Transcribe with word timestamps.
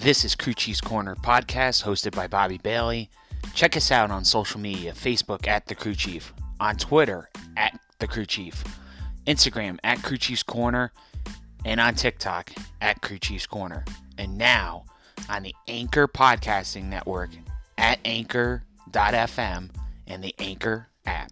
This 0.00 0.24
is 0.24 0.34
Crew 0.34 0.54
Chief's 0.54 0.80
Corner 0.80 1.14
podcast 1.14 1.84
hosted 1.84 2.16
by 2.16 2.26
Bobby 2.26 2.56
Bailey. 2.56 3.10
Check 3.54 3.76
us 3.76 3.90
out 3.90 4.10
on 4.10 4.24
social 4.24 4.58
media 4.58 4.92
Facebook 4.92 5.46
at 5.46 5.66
The 5.66 5.74
Crew 5.74 5.94
Chief, 5.94 6.32
on 6.58 6.78
Twitter 6.78 7.28
at 7.58 7.78
The 7.98 8.06
Crew 8.06 8.24
Chief, 8.24 8.64
Instagram 9.26 9.76
at 9.84 10.02
Crew 10.02 10.16
Chief's 10.16 10.42
Corner, 10.42 10.90
and 11.66 11.78
on 11.78 11.96
TikTok 11.96 12.50
at 12.80 13.02
Crew 13.02 13.18
Chief's 13.18 13.46
Corner. 13.46 13.84
And 14.16 14.38
now 14.38 14.86
on 15.28 15.42
the 15.42 15.54
Anchor 15.68 16.08
Podcasting 16.08 16.84
Network 16.84 17.28
at 17.76 17.98
anchor.fm 18.06 19.68
and 20.06 20.24
the 20.24 20.34
Anchor 20.38 20.88
app. 21.04 21.30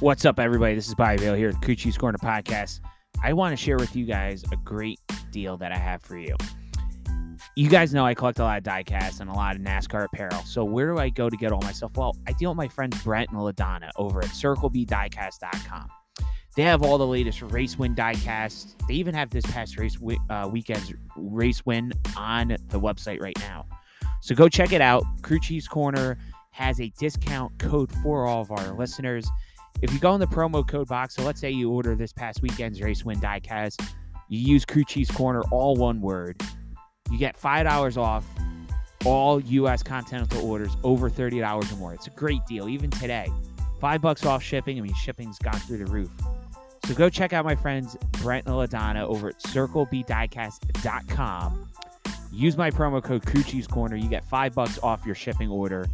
What's 0.00 0.24
up, 0.24 0.40
everybody? 0.40 0.74
This 0.74 0.88
is 0.88 0.94
Bobby 0.94 1.18
Bailey 1.18 1.40
here 1.40 1.50
at 1.50 1.76
Chiefs 1.76 1.98
Corner 1.98 2.16
Podcast. 2.16 2.80
I 3.22 3.34
want 3.34 3.52
to 3.52 3.56
share 3.62 3.76
with 3.76 3.94
you 3.94 4.06
guys 4.06 4.42
a 4.50 4.56
great 4.56 4.98
deal 5.30 5.58
that 5.58 5.72
I 5.72 5.76
have 5.76 6.00
for 6.00 6.16
you. 6.16 6.34
You 7.54 7.68
guys 7.68 7.92
know 7.92 8.06
I 8.06 8.14
collect 8.14 8.38
a 8.38 8.42
lot 8.42 8.56
of 8.56 8.64
diecasts 8.64 9.20
and 9.20 9.28
a 9.28 9.34
lot 9.34 9.56
of 9.56 9.60
NASCAR 9.60 10.06
apparel. 10.06 10.42
So 10.46 10.64
where 10.64 10.90
do 10.90 10.98
I 10.98 11.10
go 11.10 11.28
to 11.28 11.36
get 11.36 11.52
all 11.52 11.60
my 11.60 11.72
stuff? 11.72 11.98
Well, 11.98 12.16
I 12.26 12.32
deal 12.32 12.48
with 12.48 12.56
my 12.56 12.66
friends 12.66 12.96
Brent 13.04 13.28
and 13.28 13.38
LaDonna 13.38 13.90
over 13.96 14.20
at 14.20 14.30
CircleBDiecast.com. 14.30 15.88
They 16.56 16.62
have 16.62 16.82
all 16.82 16.96
the 16.96 17.06
latest 17.06 17.42
race 17.42 17.78
win 17.78 17.94
diecasts. 17.94 18.74
They 18.88 18.94
even 18.94 19.14
have 19.14 19.28
this 19.28 19.44
past 19.44 19.78
race 19.78 19.98
uh, 20.30 20.48
weekend's 20.50 20.94
race 21.14 21.66
win 21.66 21.92
on 22.16 22.56
the 22.68 22.80
website 22.80 23.20
right 23.20 23.38
now. 23.40 23.66
So 24.22 24.34
go 24.34 24.48
check 24.48 24.72
it 24.72 24.80
out. 24.80 25.04
Crew 25.20 25.40
Chiefs 25.40 25.68
Corner 25.68 26.16
has 26.52 26.80
a 26.80 26.90
discount 26.98 27.58
code 27.58 27.92
for 28.02 28.26
all 28.26 28.40
of 28.40 28.50
our 28.50 28.72
listeners. 28.72 29.28
If 29.82 29.92
you 29.92 29.98
go 29.98 30.14
in 30.14 30.20
the 30.20 30.26
promo 30.26 30.66
code 30.66 30.88
box, 30.88 31.16
so 31.16 31.22
let's 31.22 31.40
say 31.40 31.50
you 31.50 31.70
order 31.70 31.94
this 31.94 32.12
past 32.12 32.42
weekend's 32.42 32.82
race 32.82 33.04
win 33.04 33.20
diecast, 33.20 33.80
you 34.28 34.38
use 34.38 34.64
Crew 34.64 34.84
Chiefs 34.84 35.10
Corner, 35.10 35.42
all 35.50 35.74
one 35.74 36.00
word, 36.00 36.40
you 37.10 37.18
get 37.18 37.36
five 37.36 37.66
dollars 37.66 37.96
off 37.96 38.24
all 39.06 39.40
U.S. 39.40 39.82
continental 39.82 40.46
orders 40.48 40.76
over 40.84 41.08
thirty 41.08 41.40
dollars 41.40 41.72
or 41.72 41.76
more. 41.76 41.94
It's 41.94 42.06
a 42.06 42.10
great 42.10 42.44
deal, 42.46 42.68
even 42.68 42.90
today. 42.90 43.32
Five 43.80 44.02
bucks 44.02 44.26
off 44.26 44.42
shipping. 44.42 44.78
I 44.78 44.82
mean, 44.82 44.92
shipping's 44.94 45.38
gone 45.38 45.58
through 45.60 45.78
the 45.78 45.86
roof. 45.86 46.10
So 46.84 46.92
go 46.94 47.08
check 47.08 47.32
out 47.32 47.46
my 47.46 47.54
friends 47.54 47.96
Brent 48.22 48.46
and 48.46 48.54
LaDonna 48.54 49.02
over 49.02 49.28
at 49.28 49.38
CircleBDiecast.com. 49.40 51.68
Use 52.32 52.56
my 52.56 52.70
promo 52.70 53.02
code 53.02 53.24
Crew 53.24 53.42
Chiefs 53.42 53.66
Corner. 53.66 53.96
You 53.96 54.08
get 54.08 54.24
five 54.24 54.54
bucks 54.54 54.78
off 54.82 55.06
your 55.06 55.14
shipping 55.14 55.50
order 55.50 55.86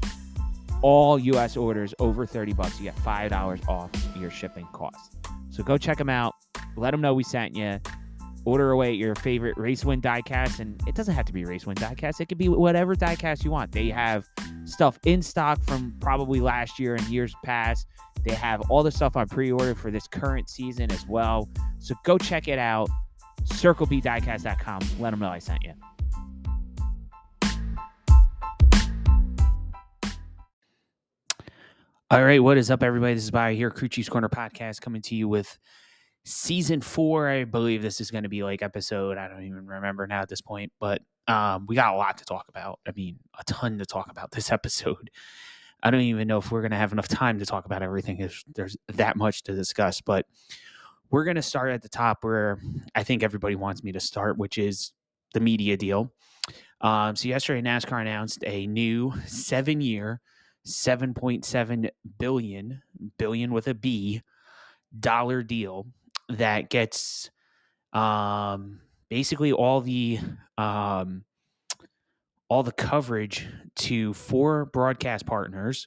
all 0.86 1.18
US 1.18 1.56
orders 1.56 1.92
over 1.98 2.24
30 2.24 2.52
bucks, 2.52 2.78
you 2.78 2.84
get 2.84 2.94
$5 2.94 3.68
off 3.68 3.90
your 4.16 4.30
shipping 4.30 4.68
cost. 4.72 5.16
So 5.50 5.64
go 5.64 5.76
check 5.76 5.98
them 5.98 6.08
out. 6.08 6.32
Let 6.76 6.92
them 6.92 7.00
know 7.00 7.12
we 7.12 7.24
sent 7.24 7.56
you. 7.56 7.80
Order 8.44 8.70
away 8.70 8.92
your 8.92 9.16
favorite 9.16 9.58
race 9.58 9.84
win 9.84 10.00
diecast. 10.00 10.60
And 10.60 10.80
it 10.86 10.94
doesn't 10.94 11.12
have 11.12 11.24
to 11.24 11.32
be 11.32 11.44
race 11.44 11.66
win 11.66 11.74
diecast, 11.74 12.20
it 12.20 12.26
could 12.26 12.38
be 12.38 12.48
whatever 12.48 12.94
diecast 12.94 13.44
you 13.44 13.50
want. 13.50 13.72
They 13.72 13.88
have 13.88 14.28
stuff 14.64 14.96
in 15.04 15.22
stock 15.22 15.60
from 15.64 15.92
probably 15.98 16.38
last 16.38 16.78
year 16.78 16.94
and 16.94 17.04
years 17.08 17.34
past. 17.44 17.88
They 18.22 18.34
have 18.34 18.70
all 18.70 18.84
the 18.84 18.92
stuff 18.92 19.16
on 19.16 19.26
pre 19.26 19.50
order 19.50 19.74
for 19.74 19.90
this 19.90 20.06
current 20.06 20.48
season 20.48 20.92
as 20.92 21.04
well. 21.08 21.48
So 21.80 21.96
go 22.04 22.16
check 22.16 22.46
it 22.46 22.60
out. 22.60 22.88
CircleBDiecast.com. 23.42 24.82
Let 25.00 25.10
them 25.10 25.18
know 25.18 25.30
I 25.30 25.40
sent 25.40 25.64
you. 25.64 25.72
All 32.08 32.24
right, 32.24 32.40
what 32.40 32.56
is 32.56 32.70
up, 32.70 32.84
everybody? 32.84 33.14
This 33.14 33.24
is 33.24 33.32
Bobby 33.32 33.56
here, 33.56 33.68
Crew 33.68 33.88
Chiefs 33.88 34.08
Corner 34.08 34.28
Podcast, 34.28 34.80
coming 34.80 35.02
to 35.02 35.16
you 35.16 35.26
with 35.26 35.58
season 36.24 36.80
four. 36.80 37.28
I 37.28 37.42
believe 37.42 37.82
this 37.82 38.00
is 38.00 38.12
going 38.12 38.22
to 38.22 38.28
be 38.28 38.44
like 38.44 38.62
episode. 38.62 39.18
I 39.18 39.26
don't 39.26 39.42
even 39.42 39.66
remember 39.66 40.06
now 40.06 40.20
at 40.20 40.28
this 40.28 40.40
point, 40.40 40.70
but 40.78 41.02
um, 41.26 41.66
we 41.66 41.74
got 41.74 41.92
a 41.92 41.96
lot 41.96 42.16
to 42.18 42.24
talk 42.24 42.44
about. 42.48 42.78
I 42.86 42.92
mean, 42.94 43.18
a 43.36 43.42
ton 43.42 43.78
to 43.78 43.84
talk 43.84 44.08
about 44.08 44.30
this 44.30 44.52
episode. 44.52 45.10
I 45.82 45.90
don't 45.90 46.02
even 46.02 46.28
know 46.28 46.38
if 46.38 46.52
we're 46.52 46.60
going 46.60 46.70
to 46.70 46.76
have 46.76 46.92
enough 46.92 47.08
time 47.08 47.40
to 47.40 47.44
talk 47.44 47.66
about 47.66 47.82
everything. 47.82 48.20
If 48.20 48.44
there's 48.54 48.76
that 48.86 49.16
much 49.16 49.42
to 49.42 49.56
discuss, 49.56 50.00
but 50.00 50.26
we're 51.10 51.24
going 51.24 51.34
to 51.34 51.42
start 51.42 51.72
at 51.72 51.82
the 51.82 51.88
top 51.88 52.22
where 52.22 52.60
I 52.94 53.02
think 53.02 53.24
everybody 53.24 53.56
wants 53.56 53.82
me 53.82 53.90
to 53.90 54.00
start, 54.00 54.38
which 54.38 54.58
is 54.58 54.92
the 55.34 55.40
media 55.40 55.76
deal. 55.76 56.12
Um, 56.80 57.16
so 57.16 57.26
yesterday, 57.28 57.68
NASCAR 57.68 58.00
announced 58.00 58.44
a 58.46 58.68
new 58.68 59.12
seven-year 59.26 60.20
7.7 60.66 61.88
billion 62.18 62.82
billion 63.18 63.52
with 63.52 63.68
a 63.68 63.74
b 63.74 64.22
dollar 64.98 65.42
deal 65.42 65.86
that 66.28 66.70
gets 66.70 67.30
um 67.92 68.80
basically 69.08 69.52
all 69.52 69.80
the 69.80 70.18
um 70.58 71.24
all 72.48 72.62
the 72.62 72.72
coverage 72.72 73.46
to 73.74 74.14
four 74.14 74.66
broadcast 74.66 75.26
partners. 75.26 75.86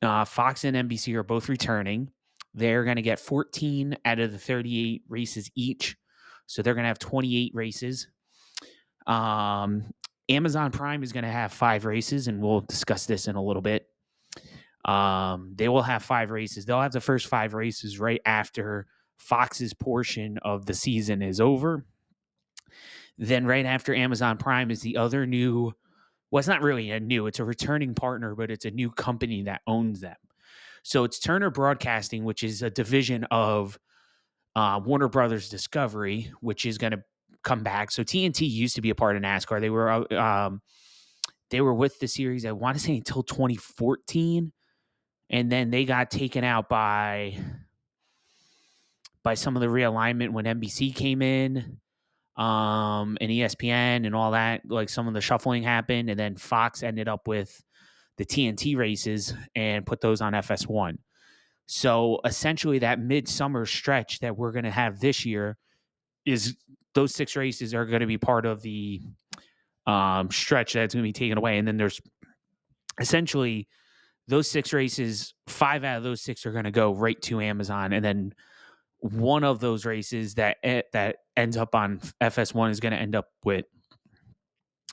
Uh, 0.00 0.24
fox 0.24 0.64
and 0.64 0.76
nbc 0.88 1.14
are 1.14 1.22
both 1.22 1.48
returning. 1.48 2.10
They're 2.54 2.84
going 2.84 2.96
to 2.96 3.02
get 3.02 3.18
14 3.18 3.96
out 4.04 4.18
of 4.18 4.32
the 4.32 4.38
38 4.38 5.02
races 5.08 5.50
each. 5.54 5.96
So 6.46 6.60
they're 6.60 6.74
going 6.74 6.84
to 6.84 6.88
have 6.88 6.98
28 6.98 7.52
races. 7.54 8.08
Um, 9.06 9.92
Amazon 10.28 10.70
Prime 10.70 11.02
is 11.02 11.12
going 11.12 11.24
to 11.24 11.30
have 11.30 11.52
five 11.52 11.84
races, 11.84 12.28
and 12.28 12.40
we'll 12.40 12.60
discuss 12.60 13.06
this 13.06 13.28
in 13.28 13.36
a 13.36 13.42
little 13.42 13.62
bit. 13.62 13.86
Um, 14.84 15.52
they 15.54 15.68
will 15.68 15.82
have 15.82 16.02
five 16.02 16.30
races. 16.30 16.64
They'll 16.64 16.80
have 16.80 16.92
the 16.92 17.00
first 17.00 17.26
five 17.26 17.54
races 17.54 17.98
right 17.98 18.20
after 18.24 18.86
Fox's 19.18 19.74
portion 19.74 20.38
of 20.42 20.66
the 20.66 20.74
season 20.74 21.22
is 21.22 21.40
over. 21.40 21.84
Then, 23.18 23.46
right 23.46 23.66
after 23.66 23.94
Amazon 23.94 24.38
Prime, 24.38 24.70
is 24.70 24.80
the 24.80 24.96
other 24.96 25.26
new. 25.26 25.72
Well, 26.30 26.38
it's 26.38 26.48
not 26.48 26.62
really 26.62 26.90
a 26.90 26.98
new, 26.98 27.26
it's 27.26 27.40
a 27.40 27.44
returning 27.44 27.94
partner, 27.94 28.34
but 28.34 28.50
it's 28.50 28.64
a 28.64 28.70
new 28.70 28.90
company 28.90 29.42
that 29.42 29.60
owns 29.66 30.00
them. 30.00 30.16
So 30.82 31.04
it's 31.04 31.18
Turner 31.18 31.50
Broadcasting, 31.50 32.24
which 32.24 32.42
is 32.42 32.62
a 32.62 32.70
division 32.70 33.24
of 33.24 33.78
uh, 34.56 34.80
Warner 34.84 35.08
Brothers 35.08 35.48
Discovery, 35.48 36.32
which 36.40 36.66
is 36.66 36.78
going 36.78 36.92
to 36.92 37.02
come 37.42 37.62
back. 37.62 37.90
So 37.90 38.02
TNT 38.02 38.48
used 38.48 38.76
to 38.76 38.80
be 38.80 38.90
a 38.90 38.94
part 38.94 39.16
of 39.16 39.22
NASCAR. 39.22 39.60
They 39.60 39.70
were 39.70 39.90
uh, 39.90 40.14
um, 40.14 40.62
they 41.50 41.60
were 41.60 41.74
with 41.74 41.98
the 41.98 42.08
series. 42.08 42.46
I 42.46 42.52
want 42.52 42.76
to 42.76 42.82
say 42.82 42.96
until 42.96 43.22
2014, 43.22 44.52
and 45.30 45.52
then 45.52 45.70
they 45.70 45.84
got 45.84 46.10
taken 46.10 46.44
out 46.44 46.68
by 46.68 47.36
by 49.22 49.34
some 49.34 49.56
of 49.56 49.62
the 49.62 49.68
realignment 49.68 50.30
when 50.30 50.46
NBC 50.46 50.94
came 50.94 51.22
in, 51.22 51.78
um, 52.36 53.18
and 53.20 53.30
ESPN 53.30 54.06
and 54.06 54.14
all 54.14 54.32
that. 54.32 54.62
Like 54.66 54.88
some 54.88 55.08
of 55.08 55.14
the 55.14 55.20
shuffling 55.20 55.62
happened, 55.62 56.10
and 56.10 56.18
then 56.18 56.36
Fox 56.36 56.82
ended 56.82 57.08
up 57.08 57.28
with 57.28 57.62
the 58.16 58.24
TNT 58.24 58.76
races 58.76 59.34
and 59.54 59.86
put 59.86 60.00
those 60.00 60.20
on 60.20 60.32
FS1. 60.32 60.98
So 61.66 62.20
essentially, 62.24 62.80
that 62.80 63.00
midsummer 63.00 63.66
stretch 63.66 64.20
that 64.20 64.36
we're 64.36 64.52
going 64.52 64.64
to 64.64 64.70
have 64.70 65.00
this 65.00 65.24
year 65.24 65.56
is 66.24 66.56
those 66.94 67.14
six 67.14 67.36
races 67.36 67.74
are 67.74 67.86
going 67.86 68.00
to 68.00 68.06
be 68.06 68.18
part 68.18 68.46
of 68.46 68.62
the 68.62 69.00
um, 69.86 70.30
stretch 70.30 70.74
that's 70.74 70.94
going 70.94 71.02
to 71.02 71.08
be 71.08 71.12
taken 71.12 71.38
away. 71.38 71.58
And 71.58 71.66
then 71.66 71.76
there's 71.76 72.00
essentially 73.00 73.68
those 74.28 74.48
six 74.48 74.72
races, 74.72 75.34
five 75.46 75.84
out 75.84 75.98
of 75.98 76.02
those 76.02 76.22
six 76.22 76.46
are 76.46 76.52
going 76.52 76.64
to 76.64 76.70
go 76.70 76.94
right 76.94 77.20
to 77.22 77.40
Amazon. 77.40 77.92
And 77.92 78.04
then 78.04 78.34
one 78.98 79.42
of 79.42 79.58
those 79.58 79.84
races 79.84 80.34
that 80.34 80.58
that 80.92 81.16
ends 81.36 81.56
up 81.56 81.74
on 81.74 82.00
FS1 82.20 82.70
is 82.70 82.80
going 82.80 82.92
to 82.92 82.98
end 82.98 83.16
up 83.16 83.26
with 83.44 83.64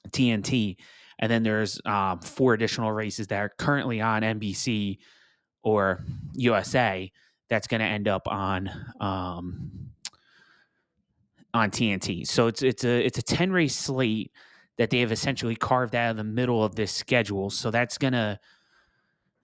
TNT. 0.09 0.77
And 1.19 1.31
then 1.31 1.44
there's 1.44 1.79
um, 1.85 2.19
four 2.21 2.53
additional 2.53 2.91
races 2.91 3.27
that 3.27 3.39
are 3.39 3.50
currently 3.50 4.01
on 4.01 4.21
NBC 4.21 4.97
or 5.63 6.03
USA 6.33 7.12
that's 7.50 7.68
going 7.68 7.81
to 7.81 7.85
end 7.85 8.07
up 8.07 8.27
on 8.27 8.69
um, 9.00 9.91
on 11.54 11.72
TNT. 11.72 12.28
So 12.28 12.48
it's 12.48 12.62
it's 12.62 12.84
a 12.84 13.06
it's 13.06 13.18
a 13.18 13.22
10 13.22 13.51
race 13.51 13.75
slate 13.75 14.31
that 14.78 14.90
they 14.90 15.00
have 15.00 15.12
essentially 15.12 15.56
carved 15.56 15.96
out 15.96 16.12
of 16.12 16.18
the 16.18 16.24
middle 16.24 16.63
of 16.63 16.75
this 16.75 16.92
schedule. 16.92 17.50
So 17.50 17.72
that's 17.72 17.98
gonna 17.98 18.40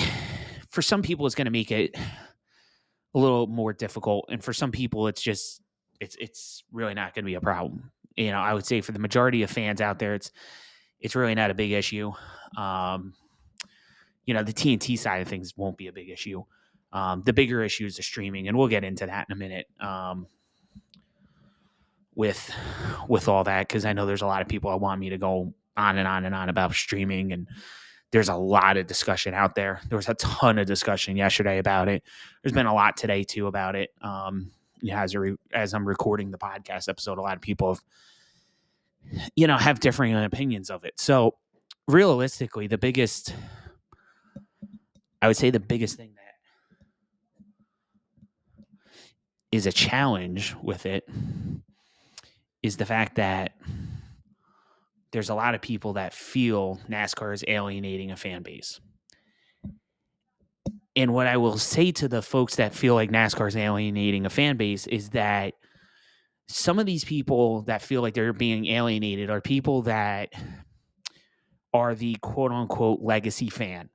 for 0.70 0.82
some 0.82 1.02
people 1.02 1.26
it's 1.26 1.34
gonna 1.34 1.50
make 1.50 1.70
it 1.70 1.96
a 1.96 3.18
little 3.18 3.46
more 3.46 3.72
difficult. 3.72 4.26
And 4.30 4.42
for 4.42 4.52
some 4.52 4.72
people 4.72 5.06
it's 5.08 5.22
just 5.22 5.60
it's 6.00 6.16
it's 6.18 6.64
really 6.72 6.94
not 6.94 7.14
gonna 7.14 7.26
be 7.26 7.34
a 7.34 7.40
problem. 7.40 7.90
You 8.16 8.30
know, 8.30 8.38
I 8.38 8.54
would 8.54 8.66
say 8.66 8.80
for 8.80 8.92
the 8.92 8.98
majority 8.98 9.42
of 9.42 9.50
fans 9.50 9.80
out 9.80 9.98
there, 9.98 10.14
it's 10.14 10.30
it's 11.00 11.14
really 11.14 11.34
not 11.34 11.50
a 11.50 11.54
big 11.54 11.72
issue. 11.72 12.12
Um, 12.56 13.14
you 14.24 14.32
know, 14.32 14.42
the 14.42 14.52
TNT 14.52 14.98
side 14.98 15.20
of 15.20 15.28
things 15.28 15.54
won't 15.56 15.76
be 15.76 15.88
a 15.88 15.92
big 15.92 16.08
issue. 16.08 16.44
Um, 16.92 17.22
the 17.26 17.32
bigger 17.32 17.62
issue 17.62 17.84
is 17.86 17.96
the 17.96 18.02
streaming, 18.02 18.48
and 18.48 18.56
we'll 18.56 18.68
get 18.68 18.84
into 18.84 19.04
that 19.06 19.26
in 19.28 19.32
a 19.32 19.36
minute. 19.36 19.66
Um, 19.80 20.28
with 22.14 22.50
with 23.08 23.28
all 23.28 23.44
that 23.44 23.68
because 23.68 23.84
I 23.84 23.92
know 23.92 24.06
there's 24.06 24.22
a 24.22 24.26
lot 24.26 24.42
of 24.42 24.48
people 24.48 24.70
that 24.70 24.78
want 24.78 25.00
me 25.00 25.10
to 25.10 25.18
go 25.18 25.52
on 25.76 25.98
and 25.98 26.06
on 26.06 26.24
and 26.24 26.34
on 26.34 26.48
about 26.48 26.72
streaming 26.72 27.32
and 27.32 27.48
there's 28.14 28.28
a 28.28 28.36
lot 28.36 28.76
of 28.76 28.86
discussion 28.86 29.34
out 29.34 29.56
there. 29.56 29.80
There 29.88 29.96
was 29.96 30.08
a 30.08 30.14
ton 30.14 30.58
of 30.58 30.66
discussion 30.66 31.16
yesterday 31.16 31.58
about 31.58 31.88
it. 31.88 32.04
There's 32.42 32.52
been 32.52 32.66
a 32.66 32.72
lot 32.72 32.96
today 32.96 33.24
too 33.24 33.48
about 33.48 33.74
it. 33.74 33.90
Um, 34.02 34.52
as, 34.88 35.16
re- 35.16 35.34
as 35.52 35.74
I'm 35.74 35.84
recording 35.84 36.30
the 36.30 36.38
podcast 36.38 36.88
episode, 36.88 37.18
a 37.18 37.22
lot 37.22 37.34
of 37.34 37.40
people 37.40 37.74
have, 37.74 37.82
you 39.34 39.48
know, 39.48 39.56
have 39.56 39.80
differing 39.80 40.14
opinions 40.14 40.70
of 40.70 40.84
it. 40.84 41.00
So 41.00 41.34
realistically, 41.88 42.68
the 42.68 42.78
biggest, 42.78 43.34
I 45.20 45.26
would 45.26 45.36
say 45.36 45.50
the 45.50 45.58
biggest 45.58 45.96
thing 45.96 46.14
that 46.14 46.34
is 49.50 49.66
a 49.66 49.72
challenge 49.72 50.54
with 50.62 50.86
it 50.86 51.08
is 52.64 52.78
the 52.78 52.86
fact 52.86 53.16
that 53.16 53.52
there's 55.12 55.28
a 55.28 55.34
lot 55.34 55.54
of 55.54 55.60
people 55.60 55.92
that 55.92 56.14
feel 56.14 56.80
NASCAR 56.88 57.34
is 57.34 57.44
alienating 57.46 58.10
a 58.10 58.16
fan 58.16 58.42
base. 58.42 58.80
And 60.96 61.12
what 61.12 61.26
I 61.26 61.36
will 61.36 61.58
say 61.58 61.92
to 61.92 62.08
the 62.08 62.22
folks 62.22 62.56
that 62.56 62.74
feel 62.74 62.94
like 62.94 63.10
NASCAR 63.10 63.48
is 63.48 63.56
alienating 63.56 64.24
a 64.24 64.30
fan 64.30 64.56
base 64.56 64.86
is 64.86 65.10
that 65.10 65.52
some 66.48 66.78
of 66.78 66.86
these 66.86 67.04
people 67.04 67.62
that 67.64 67.82
feel 67.82 68.00
like 68.00 68.14
they're 68.14 68.32
being 68.32 68.66
alienated 68.66 69.28
are 69.28 69.42
people 69.42 69.82
that 69.82 70.30
are 71.74 71.94
the 71.94 72.16
quote 72.22 72.50
unquote 72.50 73.00
legacy 73.02 73.50
fan. 73.50 73.90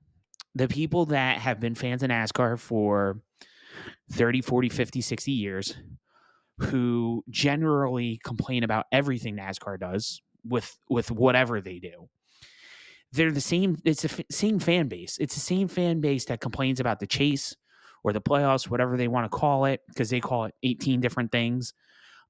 The 0.54 0.68
people 0.68 1.08
that 1.08 1.40
have 1.40 1.60
been 1.60 1.74
fans 1.74 2.04
of 2.04 2.12
NASCAR 2.12 2.60
for 2.60 3.20
30, 4.12 4.42
40, 4.42 4.70
50, 4.70 5.02
60 5.02 5.32
years 5.32 5.76
who 6.60 7.24
generally 7.30 8.20
complain 8.24 8.64
about 8.64 8.86
everything 8.92 9.36
NASCAR 9.36 9.80
does 9.80 10.22
with 10.46 10.78
with 10.90 11.12
whatever 11.12 11.62
they 11.62 11.80
do. 11.80 12.10
They're 13.12 13.32
the 13.32 13.42
same 13.42 13.78
it's 13.86 14.04
the 14.04 14.12
f- 14.12 14.26
same 14.30 14.60
fan 14.60 14.88
base. 14.88 15.18
It's 15.20 15.34
the 15.34 15.40
same 15.40 15.68
fan 15.68 16.02
base 16.02 16.26
that 16.26 16.42
complains 16.42 16.80
about 16.80 17.00
the 17.00 17.08
chase 17.08 17.56
or 18.04 18.14
the 18.14 18.22
playoffs, 18.22 18.70
whatever 18.70 18.98
they 18.98 19.08
want 19.08 19.30
to 19.30 19.36
call 19.36 19.66
it 19.66 19.82
because 19.88 20.10
they 20.10 20.20
call 20.20 20.46
it 20.46 20.56
18 20.64 21.02
different 21.02 21.32
things. 21.32 21.74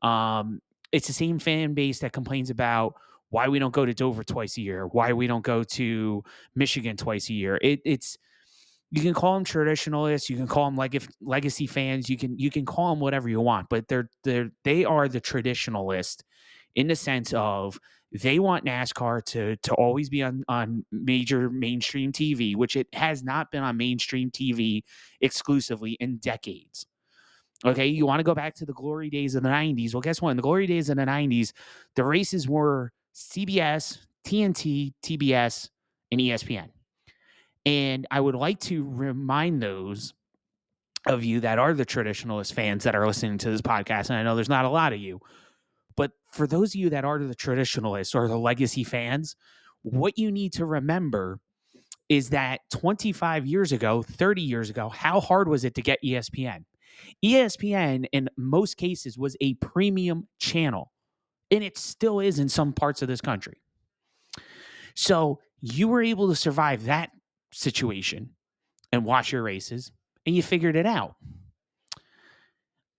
Um, 0.02 0.62
it's 0.92 1.08
the 1.08 1.14
same 1.14 1.40
fan 1.40 1.74
base 1.74 2.00
that 2.00 2.14
complains 2.14 2.50
about 2.50 2.96
why 3.30 3.48
we 3.48 3.60
don't 3.60 3.74
go 3.74 3.86
to 3.86 3.94
Dover 3.94 4.24
twice 4.24 4.58
a 4.58 4.62
year, 4.62 4.88
why 4.88 5.14
we 5.14 5.28
don't 5.28 5.44
go 5.44 5.64
to 5.64 6.24
Michigan 6.56 6.98
twice 6.98 7.30
a 7.30 7.34
year. 7.34 7.60
It, 7.62 7.82
it's 7.86 8.18
you 8.92 9.02
can 9.02 9.14
call 9.14 9.36
them 9.36 9.44
traditionalists, 9.44 10.30
you 10.30 10.38
can 10.38 10.48
call 10.48 10.66
them 10.66 10.76
like 10.76 10.96
if 10.96 11.08
legacy 11.22 11.68
fans, 11.68 12.10
you 12.10 12.18
can 12.18 12.38
you 12.38 12.50
can 12.50 12.66
call 12.66 12.94
them 12.94 13.00
whatever 13.00 13.30
you 13.30 13.40
want, 13.42 13.70
but 13.70 13.88
they're 13.88 14.10
they're 14.24 14.50
they 14.64 14.86
are 14.86 15.08
the 15.08 15.22
traditionalist 15.22 16.24
in 16.76 16.88
the 16.88 16.96
sense 16.96 17.34
of 17.34 17.80
they 18.12 18.40
want 18.40 18.66
NASCAR 18.66 19.24
to 19.26 19.56
to 19.58 19.74
always 19.76 20.10
be 20.10 20.24
on 20.24 20.44
on 20.48 20.86
major 20.92 21.50
mainstream 21.50 22.12
TV, 22.12 22.56
which 22.56 22.76
it 22.76 22.88
has 22.94 23.24
not 23.24 23.52
been 23.52 23.64
on 23.64 23.78
mainstream 23.78 24.32
TV 24.32 24.82
exclusively 25.22 25.92
in 26.00 26.18
decades. 26.18 26.88
Okay, 27.66 27.88
you 27.88 28.06
want 28.06 28.20
to 28.20 28.24
go 28.24 28.34
back 28.34 28.56
to 28.56 28.66
the 28.66 28.74
glory 28.74 29.10
days 29.10 29.36
of 29.36 29.44
the 29.44 29.50
90s. 29.50 29.94
Well, 29.94 30.02
guess 30.02 30.22
what? 30.22 30.32
In 30.32 30.38
the 30.38 30.44
glory 30.44 30.66
days 30.66 30.90
of 30.90 30.96
the 30.96 31.04
90s, 31.04 31.52
the 31.96 32.06
races 32.06 32.48
were 32.48 32.94
CBS, 33.14 33.98
TNT, 34.26 34.94
TBS, 35.04 35.70
and 36.12 36.22
ESPN. 36.22 36.70
And 37.66 38.08
I 38.10 38.20
would 38.20 38.36
like 38.36 38.60
to 38.62 38.84
remind 38.84 39.62
those 39.62 40.14
of 41.06 41.24
you 41.24 41.40
that 41.42 41.60
are 41.60 41.74
the 41.74 41.86
traditionalist 41.86 42.54
fans 42.54 42.84
that 42.84 42.96
are 42.96 43.06
listening 43.08 43.38
to 43.40 43.50
this 43.50 43.62
podcast, 43.62 44.10
and 44.10 44.18
I 44.18 44.24
know 44.24 44.36
there's 44.36 44.50
not 44.50 44.66
a 44.66 44.70
lot 44.70 44.94
of 44.94 45.00
you, 45.00 45.20
but 45.96 46.12
for 46.32 46.48
those 46.48 46.72
of 46.72 46.76
you 46.76 46.90
that 46.92 47.06
are 47.06 47.20
the 47.20 47.36
traditionalists 47.36 48.16
or 48.16 48.28
the 48.28 48.38
legacy 48.38 48.84
fans, 48.84 49.36
what 49.82 50.18
you 50.18 50.32
need 50.32 50.54
to 50.54 50.66
remember 50.66 51.40
is 52.10 52.30
that 52.30 52.62
25 52.72 53.46
years 53.46 53.72
ago, 53.72 54.02
30 54.02 54.42
years 54.42 54.70
ago, 54.70 54.90
how 54.90 55.20
hard 55.20 55.48
was 55.48 55.64
it 55.64 55.76
to 55.76 55.82
get 55.82 56.00
ESPN? 56.04 56.66
ESPN, 57.24 58.06
in 58.12 58.30
most 58.36 58.78
cases, 58.78 59.18
was 59.18 59.38
a 59.42 59.54
premium 59.56 60.28
channel, 60.40 60.92
and 61.52 61.64
it 61.64 61.78
still 61.78 62.20
is 62.20 62.40
in 62.40 62.50
some 62.50 62.74
parts 62.74 63.02
of 63.02 63.08
this 63.08 63.22
country. 63.22 63.62
So 64.96 65.40
you 65.62 65.88
were 65.88 66.02
able 66.02 66.28
to 66.30 66.36
survive 66.36 66.86
that 66.86 67.12
situation 67.52 68.30
and 68.92 69.06
watch 69.06 69.32
your 69.32 69.44
races, 69.44 69.92
and 70.26 70.36
you 70.36 70.44
figured 70.44 70.76
it 70.76 70.86
out. 70.86 71.16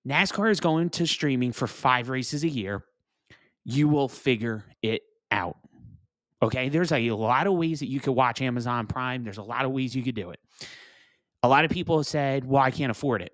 NASCAR 0.06 0.50
is 0.50 0.60
going 0.60 0.90
to 0.90 1.06
streaming 1.06 1.52
for 1.52 1.66
five 1.66 2.08
races 2.08 2.42
a 2.44 2.48
year. 2.48 2.84
You 3.64 3.88
will 3.88 4.08
figure 4.08 4.64
it 4.82 5.02
out. 5.30 5.56
Okay. 6.42 6.70
There's 6.70 6.92
a 6.92 7.10
lot 7.10 7.46
of 7.46 7.52
ways 7.52 7.80
that 7.80 7.88
you 7.88 8.00
could 8.00 8.12
watch 8.12 8.40
Amazon 8.40 8.86
Prime. 8.86 9.24
There's 9.24 9.38
a 9.38 9.42
lot 9.42 9.66
of 9.66 9.72
ways 9.72 9.94
you 9.94 10.02
could 10.02 10.14
do 10.14 10.30
it. 10.30 10.40
A 11.42 11.48
lot 11.48 11.64
of 11.64 11.70
people 11.70 11.98
have 11.98 12.06
said, 12.06 12.46
well, 12.46 12.62
I 12.62 12.70
can't 12.70 12.90
afford 12.90 13.20
it. 13.22 13.32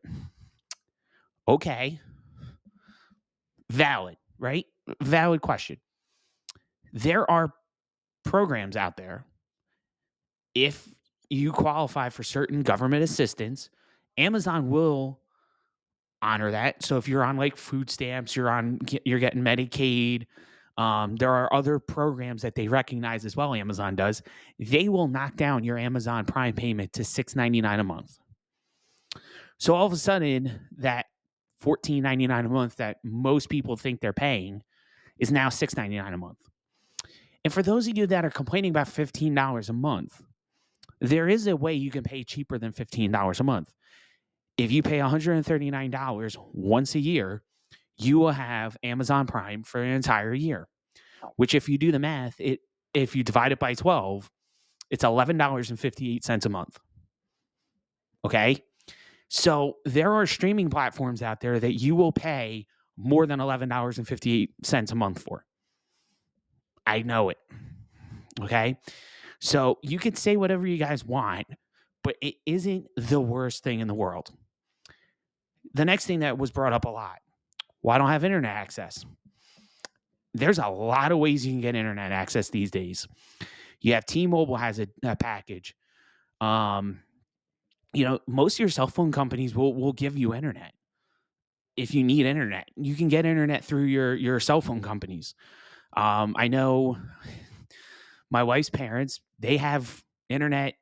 Okay. 1.46 2.00
Valid, 3.70 4.16
right? 4.38 4.66
Valid 5.00 5.42
question. 5.42 5.76
There 6.92 7.30
are 7.30 7.52
programs 8.24 8.76
out 8.76 8.96
there. 8.96 9.24
If 10.54 10.88
you 11.30 11.52
qualify 11.52 12.08
for 12.08 12.22
certain 12.22 12.62
government 12.62 13.02
assistance, 13.02 13.70
Amazon 14.16 14.70
will 14.70 15.20
honor 16.22 16.50
that. 16.50 16.82
So 16.82 16.96
if 16.96 17.08
you're 17.08 17.24
on 17.24 17.36
like 17.36 17.56
food 17.56 17.90
stamps, 17.90 18.34
you're 18.34 18.50
on 18.50 18.78
you're 19.04 19.18
getting 19.18 19.42
Medicaid, 19.42 20.26
um, 20.78 21.16
there 21.16 21.32
are 21.32 21.52
other 21.52 21.78
programs 21.78 22.42
that 22.42 22.54
they 22.54 22.68
recognize 22.68 23.24
as 23.24 23.36
well. 23.36 23.54
Amazon 23.54 23.96
does. 23.96 24.22
They 24.58 24.88
will 24.88 25.08
knock 25.08 25.36
down 25.36 25.64
your 25.64 25.78
Amazon 25.78 26.24
Prime 26.24 26.54
payment 26.54 26.92
to 26.94 27.04
six 27.04 27.34
ninety 27.34 27.60
nine 27.60 27.80
a 27.80 27.84
month. 27.84 28.18
So 29.58 29.74
all 29.74 29.86
of 29.86 29.92
a 29.92 29.96
sudden, 29.96 30.60
that 30.78 31.06
fourteen 31.60 32.02
ninety 32.02 32.26
nine 32.26 32.46
a 32.46 32.48
month 32.48 32.76
that 32.76 32.98
most 33.02 33.48
people 33.48 33.76
think 33.76 34.00
they're 34.00 34.12
paying 34.12 34.62
is 35.18 35.30
now 35.30 35.48
six 35.48 35.76
ninety 35.76 35.96
nine 35.96 36.12
a 36.12 36.18
month. 36.18 36.38
And 37.44 37.52
for 37.52 37.62
those 37.62 37.88
of 37.88 37.96
you 37.96 38.06
that 38.08 38.24
are 38.24 38.30
complaining 38.30 38.70
about 38.70 38.88
fifteen 38.88 39.34
dollars 39.34 39.68
a 39.68 39.72
month, 39.72 40.22
there 41.00 41.28
is 41.28 41.46
a 41.46 41.56
way 41.56 41.74
you 41.74 41.90
can 41.90 42.02
pay 42.02 42.24
cheaper 42.24 42.58
than 42.58 42.72
$15 42.72 43.40
a 43.40 43.44
month. 43.44 43.72
If 44.56 44.72
you 44.72 44.82
pay 44.82 44.98
$139 44.98 46.36
once 46.52 46.94
a 46.94 46.98
year, 46.98 47.42
you 47.98 48.18
will 48.18 48.32
have 48.32 48.76
Amazon 48.82 49.26
Prime 49.26 49.62
for 49.62 49.82
an 49.82 49.90
entire 49.90 50.34
year. 50.34 50.68
Which 51.36 51.54
if 51.54 51.68
you 51.68 51.78
do 51.78 51.92
the 51.92 51.98
math, 51.98 52.40
it 52.40 52.60
if 52.94 53.14
you 53.14 53.22
divide 53.24 53.52
it 53.52 53.58
by 53.58 53.74
12, 53.74 54.30
it's 54.90 55.04
$11.58 55.04 56.46
a 56.46 56.48
month. 56.48 56.78
Okay? 58.24 58.62
So 59.28 59.76
there 59.84 60.12
are 60.12 60.26
streaming 60.26 60.70
platforms 60.70 61.22
out 61.22 61.40
there 61.40 61.58
that 61.58 61.74
you 61.74 61.94
will 61.94 62.12
pay 62.12 62.66
more 62.96 63.26
than 63.26 63.40
$11.58 63.40 64.92
a 64.92 64.94
month 64.94 65.22
for. 65.22 65.44
I 66.86 67.02
know 67.02 67.28
it. 67.30 67.38
Okay? 68.40 68.78
So 69.40 69.78
you 69.82 69.98
can 69.98 70.14
say 70.14 70.36
whatever 70.36 70.66
you 70.66 70.78
guys 70.78 71.04
want, 71.04 71.46
but 72.02 72.16
it 72.22 72.34
isn't 72.46 72.86
the 72.96 73.20
worst 73.20 73.62
thing 73.62 73.80
in 73.80 73.88
the 73.88 73.94
world. 73.94 74.30
The 75.74 75.84
next 75.84 76.06
thing 76.06 76.20
that 76.20 76.38
was 76.38 76.50
brought 76.50 76.72
up 76.72 76.84
a 76.84 76.90
lot 76.90 77.18
well, 77.86 77.94
I 77.94 77.98
don't 77.98 78.08
have 78.08 78.24
internet 78.24 78.56
access. 78.56 79.06
There's 80.34 80.58
a 80.58 80.66
lot 80.66 81.12
of 81.12 81.18
ways 81.18 81.46
you 81.46 81.52
can 81.52 81.60
get 81.60 81.76
internet 81.76 82.10
access 82.10 82.50
these 82.50 82.72
days. 82.72 83.06
You 83.80 83.94
have 83.94 84.04
T-Mobile 84.04 84.56
has 84.56 84.80
a, 84.80 84.88
a 85.04 85.14
package. 85.14 85.72
Um, 86.40 86.98
you 87.92 88.04
know, 88.04 88.18
most 88.26 88.56
of 88.56 88.58
your 88.58 88.70
cell 88.70 88.88
phone 88.88 89.12
companies 89.12 89.54
will 89.54 89.72
will 89.72 89.92
give 89.92 90.18
you 90.18 90.34
internet 90.34 90.74
if 91.76 91.94
you 91.94 92.02
need 92.02 92.26
internet. 92.26 92.68
You 92.74 92.96
can 92.96 93.06
get 93.06 93.24
internet 93.24 93.64
through 93.64 93.84
your 93.84 94.16
your 94.16 94.40
cell 94.40 94.60
phone 94.60 94.82
companies. 94.82 95.36
Um, 95.96 96.34
I 96.36 96.48
know 96.48 96.98
my 98.30 98.42
wife's 98.42 98.70
parents, 98.70 99.20
they 99.38 99.56
have 99.56 100.02
internet 100.28 100.74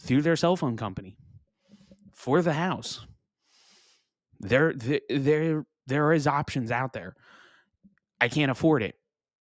through 0.00 0.22
their 0.22 0.36
cell 0.36 0.56
phone 0.56 0.76
company 0.76 1.16
for 2.12 2.42
the 2.42 2.52
house. 2.52 3.06
There, 4.40 4.74
there, 5.08 5.64
there 5.86 6.12
is 6.12 6.26
options 6.26 6.70
out 6.70 6.92
there. 6.92 7.14
I 8.20 8.28
can't 8.28 8.50
afford 8.50 8.82
it. 8.82 8.96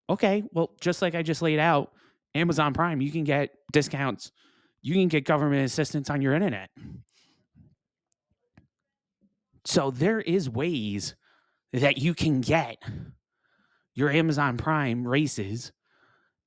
Okay, 0.10 0.44
well, 0.51 0.72
just 0.79 1.01
like 1.01 1.15
I 1.15 1.24
just 1.24 1.41
laid 1.41 1.60
out, 1.60 1.91
Amazon 2.36 2.74
Prime, 2.74 3.01
you 3.01 3.12
can 3.12 3.24
get 3.24 3.51
discounts. 3.72 4.32
You 4.82 4.94
can 4.94 5.08
get 5.08 5.25
government 5.25 5.65
assistance 5.65 6.10
on 6.10 6.22
your 6.22 6.34
internet. 6.34 6.70
So 9.65 9.89
there 9.89 10.22
is 10.22 10.48
ways 10.50 11.15
that 11.74 11.98
you 11.98 12.13
can 12.13 12.41
get 12.41 12.77
your 13.96 14.12
Amazon 14.12 14.58
Prime 14.58 15.08
races 15.08 15.72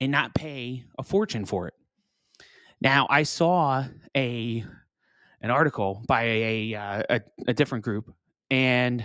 and 0.00 0.12
not 0.12 0.34
pay 0.34 0.84
a 0.98 1.02
fortune 1.02 1.44
for 1.44 1.68
it. 1.68 1.74
Now, 2.80 3.06
I 3.10 3.24
saw 3.24 3.84
a 4.16 4.64
an 5.40 5.50
article 5.50 6.02
by 6.06 6.22
a 6.24 6.74
uh, 6.74 7.02
a, 7.10 7.20
a 7.48 7.54
different 7.54 7.84
group, 7.84 8.12
and 8.50 9.04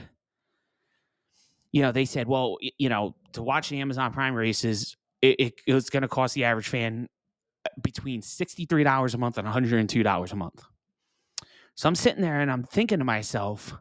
you 1.71 1.81
know 1.81 1.91
they 1.91 2.05
said, 2.05 2.27
well, 2.27 2.57
you 2.77 2.89
know, 2.89 3.15
to 3.33 3.43
watch 3.43 3.69
the 3.69 3.79
Amazon 3.79 4.13
Prime 4.13 4.35
races, 4.35 4.95
it, 5.21 5.39
it, 5.39 5.53
it 5.67 5.73
was 5.73 5.89
going 5.89 6.03
to 6.03 6.07
cost 6.07 6.35
the 6.35 6.43
average 6.43 6.67
fan 6.67 7.09
between 7.81 8.21
$63 8.21 9.13
a 9.13 9.17
month 9.17 9.37
and 9.37 9.47
$102 9.47 10.31
a 10.31 10.35
month. 10.35 10.63
So 11.75 11.87
I'm 11.87 11.95
sitting 11.95 12.21
there 12.21 12.39
and 12.39 12.51
I'm 12.51 12.63
thinking 12.63 12.99
to 12.99 13.05
myself, 13.05 13.73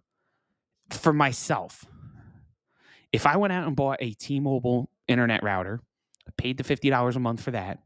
for 0.90 1.12
myself, 1.12 1.84
if 3.12 3.26
I 3.26 3.36
went 3.36 3.52
out 3.52 3.66
and 3.66 3.76
bought 3.76 3.98
a 4.00 4.12
T 4.12 4.40
Mobile 4.40 4.88
internet 5.08 5.42
router, 5.42 5.80
paid 6.36 6.56
the 6.56 6.64
$50 6.64 7.16
a 7.16 7.18
month 7.18 7.42
for 7.42 7.50
that, 7.52 7.78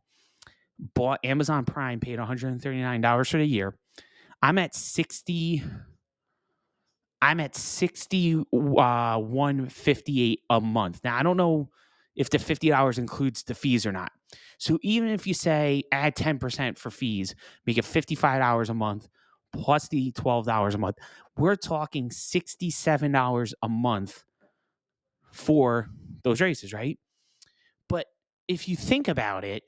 bought 0.94 1.20
Amazon 1.24 1.64
Prime, 1.64 2.00
paid 2.00 2.18
$139 2.18 3.30
for 3.30 3.38
the 3.38 3.44
year, 3.44 3.74
I'm 4.42 4.58
at 4.58 4.74
60 4.74 5.62
I'm 7.22 7.40
at 7.40 7.56
60 7.56 8.44
uh 8.52 9.18
158 9.18 10.40
a 10.50 10.60
month. 10.60 11.00
Now 11.02 11.16
I 11.16 11.22
don't 11.22 11.36
know 11.36 11.70
if 12.14 12.30
the 12.30 12.38
$50 12.38 12.98
includes 12.98 13.42
the 13.42 13.54
fees 13.54 13.86
or 13.86 13.92
not. 13.92 14.12
So 14.58 14.78
even 14.82 15.08
if 15.08 15.26
you 15.26 15.34
say 15.34 15.84
add 15.92 16.14
10% 16.16 16.78
for 16.78 16.90
fees, 16.90 17.34
make 17.66 17.78
it 17.78 17.84
$55 17.84 18.68
a 18.68 18.74
month 18.74 19.08
plus 19.52 19.88
the 19.88 20.12
$12 20.12 20.74
a 20.74 20.78
month, 20.78 20.98
we're 21.36 21.56
talking 21.56 22.08
$67 22.10 23.52
a 23.62 23.68
month 23.68 24.24
for 25.32 25.88
those 26.22 26.40
races, 26.40 26.72
right? 26.72 26.98
If 28.48 28.68
you 28.68 28.76
think 28.76 29.08
about 29.08 29.44
it, 29.44 29.64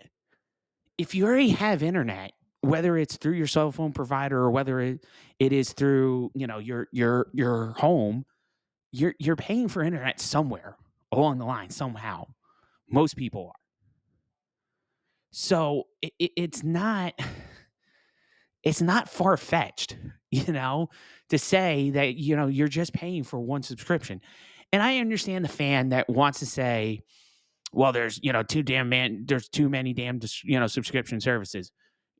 if 0.99 1.15
you 1.15 1.27
already 1.27 1.51
have 1.51 1.83
internet, 1.83 2.33
whether 2.61 2.97
it's 2.97 3.17
through 3.17 3.35
your 3.35 3.47
cell 3.47 3.71
phone 3.73 3.93
provider 3.93 4.39
or 4.39 4.51
whether 4.51 4.81
it, 4.81 5.07
it 5.39 5.53
is 5.53 5.73
through, 5.73 6.31
you 6.35 6.47
know, 6.47 6.59
your 6.59 6.89
your 6.93 7.29
your 7.33 7.75
home, 7.79 8.25
you're 8.93 9.15
you're 9.19 9.37
paying 9.37 9.69
for 9.69 9.83
internet 9.83 10.21
somewhere 10.21 10.77
along 11.13 11.39
the 11.39 11.47
line 11.47 11.71
somehow. 11.71 12.27
Most 12.91 13.17
people 13.17 13.47
are. 13.49 13.61
So 15.31 15.85
it, 16.03 16.13
it, 16.19 16.31
it's 16.37 16.65
not 16.65 17.15
it's 18.63 18.83
not 18.83 19.09
far 19.09 19.37
fetched, 19.37 19.97
you 20.31 20.53
know, 20.53 20.89
to 21.31 21.39
say 21.39 21.91
that 21.91 22.17
you 22.17 22.37
know 22.37 22.47
you're 22.47 22.69
just 22.69 22.93
paying 22.93 23.23
for 23.23 23.39
one 23.39 23.63
subscription. 23.63 24.21
And 24.73 24.83
I 24.83 24.99
understand 24.99 25.45
the 25.45 25.49
fan 25.49 25.91
that 25.91 26.11
wants 26.11 26.41
to 26.41 26.47
say, 26.47 27.01
well, 27.73 27.93
there's 27.93 28.19
you 28.23 28.33
know 28.33 28.43
too 28.43 28.63
damn 28.63 28.89
man, 28.89 29.25
there's 29.27 29.49
too 29.49 29.69
many 29.69 29.93
damn 29.93 30.21
you 30.45 30.59
know 30.59 30.67
subscription 30.67 31.21
services. 31.21 31.71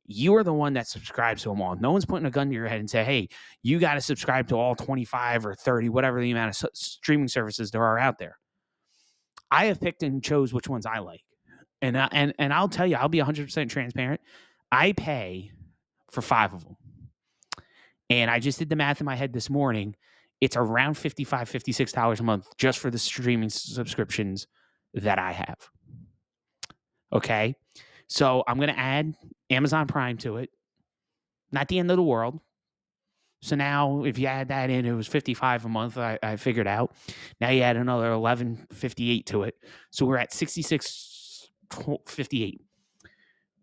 You 0.05 0.35
are 0.35 0.43
the 0.43 0.53
one 0.53 0.73
that 0.73 0.87
subscribes 0.87 1.43
to 1.43 1.49
them 1.49 1.61
all. 1.61 1.75
No 1.75 1.91
one's 1.91 2.05
putting 2.05 2.25
a 2.25 2.31
gun 2.31 2.49
to 2.49 2.55
your 2.55 2.67
head 2.67 2.79
and 2.79 2.89
say, 2.89 3.03
hey, 3.03 3.29
you 3.61 3.77
got 3.77 3.93
to 3.93 4.01
subscribe 4.01 4.47
to 4.47 4.55
all 4.55 4.73
25 4.73 5.45
or 5.45 5.53
30, 5.53 5.89
whatever 5.89 6.19
the 6.19 6.31
amount 6.31 6.63
of 6.63 6.69
streaming 6.73 7.27
services 7.27 7.69
there 7.69 7.83
are 7.83 7.99
out 7.99 8.17
there. 8.17 8.39
I 9.51 9.65
have 9.65 9.79
picked 9.79 10.01
and 10.01 10.23
chose 10.23 10.51
which 10.51 10.67
ones 10.67 10.87
I 10.87 10.97
like. 10.99 11.21
And 11.81 11.97
I, 11.97 12.09
and 12.11 12.33
and 12.39 12.53
I'll 12.53 12.69
tell 12.69 12.87
you, 12.87 12.95
I'll 12.95 13.07
be 13.09 13.19
100% 13.19 13.69
transparent. 13.69 14.21
I 14.71 14.93
pay 14.93 15.51
for 16.11 16.21
5 16.21 16.53
of 16.53 16.63
them. 16.63 16.77
And 18.09 18.31
I 18.31 18.39
just 18.39 18.57
did 18.57 18.69
the 18.69 18.75
math 18.75 18.99
in 19.01 19.05
my 19.05 19.15
head 19.15 19.31
this 19.31 19.49
morning. 19.49 19.95
It's 20.41 20.57
around 20.57 20.95
55 20.95 21.49
$56 21.49 22.19
a 22.19 22.23
month 22.23 22.47
just 22.57 22.79
for 22.79 22.89
the 22.89 22.97
streaming 22.97 23.49
subscriptions 23.49 24.47
that 24.93 25.19
I 25.19 25.31
have. 25.31 25.69
Okay? 27.13 27.55
So 28.07 28.43
I'm 28.47 28.57
going 28.57 28.69
to 28.69 28.79
add 28.79 29.13
Amazon 29.49 29.87
Prime 29.87 30.17
to 30.19 30.37
it. 30.37 30.49
Not 31.51 31.67
the 31.67 31.79
end 31.79 31.91
of 31.91 31.97
the 31.97 32.03
world. 32.03 32.39
So 33.41 33.55
now, 33.55 34.03
if 34.03 34.19
you 34.19 34.27
add 34.27 34.49
that 34.49 34.69
in, 34.69 34.85
it 34.85 34.91
was 34.91 35.07
55 35.07 35.65
a 35.65 35.69
month. 35.69 35.97
I, 35.97 36.19
I 36.21 36.35
figured 36.35 36.67
out. 36.67 36.93
Now 37.39 37.49
you 37.49 37.61
add 37.61 37.77
another 37.77 38.09
11.58 38.09 39.25
to 39.27 39.43
it, 39.43 39.55
so 39.91 40.05
we're 40.05 40.17
at 40.17 40.31
66.58. 40.31 42.59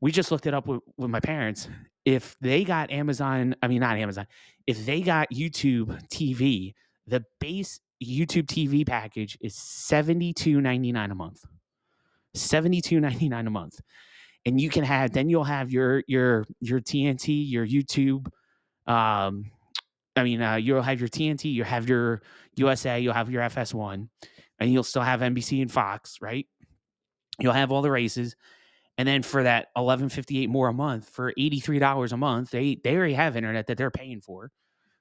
We 0.00 0.12
just 0.12 0.30
looked 0.30 0.46
it 0.46 0.54
up 0.54 0.66
with, 0.66 0.80
with 0.96 1.10
my 1.10 1.20
parents. 1.20 1.68
If 2.06 2.38
they 2.40 2.64
got 2.64 2.90
Amazon, 2.90 3.54
I 3.62 3.68
mean 3.68 3.80
not 3.80 3.98
Amazon, 3.98 4.26
if 4.66 4.86
they 4.86 5.02
got 5.02 5.30
YouTube 5.30 6.08
TV, 6.08 6.72
the 7.06 7.22
base 7.38 7.78
YouTube 8.02 8.46
TV 8.46 8.86
package 8.86 9.38
is 9.40 9.54
72.99 9.54 11.10
a 11.10 11.14
month. 11.14 11.44
72.99 12.36 13.46
a 13.46 13.50
month. 13.50 13.80
And 14.44 14.60
you 14.60 14.70
can 14.70 14.84
have 14.84 15.12
then 15.12 15.28
you'll 15.28 15.44
have 15.44 15.72
your 15.72 16.04
your 16.06 16.44
your 16.60 16.80
TNT, 16.80 17.50
your 17.50 17.66
YouTube 17.66 18.26
um 18.86 19.50
I 20.16 20.22
mean, 20.24 20.40
uh, 20.40 20.56
you'll 20.56 20.82
have 20.82 20.98
your 20.98 21.08
TNT, 21.10 21.52
you'll 21.52 21.66
have 21.66 21.88
your 21.88 22.22
USA, 22.56 22.98
you'll 22.98 23.12
have 23.12 23.30
your 23.30 23.42
FS1, 23.42 24.08
and 24.58 24.72
you'll 24.72 24.82
still 24.82 25.02
have 25.02 25.20
NBC 25.20 25.60
and 25.60 25.70
Fox, 25.70 26.18
right? 26.22 26.46
You'll 27.38 27.52
have 27.52 27.70
all 27.70 27.82
the 27.82 27.90
races. 27.90 28.34
And 28.98 29.06
then 29.06 29.22
for 29.22 29.42
that 29.42 29.68
1158 29.74 30.48
more 30.48 30.68
a 30.68 30.72
month, 30.72 31.10
for 31.10 31.34
$83 31.34 32.12
a 32.12 32.16
month, 32.16 32.50
they 32.50 32.78
they 32.82 32.96
already 32.96 33.12
have 33.12 33.36
internet 33.36 33.66
that 33.66 33.76
they're 33.76 33.90
paying 33.90 34.22
for. 34.22 34.50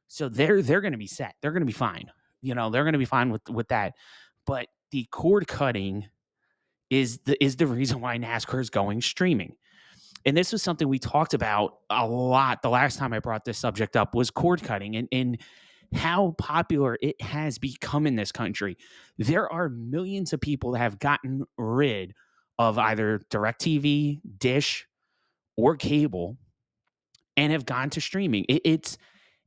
So 0.08 0.28
they're 0.28 0.62
they're 0.62 0.82
gonna 0.82 0.98
be 0.98 1.08
set. 1.08 1.36
They're 1.42 1.54
gonna 1.54 1.66
be 1.66 1.72
fine. 1.72 2.12
You 2.46 2.56
know, 2.56 2.70
they're 2.70 2.86
gonna 2.86 2.98
be 2.98 3.06
fine 3.06 3.32
with 3.32 3.50
with 3.50 3.68
that. 3.70 3.94
But 4.46 4.68
the 4.92 5.08
cord 5.12 5.48
cutting 5.48 6.08
is 6.90 7.20
the 7.25 7.44
is 7.44 7.56
the 7.56 7.68
reason 7.68 8.02
why 8.02 8.18
NASCAR 8.18 8.60
is 8.62 8.70
going 8.70 9.02
streaming 9.02 9.56
and 10.25 10.36
this 10.36 10.52
was 10.52 10.64
something 10.64 10.88
we 10.88 11.00
talked 11.00 11.34
about 11.34 11.80
a 11.90 12.06
lot 12.06 12.62
the 12.62 12.70
last 12.70 12.98
time 12.98 13.14
I 13.14 13.20
brought 13.20 13.46
this 13.46 13.60
subject 13.60 13.96
up 13.96 14.16
was 14.16 14.32
cord 14.32 14.64
cutting 14.64 14.96
and, 14.96 15.08
and 15.12 15.38
how 15.94 16.36
popular 16.40 16.98
it 17.02 17.22
has 17.22 17.60
become 17.60 18.08
in 18.08 18.16
this 18.16 18.32
country. 18.32 18.75
There 19.20 19.52
are 19.52 19.70
millions 19.70 20.34
of 20.34 20.42
people 20.42 20.72
that 20.72 20.80
have 20.80 20.98
gotten 21.00 21.46
rid 21.58 22.16
of 22.58 22.80
either 22.80 23.22
DirecTV, 23.30 24.22
Dish, 24.40 24.88
or 25.56 25.75
cable 25.75 26.38
and 27.38 27.52
have 27.52 27.66
gone 27.66 27.92
to 27.92 28.02
streaming. 28.02 28.46
It, 28.50 28.62
it's 28.66 28.98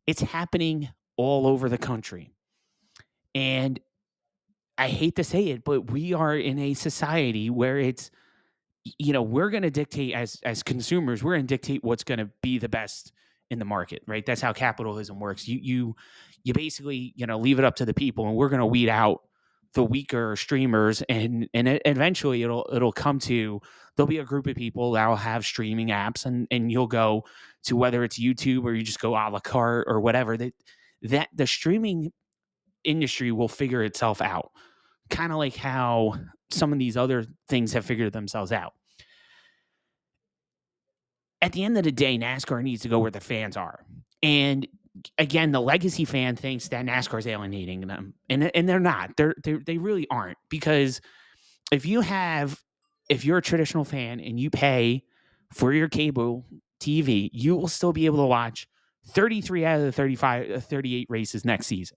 it's 0.07 0.21
happening 0.21 0.88
all 1.17 1.47
over 1.47 1.69
the 1.69 1.76
country. 1.76 2.31
And 3.38 3.78
I 4.76 4.88
hate 4.88 5.14
to 5.16 5.23
say 5.25 5.47
it, 5.50 5.62
but 5.62 5.92
we 5.92 6.12
are 6.12 6.37
in 6.37 6.59
a 6.59 6.75
society 6.75 7.50
where 7.50 7.78
it's 7.78 8.11
you 8.99 9.12
know 9.12 9.23
we're 9.23 9.50
going 9.50 9.62
to 9.62 9.71
dictate 9.71 10.12
as 10.14 10.40
as 10.45 10.62
consumers 10.62 11.23
we're 11.23 11.35
going 11.35 11.47
to 11.47 11.54
dictate 11.54 11.85
what's 11.85 12.02
going 12.04 12.18
to 12.18 12.30
be 12.42 12.59
the 12.59 12.68
best 12.68 13.12
in 13.50 13.59
the 13.61 13.64
market 13.64 14.02
right? 14.09 14.26
That's 14.26 14.40
how 14.40 14.52
capitalism 14.52 15.21
works. 15.21 15.47
You 15.47 15.61
you 15.62 15.97
you 16.42 16.52
basically 16.52 17.12
you 17.14 17.26
know 17.26 17.38
leave 17.38 17.61
it 17.61 17.64
up 17.64 17.76
to 17.76 17.85
the 17.85 17.95
people 17.95 18.26
and 18.26 18.35
we're 18.35 18.49
going 18.49 18.59
to 18.59 18.66
weed 18.66 18.88
out 18.88 19.21
the 19.75 19.85
weaker 19.85 20.35
streamers 20.35 21.02
and 21.09 21.49
and 21.54 21.80
eventually 21.85 22.42
it'll 22.42 22.68
it'll 22.73 22.90
come 22.90 23.21
to 23.21 23.61
there'll 23.97 24.09
be 24.09 24.18
a 24.18 24.25
group 24.25 24.49
of 24.49 24.57
people 24.57 24.92
that'll 24.92 25.14
have 25.14 25.47
streaming 25.47 25.88
apps 25.88 26.26
and 26.26 26.49
and 26.50 26.73
you'll 26.73 26.88
go 26.88 27.23
to 27.62 27.76
whether 27.76 28.02
it's 28.02 28.18
YouTube 28.18 28.64
or 28.64 28.75
you 28.75 28.83
just 28.83 29.00
go 29.00 29.11
a 29.11 29.30
la 29.30 29.38
carte 29.38 29.87
or 29.88 30.00
whatever 30.00 30.37
that 30.37 30.54
that 31.02 31.28
the 31.33 31.47
streaming 31.47 32.12
industry 32.85 33.32
will 33.32 33.49
figure 33.49 33.82
itself 33.82 34.20
out 34.20 34.52
kind 35.11 35.32
of 35.32 35.38
like 35.38 35.56
how 35.56 36.14
some 36.50 36.73
of 36.73 36.78
these 36.78 36.97
other 36.97 37.25
things 37.49 37.73
have 37.73 37.85
figured 37.85 38.12
themselves 38.12 38.52
out. 38.52 38.75
At 41.40 41.52
the 41.52 41.64
end 41.64 41.78
of 41.78 41.85
the 41.85 41.92
day, 41.92 42.18
NASCAR 42.18 42.62
needs 42.62 42.82
to 42.82 42.88
go 42.88 42.99
where 42.99 43.11
the 43.11 43.20
fans 43.20 43.56
are. 43.56 43.85
And 44.23 44.66
again, 45.18 45.52
the 45.52 45.61
legacy 45.61 46.04
fan 46.04 46.35
thinks 46.35 46.68
that 46.68 46.85
NASCAR 46.85 47.20
is 47.20 47.26
alienating 47.26 47.82
them, 47.82 48.14
and 48.28 48.50
and 48.56 48.68
they're 48.68 48.80
not. 48.80 49.16
They're, 49.16 49.37
they're 49.44 49.61
they 49.64 49.78
really 49.78 50.06
aren't 50.11 50.38
because 50.49 51.00
if 51.70 51.87
you 51.87 52.00
have 52.00 52.61
if 53.08 53.25
you're 53.25 53.38
a 53.38 53.42
traditional 53.42 53.85
fan 53.85 54.18
and 54.18 54.40
you 54.40 54.50
pay 54.50 55.04
for 55.52 55.73
your 55.73 55.88
cable 55.88 56.44
TV, 56.80 57.30
you 57.32 57.54
will 57.54 57.68
still 57.68 57.92
be 57.92 58.06
able 58.06 58.18
to 58.18 58.26
watch 58.26 58.66
33 59.11 59.64
out 59.64 59.78
of 59.78 59.87
the 59.87 59.92
35 59.92 60.50
uh, 60.50 60.61
38 60.61 61.06
races 61.08 61.44
next 61.44 61.68
season. 61.68 61.97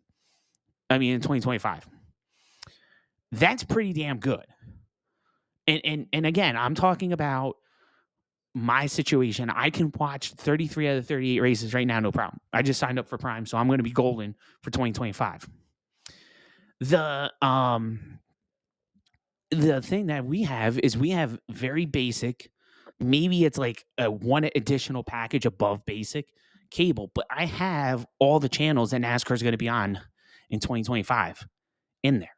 I 0.91 0.97
mean 0.97 1.15
in 1.15 1.21
2025. 1.21 1.87
That's 3.33 3.63
pretty 3.63 3.93
damn 3.93 4.19
good. 4.19 4.45
And 5.67 5.81
and 5.85 6.07
and 6.13 6.25
again, 6.25 6.57
I'm 6.57 6.75
talking 6.75 7.13
about 7.13 7.55
my 8.53 8.87
situation. 8.87 9.49
I 9.49 9.69
can 9.69 9.91
watch 9.97 10.33
33 10.33 10.89
out 10.89 10.97
of 10.97 11.07
38 11.07 11.39
races 11.39 11.73
right 11.73 11.87
now, 11.87 11.99
no 12.01 12.11
problem. 12.11 12.39
I 12.51 12.61
just 12.63 12.79
signed 12.79 12.99
up 12.99 13.07
for 13.07 13.17
Prime, 13.17 13.45
so 13.45 13.57
I'm 13.57 13.67
going 13.67 13.79
to 13.79 13.83
be 13.83 13.91
golden 13.91 14.35
for 14.61 14.71
2025. 14.71 15.47
The 16.81 17.31
um 17.41 18.19
the 19.51 19.81
thing 19.81 20.07
that 20.07 20.25
we 20.25 20.43
have 20.43 20.79
is 20.79 20.97
we 20.97 21.11
have 21.11 21.37
very 21.49 21.85
basic 21.85 22.49
maybe 23.01 23.45
it's 23.45 23.57
like 23.57 23.85
a 23.97 24.09
one 24.09 24.49
additional 24.55 25.03
package 25.03 25.45
above 25.45 25.85
basic 25.85 26.27
cable, 26.69 27.11
but 27.13 27.25
I 27.29 27.45
have 27.45 28.05
all 28.19 28.39
the 28.39 28.49
channels 28.49 28.91
that 28.91 29.01
NASCAR 29.01 29.33
is 29.33 29.43
going 29.43 29.51
to 29.53 29.57
be 29.57 29.69
on 29.69 29.99
in 30.51 30.59
2025 30.59 31.47
in 32.03 32.19
there. 32.19 32.29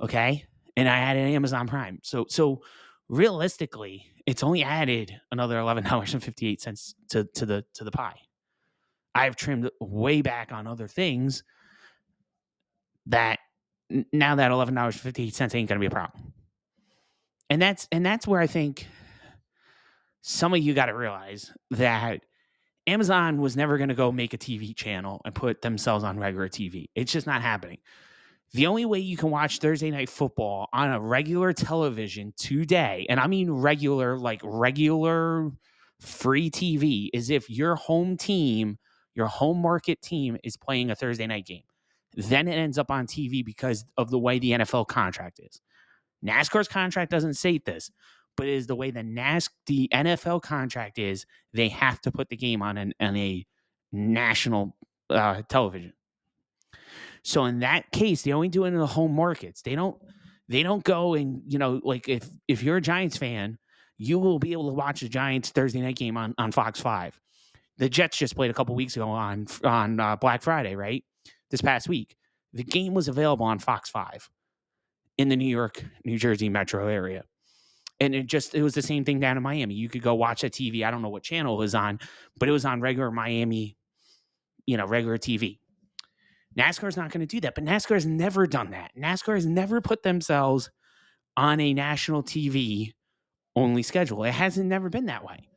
Okay. 0.00 0.44
And 0.76 0.88
I 0.88 0.98
added 0.98 1.30
Amazon 1.30 1.66
Prime. 1.66 2.00
So, 2.02 2.26
so 2.28 2.62
realistically, 3.08 4.04
it's 4.26 4.42
only 4.42 4.62
added 4.62 5.18
another 5.30 5.56
$11.58 5.56 6.94
to, 7.10 7.24
to 7.24 7.46
the, 7.46 7.64
to 7.74 7.84
the 7.84 7.90
pie. 7.90 8.18
I've 9.14 9.36
trimmed 9.36 9.70
way 9.80 10.22
back 10.22 10.52
on 10.52 10.66
other 10.66 10.88
things 10.88 11.44
that 13.06 13.38
now 14.12 14.34
that 14.34 14.50
$11.58 14.50 15.40
ain't 15.54 15.68
going 15.68 15.68
to 15.68 15.78
be 15.78 15.86
a 15.86 15.90
problem. 15.90 16.32
And 17.48 17.62
that's, 17.62 17.86
and 17.92 18.04
that's 18.04 18.26
where 18.26 18.40
I 18.40 18.48
think 18.48 18.88
some 20.22 20.54
of 20.54 20.60
you 20.60 20.74
got 20.74 20.86
to 20.86 20.94
realize 20.94 21.52
that 21.70 22.22
Amazon 22.86 23.40
was 23.40 23.56
never 23.56 23.78
going 23.78 23.88
to 23.88 23.94
go 23.94 24.12
make 24.12 24.34
a 24.34 24.38
TV 24.38 24.76
channel 24.76 25.22
and 25.24 25.34
put 25.34 25.62
themselves 25.62 26.04
on 26.04 26.18
regular 26.18 26.48
TV. 26.48 26.86
It's 26.94 27.12
just 27.12 27.26
not 27.26 27.42
happening. 27.42 27.78
The 28.52 28.66
only 28.66 28.84
way 28.84 29.00
you 29.00 29.16
can 29.16 29.30
watch 29.30 29.58
Thursday 29.58 29.90
night 29.90 30.08
football 30.08 30.68
on 30.72 30.90
a 30.92 31.00
regular 31.00 31.52
television 31.52 32.32
today, 32.36 33.06
and 33.08 33.18
I 33.18 33.26
mean 33.26 33.50
regular, 33.50 34.16
like 34.16 34.40
regular 34.44 35.50
free 36.00 36.50
TV, 36.50 37.08
is 37.12 37.30
if 37.30 37.50
your 37.50 37.74
home 37.74 38.16
team, 38.16 38.78
your 39.14 39.26
home 39.26 39.60
market 39.60 40.02
team, 40.02 40.36
is 40.44 40.56
playing 40.56 40.90
a 40.90 40.94
Thursday 40.94 41.26
night 41.26 41.46
game. 41.46 41.64
Then 42.14 42.46
it 42.46 42.54
ends 42.54 42.78
up 42.78 42.90
on 42.90 43.06
TV 43.06 43.44
because 43.44 43.84
of 43.96 44.10
the 44.10 44.18
way 44.18 44.38
the 44.38 44.52
NFL 44.52 44.86
contract 44.86 45.40
is. 45.40 45.60
NASCAR's 46.24 46.68
contract 46.68 47.10
doesn't 47.10 47.34
state 47.34 47.64
this, 47.64 47.90
but 48.36 48.48
is 48.48 48.66
the 48.66 48.74
way 48.74 48.90
the 48.90 49.02
NAS 49.02 49.48
the 49.66 49.88
NFL 49.92 50.42
contract 50.42 50.98
is. 50.98 51.26
They 51.52 51.68
have 51.68 52.00
to 52.02 52.12
put 52.12 52.28
the 52.28 52.36
game 52.36 52.62
on 52.62 52.76
an, 52.76 52.92
on 53.00 53.16
a 53.16 53.46
national 53.92 54.76
uh, 55.10 55.42
television. 55.48 55.92
So 57.22 57.46
in 57.46 57.60
that 57.60 57.90
case, 57.90 58.22
they 58.22 58.32
only 58.32 58.48
do 58.48 58.64
it 58.64 58.68
in 58.68 58.78
the 58.78 58.86
home 58.86 59.14
markets. 59.14 59.62
They 59.62 59.74
don't 59.74 59.96
they 60.48 60.62
don't 60.62 60.84
go 60.84 61.14
and 61.14 61.42
you 61.46 61.58
know 61.58 61.80
like 61.82 62.08
if 62.08 62.28
if 62.48 62.62
you're 62.62 62.76
a 62.76 62.82
Giants 62.82 63.16
fan, 63.16 63.58
you 63.96 64.18
will 64.18 64.38
be 64.38 64.52
able 64.52 64.68
to 64.68 64.74
watch 64.74 65.00
the 65.00 65.08
Giants 65.08 65.50
Thursday 65.50 65.80
night 65.80 65.96
game 65.96 66.16
on 66.16 66.34
on 66.36 66.52
Fox 66.52 66.80
Five. 66.80 67.18
The 67.78 67.88
Jets 67.88 68.18
just 68.18 68.36
played 68.36 68.50
a 68.50 68.54
couple 68.54 68.74
weeks 68.74 68.96
ago 68.96 69.08
on 69.08 69.46
on 69.64 69.98
uh, 69.98 70.16
Black 70.16 70.42
Friday, 70.42 70.76
right? 70.76 71.02
This 71.50 71.62
past 71.62 71.88
week, 71.88 72.16
the 72.52 72.64
game 72.64 72.94
was 72.94 73.08
available 73.08 73.46
on 73.46 73.58
Fox 73.58 73.88
Five 73.88 74.28
in 75.16 75.28
the 75.28 75.36
New 75.36 75.48
York, 75.48 75.82
New 76.04 76.18
Jersey 76.18 76.48
metro 76.48 76.88
area. 76.88 77.24
And 78.00 78.14
it 78.14 78.26
just 78.26 78.54
it 78.54 78.62
was 78.62 78.74
the 78.74 78.82
same 78.82 79.04
thing 79.04 79.20
down 79.20 79.36
in 79.36 79.42
Miami. 79.42 79.74
You 79.74 79.88
could 79.88 80.02
go 80.02 80.14
watch 80.14 80.44
a 80.44 80.50
TV. 80.50 80.84
I 80.84 80.90
don't 80.90 81.02
know 81.02 81.08
what 81.08 81.22
channel 81.22 81.54
it 81.54 81.58
was 81.58 81.74
on, 81.74 82.00
but 82.36 82.48
it 82.48 82.52
was 82.52 82.64
on 82.64 82.80
regular 82.80 83.10
Miami, 83.10 83.76
you 84.66 84.76
know, 84.76 84.86
regular 84.86 85.16
TV. 85.16 85.58
NASCAR's 86.58 86.96
not 86.96 87.10
going 87.10 87.20
to 87.20 87.26
do 87.26 87.40
that, 87.40 87.54
but 87.54 87.64
NASCAR 87.64 87.94
has 87.94 88.06
never 88.06 88.46
done 88.46 88.70
that. 88.70 88.92
NASCAR 88.96 89.34
has 89.34 89.46
never 89.46 89.80
put 89.80 90.02
themselves 90.02 90.70
on 91.36 91.60
a 91.60 91.74
national 91.74 92.22
TV 92.22 92.92
only 93.56 93.82
schedule. 93.82 94.24
It 94.24 94.32
hasn't 94.32 94.66
never 94.66 94.88
been 94.88 95.06
that 95.06 95.24
way. 95.24 95.48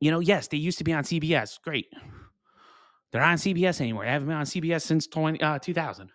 You 0.00 0.10
know, 0.10 0.20
yes, 0.20 0.48
they 0.48 0.56
used 0.56 0.78
to 0.78 0.84
be 0.84 0.92
on 0.92 1.04
CBS. 1.04 1.60
Great. 1.62 1.86
They're 3.10 3.20
not 3.20 3.30
on 3.30 3.36
CBS 3.36 3.80
anymore. 3.80 4.04
They 4.04 4.10
haven't 4.10 4.28
been 4.28 4.36
on 4.36 4.44
CBS 4.44 4.82
since 4.82 5.06
20, 5.06 5.40
uh, 5.40 5.58
2000. 5.58 6.10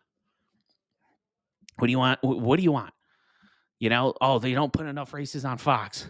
What 1.77 1.87
do 1.87 1.91
you 1.91 1.97
want? 1.97 2.19
What 2.21 2.57
do 2.57 2.63
you 2.63 2.71
want? 2.71 2.93
You 3.83 3.89
know, 3.89 4.13
oh, 4.21 4.39
they 4.39 4.53
don't 4.53 4.71
put 4.71 4.85
enough 4.85 5.13
races 5.13 5.43
on 5.43 5.57
Fox. 5.57 6.09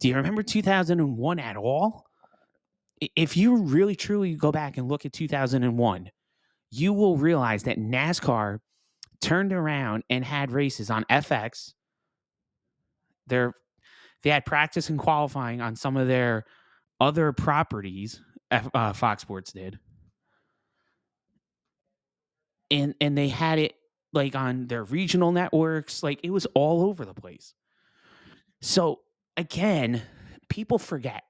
Do 0.00 0.08
you 0.08 0.16
remember 0.16 0.42
2001 0.42 1.38
at 1.38 1.56
all? 1.56 2.06
If 3.14 3.36
you 3.36 3.54
really 3.54 3.94
truly 3.94 4.34
go 4.34 4.50
back 4.50 4.78
and 4.78 4.88
look 4.88 5.06
at 5.06 5.12
2001, 5.12 6.10
you 6.72 6.92
will 6.92 7.16
realize 7.16 7.62
that 7.62 7.78
NASCAR 7.78 8.58
turned 9.20 9.52
around 9.52 10.02
and 10.10 10.24
had 10.24 10.50
races 10.50 10.90
on 10.90 11.04
FX. 11.04 11.74
They're, 13.28 13.52
they 14.24 14.30
had 14.30 14.44
practice 14.44 14.90
and 14.90 14.98
qualifying 14.98 15.60
on 15.60 15.76
some 15.76 15.96
of 15.96 16.08
their 16.08 16.42
other 16.98 17.30
properties. 17.30 18.20
Uh, 18.50 18.92
Fox 18.92 19.22
Sports 19.22 19.52
did, 19.52 19.78
and 22.72 22.96
and 23.00 23.16
they 23.16 23.28
had 23.28 23.60
it 23.60 23.74
like 24.14 24.34
on 24.34 24.66
their 24.66 24.84
regional 24.84 25.32
networks. 25.32 26.02
Like 26.02 26.20
it 26.22 26.30
was 26.30 26.46
all 26.54 26.82
over 26.84 27.04
the 27.04 27.14
place. 27.14 27.54
So 28.60 29.00
again, 29.36 30.02
people 30.48 30.78
forget. 30.78 31.24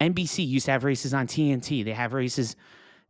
NBC 0.00 0.46
used 0.46 0.66
to 0.66 0.72
have 0.72 0.84
races 0.84 1.14
on 1.14 1.26
TNT. 1.26 1.84
They 1.84 1.92
have 1.92 2.12
races. 2.12 2.56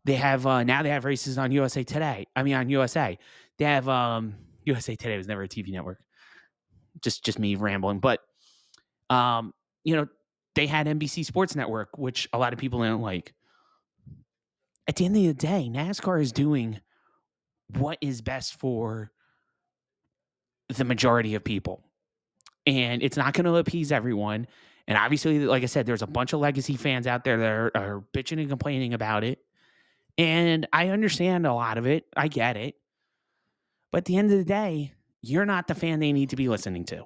They 0.04 0.14
have 0.14 0.46
uh, 0.46 0.62
now 0.62 0.82
they 0.82 0.90
have 0.90 1.04
races 1.04 1.36
on 1.38 1.50
USA 1.50 1.82
Today. 1.82 2.26
I 2.36 2.42
mean 2.42 2.54
on 2.54 2.68
USA. 2.68 3.18
They 3.58 3.64
have 3.64 3.88
um, 3.88 4.34
USA 4.64 4.94
Today 4.94 5.16
was 5.16 5.26
never 5.26 5.42
a 5.42 5.48
TV 5.48 5.70
network. 5.70 5.98
Just 7.02 7.24
just 7.24 7.38
me 7.38 7.56
rambling, 7.56 7.98
but 7.98 8.20
um, 9.10 9.52
you 9.84 9.96
know 9.96 10.06
they 10.54 10.66
had 10.66 10.86
NBC 10.86 11.24
Sports 11.24 11.54
Network, 11.54 11.98
which 11.98 12.28
a 12.32 12.38
lot 12.38 12.52
of 12.52 12.58
people 12.58 12.80
didn't 12.80 13.02
like. 13.02 13.34
At 14.88 14.96
the 14.96 15.04
end 15.04 15.16
of 15.16 15.22
the 15.22 15.34
day, 15.34 15.68
NASCAR 15.70 16.20
is 16.20 16.32
doing 16.32 16.80
what 17.74 17.98
is 18.00 18.20
best 18.20 18.58
for 18.58 19.10
the 20.68 20.84
majority 20.84 21.34
of 21.34 21.44
people. 21.44 21.82
And 22.66 23.02
it's 23.02 23.16
not 23.16 23.34
going 23.34 23.44
to 23.44 23.56
appease 23.56 23.92
everyone. 23.92 24.46
And 24.88 24.98
obviously, 24.98 25.40
like 25.40 25.62
I 25.62 25.66
said, 25.66 25.86
there's 25.86 26.02
a 26.02 26.06
bunch 26.06 26.32
of 26.32 26.40
legacy 26.40 26.76
fans 26.76 27.06
out 27.06 27.24
there 27.24 27.38
that 27.38 27.50
are, 27.50 27.70
are 27.74 28.04
bitching 28.12 28.40
and 28.40 28.48
complaining 28.48 28.94
about 28.94 29.24
it. 29.24 29.38
And 30.18 30.66
I 30.72 30.88
understand 30.88 31.46
a 31.46 31.52
lot 31.52 31.78
of 31.78 31.86
it. 31.86 32.04
I 32.16 32.28
get 32.28 32.56
it. 32.56 32.76
But 33.92 33.98
at 33.98 34.04
the 34.06 34.16
end 34.16 34.32
of 34.32 34.38
the 34.38 34.44
day, 34.44 34.92
you're 35.22 35.44
not 35.44 35.66
the 35.66 35.74
fan 35.74 36.00
they 36.00 36.12
need 36.12 36.30
to 36.30 36.36
be 36.36 36.48
listening 36.48 36.84
to. 36.86 37.04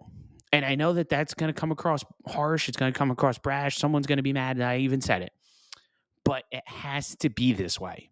And 0.53 0.65
I 0.65 0.75
know 0.75 0.93
that 0.95 1.09
that's 1.09 1.35
going 1.35 1.53
to 1.53 1.59
come 1.59 1.73
across 1.73 2.05
harsh. 2.27 2.69
It's 2.69 2.77
going 2.77 2.93
to 2.93 2.99
come 2.99 3.11
across 3.11 3.39
brash. 3.39 3.79
Someone's 3.79 4.07
going 4.07 4.17
to 4.19 4.23
be 4.23 4.33
mad 4.33 4.59
that 4.59 4.69
I 4.69 4.79
even 4.79 5.01
said 5.01 5.23
it. 5.23 5.33
But 6.25 6.45
it 6.51 6.63
has 6.67 7.17
to 7.17 7.31
be 7.31 7.53
this 7.53 7.79
way. 7.79 8.11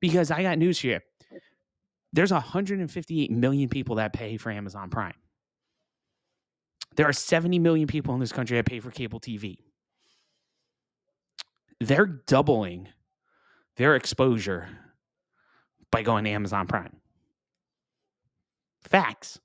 Because 0.00 0.30
I 0.30 0.42
got 0.42 0.58
news 0.58 0.80
for 0.80 0.88
you 0.88 1.00
there's 2.12 2.32
158 2.32 3.30
million 3.30 3.68
people 3.68 3.96
that 3.96 4.12
pay 4.12 4.36
for 4.36 4.50
Amazon 4.50 4.90
Prime. 4.90 5.14
There 6.96 7.08
are 7.08 7.12
70 7.12 7.58
million 7.58 7.86
people 7.86 8.14
in 8.14 8.20
this 8.20 8.32
country 8.32 8.56
that 8.58 8.66
pay 8.66 8.80
for 8.80 8.90
cable 8.90 9.18
TV. 9.18 9.58
They're 11.80 12.06
doubling 12.06 12.88
their 13.76 13.96
exposure 13.96 14.68
by 15.90 16.02
going 16.02 16.24
to 16.24 16.30
Amazon 16.30 16.66
Prime. 16.66 16.96
Facts. 18.82 19.40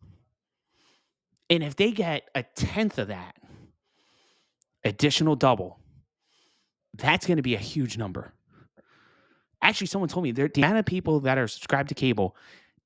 And 1.50 1.64
if 1.64 1.76
they 1.76 1.92
get 1.92 2.30
a 2.36 2.44
tenth 2.44 2.98
of 2.98 3.08
that 3.08 3.36
additional 4.84 5.36
double, 5.36 5.80
that's 6.96 7.26
going 7.26 7.38
to 7.38 7.44
be 7.44 7.56
a 7.56 7.60
huge 7.60 7.98
number. 7.98 8.34
Actually, 9.68 9.88
someone 9.88 10.08
told 10.08 10.24
me 10.24 10.32
that 10.32 10.54
the 10.54 10.62
amount 10.62 10.78
of 10.78 10.86
people 10.86 11.20
that 11.20 11.38
are 11.38 11.46
subscribed 11.46 11.90
to 11.90 11.96
cable 11.96 12.38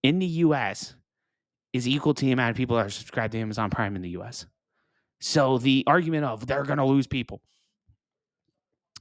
in 0.01 0.17
the 0.17 0.25
US 0.25 0.95
is 1.73 1.87
equal 1.87 2.15
to 2.15 2.25
the 2.25 2.31
amount 2.31 2.49
of 2.49 2.57
people 2.57 2.75
that 2.75 2.87
are 2.87 2.89
subscribed 2.89 3.33
to 3.33 3.39
Amazon 3.39 3.69
Prime 3.69 3.95
in 3.95 4.01
the 4.01 4.09
US. 4.09 4.47
So 5.19 5.59
the 5.59 5.83
argument 5.85 6.25
of 6.25 6.47
they're 6.47 6.63
going 6.63 6.79
to 6.79 6.85
lose 6.85 7.05
people. 7.05 7.39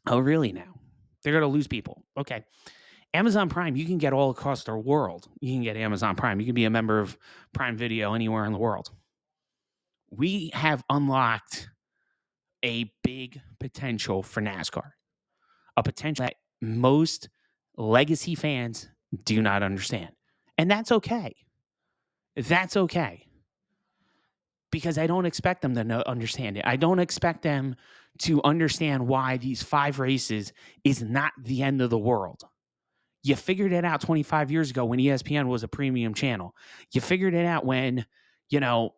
Oh, 0.06 0.18
really 0.18 0.52
now? 0.52 0.78
They're 1.22 1.32
going 1.32 1.40
to 1.40 1.48
lose 1.48 1.68
people. 1.68 2.04
Okay. 2.18 2.44
Amazon 3.14 3.48
Prime, 3.48 3.74
you 3.74 3.86
can 3.86 3.96
get 3.96 4.12
all 4.12 4.28
across 4.28 4.62
the 4.62 4.76
world. 4.76 5.26
You 5.40 5.54
can 5.54 5.62
get 5.62 5.78
Amazon 5.78 6.16
Prime. 6.16 6.38
You 6.38 6.44
can 6.44 6.54
be 6.54 6.66
a 6.66 6.70
member 6.70 7.00
of 7.00 7.16
Prime 7.54 7.78
Video 7.78 8.12
anywhere 8.12 8.44
in 8.44 8.52
the 8.52 8.58
world. 8.58 8.90
We 10.10 10.50
have 10.52 10.84
unlocked 10.90 11.70
a 12.62 12.92
big 13.02 13.40
potential 13.58 14.22
for 14.22 14.42
NASCAR, 14.42 14.90
a 15.78 15.82
potential 15.82 16.26
that 16.26 16.34
most 16.60 17.30
legacy 17.80 18.34
fans 18.34 18.88
do 19.24 19.42
not 19.42 19.62
understand. 19.62 20.10
And 20.58 20.70
that's 20.70 20.92
okay. 20.92 21.34
That's 22.36 22.76
okay. 22.76 23.26
Because 24.70 24.98
I 24.98 25.06
don't 25.06 25.26
expect 25.26 25.62
them 25.62 25.74
to 25.74 25.82
know, 25.82 26.02
understand 26.06 26.56
it. 26.56 26.64
I 26.66 26.76
don't 26.76 27.00
expect 27.00 27.42
them 27.42 27.74
to 28.18 28.42
understand 28.44 29.06
why 29.06 29.38
these 29.38 29.62
five 29.62 29.98
races 29.98 30.52
is 30.84 31.02
not 31.02 31.32
the 31.42 31.62
end 31.62 31.80
of 31.80 31.90
the 31.90 31.98
world. 31.98 32.44
You 33.22 33.34
figured 33.36 33.72
it 33.72 33.84
out 33.84 34.00
25 34.00 34.50
years 34.50 34.70
ago 34.70 34.84
when 34.84 34.98
ESPN 34.98 35.48
was 35.48 35.62
a 35.62 35.68
premium 35.68 36.14
channel. 36.14 36.54
You 36.92 37.00
figured 37.00 37.34
it 37.34 37.46
out 37.46 37.64
when, 37.64 38.06
you 38.48 38.60
know, 38.60 38.94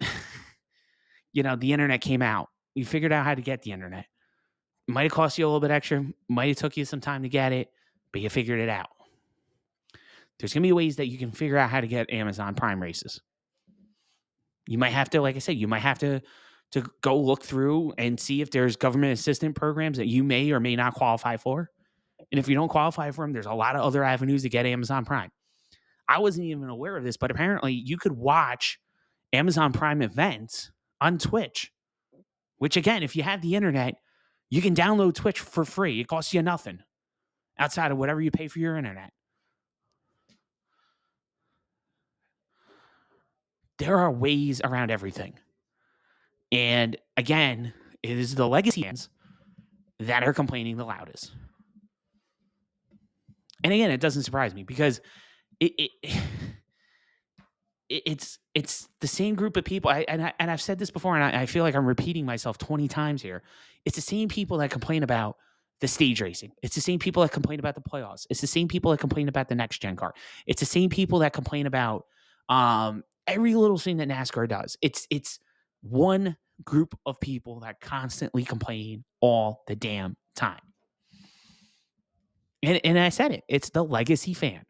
you 1.32 1.42
know, 1.42 1.56
the 1.56 1.72
internet 1.72 2.00
came 2.00 2.22
out. 2.22 2.48
You 2.74 2.84
figured 2.84 3.12
out 3.12 3.24
how 3.24 3.34
to 3.34 3.42
get 3.42 3.62
the 3.62 3.72
internet. 3.72 4.06
Might 4.88 5.04
have 5.04 5.12
cost 5.12 5.38
you 5.38 5.44
a 5.44 5.48
little 5.48 5.60
bit 5.60 5.70
extra, 5.70 6.04
might 6.28 6.48
have 6.48 6.56
took 6.56 6.76
you 6.76 6.84
some 6.84 7.00
time 7.00 7.22
to 7.24 7.28
get 7.28 7.52
it 7.52 7.70
but 8.12 8.20
you 8.20 8.30
figured 8.30 8.60
it 8.60 8.68
out. 8.68 8.88
There's 10.38 10.52
going 10.52 10.62
to 10.62 10.68
be 10.68 10.72
ways 10.72 10.96
that 10.96 11.06
you 11.06 11.18
can 11.18 11.30
figure 11.30 11.56
out 11.56 11.70
how 11.70 11.80
to 11.80 11.86
get 11.86 12.10
Amazon 12.10 12.54
Prime 12.54 12.80
races. 12.82 13.20
You 14.66 14.78
might 14.78 14.92
have 14.92 15.10
to, 15.10 15.20
like 15.20 15.36
I 15.36 15.38
said, 15.38 15.56
you 15.56 15.68
might 15.68 15.80
have 15.80 15.98
to 16.00 16.20
to 16.72 16.84
go 17.00 17.16
look 17.16 17.44
through 17.44 17.94
and 17.96 18.18
see 18.18 18.40
if 18.40 18.50
there's 18.50 18.74
government 18.74 19.12
assistance 19.12 19.56
programs 19.56 19.98
that 19.98 20.08
you 20.08 20.24
may 20.24 20.50
or 20.50 20.58
may 20.58 20.74
not 20.74 20.94
qualify 20.94 21.36
for. 21.36 21.70
And 22.32 22.38
if 22.40 22.48
you 22.48 22.56
don't 22.56 22.68
qualify 22.68 23.12
for 23.12 23.24
them, 23.24 23.32
there's 23.32 23.46
a 23.46 23.54
lot 23.54 23.76
of 23.76 23.82
other 23.82 24.02
avenues 24.02 24.42
to 24.42 24.48
get 24.48 24.66
Amazon 24.66 25.04
Prime. 25.04 25.30
I 26.08 26.18
wasn't 26.18 26.46
even 26.46 26.68
aware 26.68 26.96
of 26.96 27.04
this, 27.04 27.16
but 27.16 27.30
apparently 27.30 27.72
you 27.72 27.96
could 27.96 28.12
watch 28.12 28.80
Amazon 29.32 29.72
Prime 29.72 30.02
events 30.02 30.72
on 31.00 31.18
Twitch, 31.18 31.72
which 32.58 32.76
again, 32.76 33.02
if 33.02 33.14
you 33.14 33.22
have 33.22 33.42
the 33.42 33.54
internet, 33.54 33.94
you 34.50 34.62
can 34.62 34.74
download 34.74 35.14
Twitch 35.14 35.40
for 35.40 35.64
free. 35.64 36.00
It 36.00 36.08
costs 36.08 36.34
you 36.34 36.42
nothing 36.42 36.80
outside 37.58 37.92
of 37.92 37.98
whatever 37.98 38.20
you 38.20 38.30
pay 38.30 38.48
for 38.48 38.58
your 38.58 38.76
internet. 38.76 39.12
There 43.78 43.98
are 43.98 44.10
ways 44.10 44.60
around 44.64 44.90
everything. 44.90 45.34
And 46.50 46.96
again, 47.16 47.74
it 48.02 48.16
is 48.16 48.34
the 48.34 48.48
legacy 48.48 48.82
fans 48.82 49.08
that 50.00 50.22
are 50.22 50.32
complaining 50.32 50.76
the 50.76 50.84
loudest. 50.84 51.32
And 53.64 53.72
again, 53.72 53.90
it 53.90 54.00
doesn't 54.00 54.22
surprise 54.22 54.54
me 54.54 54.62
because 54.62 55.00
it, 55.60 55.72
it, 55.78 55.90
it 56.02 56.22
it's 57.88 58.38
it's 58.54 58.88
the 59.00 59.06
same 59.06 59.34
group 59.34 59.56
of 59.56 59.64
people. 59.64 59.90
I, 59.90 60.04
and 60.08 60.22
I, 60.22 60.32
and 60.38 60.50
I've 60.50 60.60
said 60.60 60.78
this 60.78 60.90
before, 60.90 61.14
and 61.14 61.24
I, 61.24 61.42
I 61.42 61.46
feel 61.46 61.62
like 61.62 61.74
I'm 61.74 61.86
repeating 61.86 62.24
myself 62.24 62.58
20 62.58 62.88
times 62.88 63.22
here. 63.22 63.42
It's 63.84 63.96
the 63.96 64.02
same 64.02 64.28
people 64.28 64.58
that 64.58 64.70
complain 64.70 65.02
about 65.02 65.36
the 65.80 65.88
stage 65.88 66.20
racing. 66.20 66.52
It's 66.62 66.74
the 66.74 66.80
same 66.80 66.98
people 66.98 67.22
that 67.22 67.32
complain 67.32 67.58
about 67.58 67.74
the 67.74 67.82
playoffs. 67.82 68.26
It's 68.30 68.40
the 68.40 68.46
same 68.46 68.68
people 68.68 68.90
that 68.90 68.98
complain 68.98 69.28
about 69.28 69.48
the 69.48 69.54
next 69.54 69.78
gen 69.78 69.96
car. 69.96 70.14
It's 70.46 70.60
the 70.60 70.66
same 70.66 70.88
people 70.88 71.18
that 71.20 71.32
complain 71.32 71.66
about 71.66 72.06
um, 72.48 73.04
every 73.26 73.54
little 73.54 73.78
thing 73.78 73.98
that 73.98 74.08
NASCAR 74.08 74.48
does. 74.48 74.76
It's 74.80 75.06
it's 75.10 75.38
one 75.82 76.36
group 76.64 76.98
of 77.04 77.20
people 77.20 77.60
that 77.60 77.80
constantly 77.80 78.44
complain 78.44 79.04
all 79.20 79.62
the 79.66 79.76
damn 79.76 80.16
time. 80.34 80.60
And 82.62 82.80
and 82.84 82.98
I 82.98 83.10
said 83.10 83.32
it. 83.32 83.44
It's 83.48 83.70
the 83.70 83.84
legacy 83.84 84.34
fan. 84.34 84.62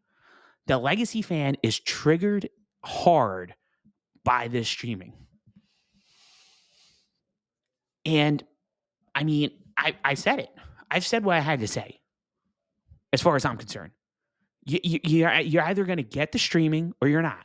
The 0.66 0.78
legacy 0.78 1.22
fan 1.22 1.56
is 1.62 1.78
triggered 1.78 2.48
hard 2.84 3.54
by 4.24 4.48
this 4.48 4.68
streaming. 4.68 5.12
And 8.04 8.42
I 9.14 9.24
mean, 9.24 9.50
I, 9.76 9.94
I 10.04 10.14
said 10.14 10.40
it. 10.40 10.50
I've 10.90 11.06
said 11.06 11.24
what 11.24 11.36
I 11.36 11.40
had 11.40 11.60
to 11.60 11.68
say 11.68 12.00
as 13.12 13.22
far 13.22 13.36
as 13.36 13.44
I'm 13.44 13.56
concerned. 13.56 13.92
You, 14.64 14.80
you, 14.82 15.00
you're, 15.04 15.34
you're 15.40 15.62
either 15.62 15.84
going 15.84 15.98
to 15.98 16.02
get 16.02 16.32
the 16.32 16.38
streaming 16.38 16.92
or 17.00 17.08
you're 17.08 17.22
not. 17.22 17.44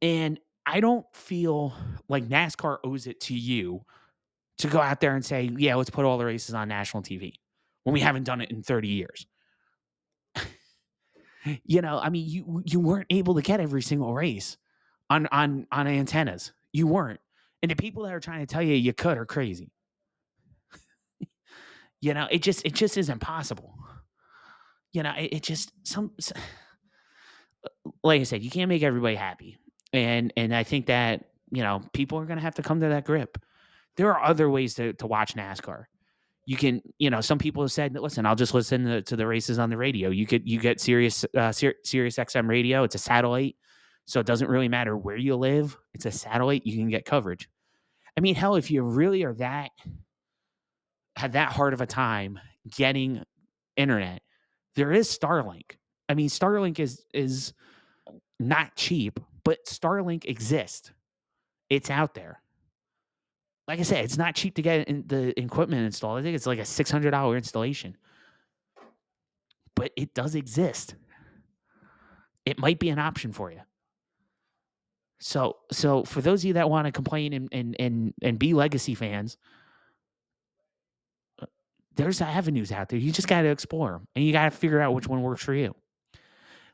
And 0.00 0.38
I 0.66 0.80
don't 0.80 1.06
feel 1.14 1.74
like 2.08 2.28
NASCAR 2.28 2.78
owes 2.84 3.06
it 3.06 3.20
to 3.22 3.34
you 3.34 3.84
to 4.58 4.68
go 4.68 4.80
out 4.80 5.00
there 5.00 5.14
and 5.14 5.24
say, 5.24 5.50
yeah, 5.56 5.74
let's 5.74 5.90
put 5.90 6.04
all 6.04 6.18
the 6.18 6.24
races 6.24 6.54
on 6.54 6.68
national 6.68 7.02
TV 7.02 7.34
when 7.82 7.92
we 7.92 8.00
haven't 8.00 8.24
done 8.24 8.40
it 8.40 8.50
in 8.50 8.62
30 8.62 8.88
years. 8.88 9.26
you 11.64 11.82
know, 11.82 11.98
I 11.98 12.08
mean, 12.08 12.28
you 12.28 12.62
you 12.64 12.80
weren't 12.80 13.06
able 13.10 13.34
to 13.34 13.42
get 13.42 13.60
every 13.60 13.82
single 13.82 14.14
race 14.14 14.56
on 15.10 15.26
on 15.28 15.66
on 15.70 15.86
antennas. 15.86 16.52
You 16.72 16.86
weren't. 16.86 17.20
And 17.62 17.70
the 17.70 17.76
people 17.76 18.02
that 18.04 18.14
are 18.14 18.20
trying 18.20 18.40
to 18.40 18.46
tell 18.46 18.62
you 18.62 18.74
you 18.74 18.92
could 18.92 19.18
are 19.18 19.26
crazy. 19.26 19.70
You 22.04 22.14
know, 22.14 22.26
it 22.30 22.42
just 22.42 22.64
it 22.64 22.74
just 22.74 22.98
isn't 22.98 23.20
possible. 23.20 23.74
You 24.92 25.02
know, 25.02 25.12
it, 25.16 25.32
it 25.32 25.42
just 25.42 25.72
some 25.84 26.12
like 28.02 28.20
I 28.20 28.24
said, 28.24 28.42
you 28.42 28.50
can't 28.50 28.68
make 28.68 28.82
everybody 28.82 29.14
happy 29.14 29.58
and 29.94 30.32
and 30.36 30.54
I 30.54 30.64
think 30.64 30.86
that 30.86 31.24
you 31.50 31.62
know 31.62 31.82
people 31.92 32.18
are 32.18 32.26
to 32.26 32.40
have 32.40 32.56
to 32.56 32.62
come 32.62 32.80
to 32.80 32.88
that 32.88 33.04
grip. 33.04 33.38
There 33.96 34.12
are 34.12 34.22
other 34.22 34.50
ways 34.50 34.74
to 34.74 34.92
to 34.94 35.06
watch 35.06 35.34
NASCAR. 35.34 35.84
You 36.46 36.58
can, 36.58 36.82
you 36.98 37.08
know, 37.08 37.22
some 37.22 37.38
people 37.38 37.62
have 37.62 37.72
said, 37.72 37.94
"Listen, 37.94 38.26
I'll 38.26 38.34
just 38.34 38.52
listen 38.52 38.84
to, 38.84 39.02
to 39.02 39.16
the 39.16 39.26
races 39.26 39.58
on 39.58 39.70
the 39.70 39.78
radio." 39.78 40.10
You 40.10 40.26
could 40.26 40.46
you 40.46 40.58
get 40.58 40.80
Sirius 40.80 41.24
uh, 41.36 41.52
Sirius 41.52 42.16
XM 42.16 42.48
radio. 42.48 42.82
It's 42.82 42.96
a 42.96 42.98
satellite, 42.98 43.56
so 44.04 44.20
it 44.20 44.26
doesn't 44.26 44.50
really 44.50 44.68
matter 44.68 44.96
where 44.96 45.16
you 45.16 45.36
live. 45.36 45.78
It's 45.94 46.06
a 46.06 46.10
satellite. 46.10 46.66
You 46.66 46.76
can 46.76 46.90
get 46.90 47.06
coverage. 47.06 47.48
I 48.16 48.20
mean, 48.20 48.34
hell, 48.34 48.56
if 48.56 48.70
you 48.70 48.82
really 48.82 49.22
are 49.22 49.34
that 49.34 49.70
had 51.16 51.32
that 51.32 51.52
hard 51.52 51.72
of 51.72 51.80
a 51.80 51.86
time 51.86 52.40
getting 52.76 53.22
internet, 53.76 54.22
there 54.76 54.92
is 54.92 55.08
Starlink. 55.08 55.76
I 56.08 56.14
mean, 56.14 56.28
Starlink 56.28 56.78
is 56.78 57.04
is 57.12 57.52
not 58.38 58.74
cheap, 58.76 59.20
but 59.44 59.64
Starlink 59.66 60.24
exists. 60.24 60.92
It's 61.70 61.90
out 61.90 62.14
there. 62.14 62.40
Like 63.66 63.78
I 63.78 63.82
said, 63.82 64.04
it's 64.04 64.18
not 64.18 64.34
cheap 64.34 64.56
to 64.56 64.62
get 64.62 65.08
the 65.08 65.38
equipment 65.40 65.86
installed. 65.86 66.18
I 66.18 66.22
think 66.22 66.36
it's 66.36 66.46
like 66.46 66.58
a 66.58 66.62
$600 66.62 67.36
installation. 67.36 67.96
But 69.74 69.92
it 69.96 70.12
does 70.12 70.34
exist. 70.34 70.94
It 72.44 72.58
might 72.58 72.78
be 72.78 72.90
an 72.90 72.98
option 72.98 73.32
for 73.32 73.50
you. 73.50 73.60
So, 75.18 75.56
so 75.72 76.04
for 76.04 76.20
those 76.20 76.42
of 76.42 76.48
you 76.48 76.52
that 76.54 76.68
want 76.68 76.86
to 76.86 76.92
complain 76.92 77.32
and 77.32 77.48
and 77.50 77.76
and 77.78 78.14
and 78.20 78.38
be 78.38 78.52
legacy 78.52 78.94
fans, 78.94 79.38
there's 81.96 82.20
avenues 82.20 82.72
out 82.72 82.88
there. 82.88 82.98
You 82.98 83.12
just 83.12 83.28
got 83.28 83.42
to 83.42 83.48
explore 83.48 83.92
them, 83.92 84.08
and 84.14 84.24
you 84.24 84.32
got 84.32 84.44
to 84.44 84.50
figure 84.50 84.80
out 84.80 84.94
which 84.94 85.06
one 85.06 85.22
works 85.22 85.42
for 85.42 85.54
you 85.54 85.74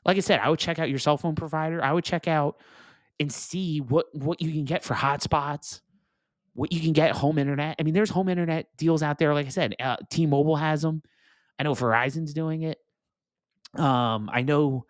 like 0.05 0.17
I 0.17 0.21
said, 0.21 0.41
I 0.41 0.49
would 0.49 0.59
check 0.59 0.79
out 0.79 0.89
your 0.89 0.99
cell 0.99 1.17
phone 1.17 1.35
provider. 1.35 1.83
I 1.83 1.93
would 1.93 2.05
check 2.05 2.27
out 2.27 2.61
and 3.19 3.33
see 3.33 3.81
what 3.81 4.07
what 4.15 4.41
you 4.41 4.51
can 4.51 4.65
get 4.65 4.83
for 4.83 4.95
hotspots, 4.95 5.81
what 6.55 6.73
you 6.73 6.81
can 6.81 6.93
get 6.93 7.13
home 7.13 7.39
internet. 7.39 7.77
I 7.79 7.83
mean, 7.83 7.95
there's 7.95 8.11
home 8.11 8.29
internet 8.29 8.69
deals 8.77 9.03
out 9.03 9.19
there. 9.19 9.35
Like 9.35 9.47
I 9.47 9.51
said, 9.51 9.75
uh, 9.79 9.97
T-Mobile 10.11 10.57
has 10.57 10.83
them. 10.83 11.03
I 11.59 11.65
know 11.65 11.75
Verizon's 11.75 12.33
doing 12.33 12.63
it. 12.63 12.79
Um, 13.75 14.31
I 14.33 14.43
know 14.43 14.87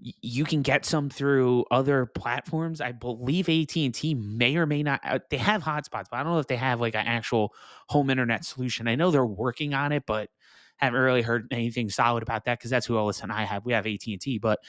you 0.00 0.44
can 0.44 0.62
get 0.62 0.84
some 0.86 1.10
through 1.10 1.64
other 1.70 2.06
platforms. 2.06 2.80
I 2.80 2.92
believe 2.92 3.48
AT 3.48 3.76
and 3.76 3.94
T 3.94 4.14
may 4.14 4.56
or 4.56 4.66
may 4.66 4.82
not. 4.82 5.00
Uh, 5.04 5.18
they 5.30 5.36
have 5.36 5.62
hotspots, 5.62 6.06
but 6.10 6.14
I 6.14 6.22
don't 6.22 6.32
know 6.32 6.38
if 6.38 6.46
they 6.46 6.56
have 6.56 6.80
like 6.80 6.94
an 6.94 7.06
actual 7.06 7.52
home 7.88 8.08
internet 8.08 8.44
solution. 8.44 8.88
I 8.88 8.94
know 8.94 9.10
they're 9.10 9.26
working 9.26 9.74
on 9.74 9.92
it, 9.92 10.04
but 10.06 10.30
haven't 10.76 11.00
really 11.00 11.22
heard 11.22 11.48
anything 11.50 11.90
solid 11.90 12.22
about 12.22 12.46
that 12.46 12.58
because 12.58 12.70
that's 12.70 12.86
who 12.86 12.96
Ellis 12.96 13.20
and 13.20 13.30
I 13.30 13.44
have. 13.44 13.66
We 13.66 13.74
have 13.74 13.86
AT 13.86 14.06
and 14.06 14.20
T, 14.20 14.38
but 14.38 14.60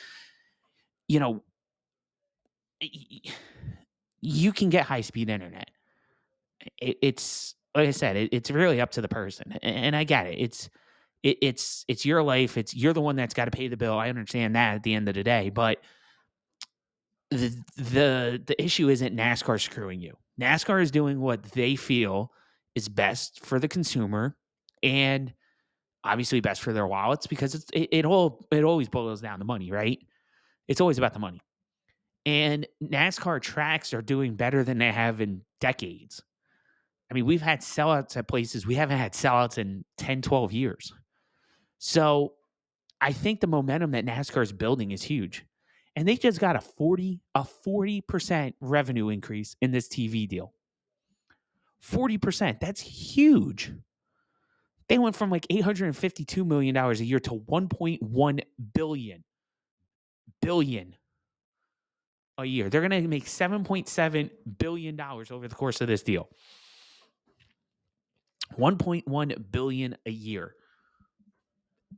you 1.07 1.19
know, 1.19 1.43
you 4.21 4.51
can 4.51 4.69
get 4.69 4.85
high 4.85 5.01
speed 5.01 5.29
internet. 5.29 5.69
it's 6.77 7.55
like 7.73 7.87
I 7.87 7.91
said, 7.91 8.29
it's 8.31 8.51
really 8.51 8.81
up 8.81 8.91
to 8.91 9.01
the 9.01 9.07
person, 9.07 9.53
and 9.61 9.95
I 9.95 10.03
get 10.03 10.27
it. 10.27 10.37
It's 10.39 10.69
it's 11.23 11.85
it's 11.87 12.05
your 12.05 12.23
life. 12.23 12.57
It's 12.57 12.75
you're 12.75 12.93
the 12.93 13.01
one 13.01 13.15
that's 13.15 13.33
got 13.33 13.45
to 13.45 13.51
pay 13.51 13.67
the 13.67 13.77
bill. 13.77 13.97
I 13.97 14.09
understand 14.09 14.55
that 14.55 14.75
at 14.75 14.83
the 14.83 14.93
end 14.93 15.07
of 15.07 15.15
the 15.15 15.23
day, 15.23 15.49
but 15.49 15.79
the 17.29 17.55
the 17.77 18.41
the 18.45 18.61
issue 18.61 18.89
isn't 18.89 19.15
NASCAR 19.15 19.59
screwing 19.61 20.01
you. 20.01 20.15
NASCAR 20.39 20.81
is 20.81 20.91
doing 20.91 21.19
what 21.21 21.43
they 21.43 21.75
feel 21.75 22.31
is 22.75 22.89
best 22.89 23.45
for 23.45 23.59
the 23.59 23.67
consumer, 23.67 24.35
and 24.81 25.33
obviously 26.03 26.39
best 26.39 26.61
for 26.61 26.73
their 26.73 26.87
wallets 26.87 27.27
because 27.27 27.53
it's 27.53 27.65
it, 27.73 27.89
it 27.91 28.05
all 28.05 28.47
it 28.51 28.63
always 28.63 28.89
boils 28.89 29.21
down 29.21 29.39
to 29.39 29.45
money, 29.45 29.71
right? 29.71 29.99
It's 30.67 30.81
always 30.81 30.97
about 30.97 31.13
the 31.13 31.19
money. 31.19 31.41
And 32.25 32.67
NASCAR 32.83 33.41
tracks 33.41 33.93
are 33.93 34.01
doing 34.01 34.35
better 34.35 34.63
than 34.63 34.77
they 34.77 34.91
have 34.91 35.21
in 35.21 35.41
decades. 35.59 36.21
I 37.09 37.13
mean, 37.13 37.25
we've 37.25 37.41
had 37.41 37.61
sellouts 37.61 38.15
at 38.15 38.27
places 38.27 38.65
we 38.65 38.75
haven't 38.75 38.97
had 38.97 39.13
sellouts 39.13 39.57
in 39.57 39.83
10, 39.97 40.21
12 40.21 40.53
years. 40.53 40.93
So 41.83 42.33
I 43.01 43.11
think 43.11 43.39
the 43.39 43.47
momentum 43.47 43.89
that 43.91 44.05
NASCAR 44.05 44.43
is 44.43 44.53
building 44.53 44.91
is 44.91 45.01
huge. 45.01 45.43
And 45.95 46.07
they 46.07 46.15
just 46.15 46.39
got 46.39 46.55
a 46.55 46.61
40 46.61 47.19
a 47.33 47.43
40% 47.65 48.53
revenue 48.61 49.09
increase 49.09 49.55
in 49.61 49.71
this 49.71 49.87
TV 49.87 50.27
deal. 50.27 50.53
40%. 51.83 52.59
That's 52.59 52.79
huge. 52.79 53.73
They 54.89 54.99
went 54.99 55.15
from 55.15 55.31
like 55.31 55.47
$852 55.47 56.45
million 56.45 56.77
a 56.77 56.93
year 56.93 57.19
to 57.19 57.31
1.1 57.31 58.41
billion 58.75 59.23
billion 60.39 60.95
a 62.37 62.45
year. 62.45 62.69
They're 62.69 62.87
going 62.87 63.01
to 63.01 63.07
make 63.07 63.25
7.7 63.25 64.29
billion 64.59 64.95
dollars 64.95 65.31
over 65.31 65.47
the 65.47 65.55
course 65.55 65.81
of 65.81 65.87
this 65.87 66.03
deal. 66.03 66.29
1.1 68.59 69.51
billion 69.51 69.97
a 70.05 70.11
year. 70.11 70.55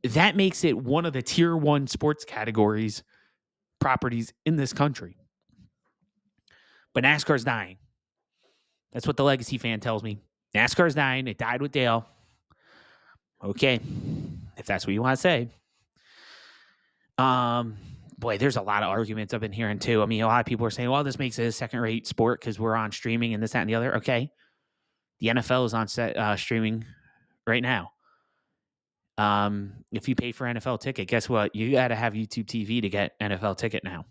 That 0.04 0.36
makes 0.36 0.64
it 0.64 0.78
one 0.78 1.06
of 1.06 1.14
the 1.14 1.22
tier 1.22 1.56
1 1.56 1.88
sports 1.88 2.26
categories 2.26 3.04
properties 3.80 4.34
in 4.46 4.56
this 4.56 4.74
country. 4.74 5.18
But 6.94 7.04
NASCAR's 7.04 7.44
dying. 7.44 7.78
That's 8.92 9.08
what 9.08 9.18
the 9.18 9.24
legacy 9.24 9.58
fan 9.58 9.80
tells 9.80 10.04
me. 10.04 10.20
NASCAR's 10.56 10.96
dying. 10.96 11.28
It 11.28 11.38
died 11.38 11.62
with 11.62 11.72
Dale. 11.72 12.06
Okay, 13.44 13.80
if 14.58 14.66
that's 14.66 14.88
what 14.88 14.94
you 14.94 15.02
want 15.02 15.18
to 15.18 15.22
say. 15.22 15.50
Um, 17.18 17.78
boy, 18.18 18.38
there's 18.38 18.56
a 18.56 18.62
lot 18.62 18.84
of 18.84 18.90
arguments 18.90 19.34
I've 19.34 19.42
been 19.42 19.52
hearing 19.52 19.80
too. 19.80 20.02
I 20.02 20.06
mean, 20.06 20.22
a 20.22 20.28
lot 20.28 20.40
of 20.40 20.46
people 20.46 20.66
are 20.66 20.72
saying, 20.72 20.90
"Well, 20.90 21.04
this 21.04 21.20
makes 21.20 21.38
it 21.40 21.46
a 21.46 21.52
second-rate 21.52 22.08
sport 22.08 22.40
because 22.40 22.60
we're 22.60 22.76
on 22.76 22.92
streaming 22.92 23.34
and 23.34 23.44
this, 23.44 23.52
that, 23.52 23.62
and 23.62 23.70
the 23.70 23.76
other." 23.76 23.98
Okay, 23.98 24.32
the 25.20 25.28
NFL 25.28 25.66
is 25.66 25.74
on 25.74 25.88
set 25.88 26.16
uh, 26.16 26.38
streaming 26.38 26.86
right 27.46 27.62
now. 27.62 27.92
Um, 29.18 29.74
if 29.92 30.10
you 30.10 30.16
pay 30.16 30.32
for 30.32 30.46
NFL 30.46 30.80
ticket, 30.80 31.08
guess 31.08 31.30
what? 31.30 31.56
You 31.56 31.72
got 31.72 31.90
to 31.90 31.96
have 31.96 32.14
YouTube 32.14 32.46
TV 32.46 32.82
to 32.82 32.90
get 32.90 33.20
NFL 33.20 33.58
ticket 33.58 33.84
now. 33.84 34.06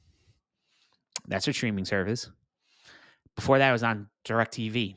That's 1.26 1.46
a 1.48 1.52
streaming 1.52 1.84
service. 1.84 2.30
Before 3.36 3.58
that 3.58 3.72
was 3.72 3.82
on 3.82 4.08
DirecTV. 4.24 4.96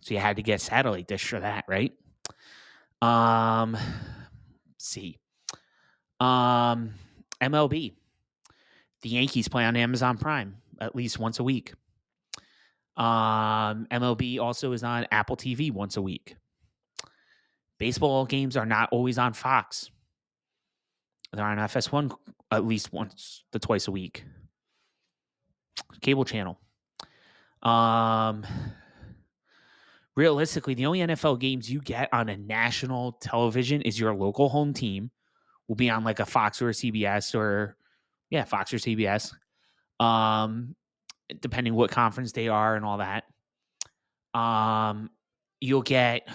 So 0.00 0.14
you 0.14 0.20
had 0.20 0.36
to 0.36 0.42
get 0.42 0.60
satellite 0.60 1.06
dish 1.06 1.28
for 1.28 1.40
that, 1.40 1.64
right? 1.68 1.92
Um, 3.02 3.76
see. 4.78 5.18
Um, 6.20 6.94
MLB. 7.40 7.92
The 9.02 9.08
Yankees 9.08 9.48
play 9.48 9.64
on 9.64 9.76
Amazon 9.76 10.18
Prime 10.18 10.56
at 10.80 10.96
least 10.96 11.18
once 11.18 11.38
a 11.38 11.44
week. 11.44 11.72
Um, 12.96 13.86
MLB 13.92 14.40
also 14.40 14.72
is 14.72 14.82
on 14.82 15.06
Apple 15.12 15.36
TV 15.36 15.70
once 15.70 15.96
a 15.96 16.02
week. 16.02 16.36
Baseball 17.78 18.26
games 18.26 18.56
are 18.56 18.66
not 18.66 18.88
always 18.92 19.18
on 19.18 19.32
Fox. 19.32 19.90
They're 21.32 21.44
on 21.44 21.58
FS1 21.58 22.14
at 22.50 22.64
least 22.64 22.92
once 22.92 23.44
to 23.52 23.58
twice 23.58 23.88
a 23.88 23.92
week. 23.92 24.24
Cable 26.00 26.24
channel. 26.24 26.58
Um, 27.62 28.44
realistically, 30.16 30.74
the 30.74 30.86
only 30.86 31.00
NFL 31.00 31.38
games 31.38 31.70
you 31.70 31.80
get 31.80 32.08
on 32.12 32.28
a 32.28 32.36
national 32.36 33.12
television 33.12 33.82
is 33.82 33.98
your 33.98 34.14
local 34.14 34.48
home 34.48 34.72
team. 34.72 35.10
Will 35.68 35.76
be 35.76 35.90
on 35.90 36.02
like 36.02 36.18
a 36.18 36.26
Fox 36.26 36.62
or 36.62 36.70
a 36.70 36.72
CBS 36.72 37.34
or 37.34 37.76
yeah, 38.30 38.44
Fox 38.44 38.72
or 38.72 38.78
CBS. 38.78 39.34
Um, 40.00 40.74
depending 41.40 41.74
what 41.74 41.90
conference 41.90 42.32
they 42.32 42.48
are 42.48 42.74
and 42.74 42.84
all 42.84 42.98
that. 42.98 43.24
Um, 44.38 45.10
you'll 45.60 45.82
get 45.82 46.26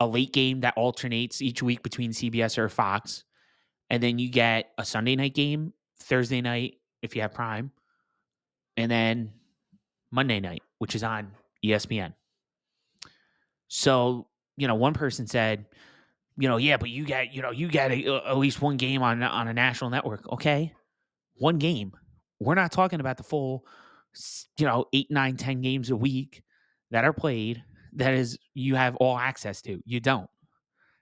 a 0.00 0.06
late 0.06 0.32
game 0.32 0.60
that 0.60 0.76
alternates 0.76 1.42
each 1.42 1.62
week 1.62 1.82
between 1.82 2.10
CBS 2.10 2.58
or 2.58 2.68
Fox, 2.68 3.24
and 3.90 4.02
then 4.02 4.18
you 4.18 4.30
get 4.30 4.70
a 4.78 4.84
Sunday 4.84 5.14
night 5.14 5.34
game, 5.34 5.72
Thursday 6.00 6.40
night 6.40 6.78
if 7.02 7.14
you 7.14 7.22
have 7.22 7.34
Prime, 7.34 7.70
and 8.76 8.90
then 8.90 9.32
Monday 10.10 10.40
night, 10.40 10.62
which 10.78 10.94
is 10.94 11.04
on 11.04 11.32
ESPN. 11.64 12.14
So, 13.68 14.26
you 14.56 14.66
know, 14.66 14.74
one 14.74 14.94
person 14.94 15.26
said, 15.26 15.66
you 16.36 16.48
know, 16.48 16.56
yeah, 16.56 16.78
but 16.78 16.88
you 16.88 17.04
get, 17.04 17.34
you 17.34 17.42
know, 17.42 17.50
you 17.50 17.68
get 17.68 17.92
a, 17.92 18.22
at 18.26 18.38
least 18.38 18.62
one 18.62 18.76
game 18.76 19.02
on 19.02 19.22
on 19.22 19.48
a 19.48 19.52
national 19.52 19.90
network. 19.90 20.30
Okay, 20.32 20.72
one 21.34 21.58
game. 21.58 21.92
We're 22.40 22.54
not 22.54 22.72
talking 22.72 23.00
about 23.00 23.18
the 23.18 23.22
full, 23.22 23.66
you 24.56 24.66
know, 24.66 24.86
eight, 24.94 25.10
nine, 25.10 25.36
ten 25.36 25.60
games 25.60 25.90
a 25.90 25.96
week 25.96 26.42
that 26.90 27.04
are 27.04 27.12
played. 27.12 27.62
That 27.94 28.14
is, 28.14 28.38
you 28.54 28.74
have 28.74 28.96
all 28.96 29.18
access 29.18 29.62
to. 29.62 29.80
You 29.84 30.00
don't. 30.00 30.28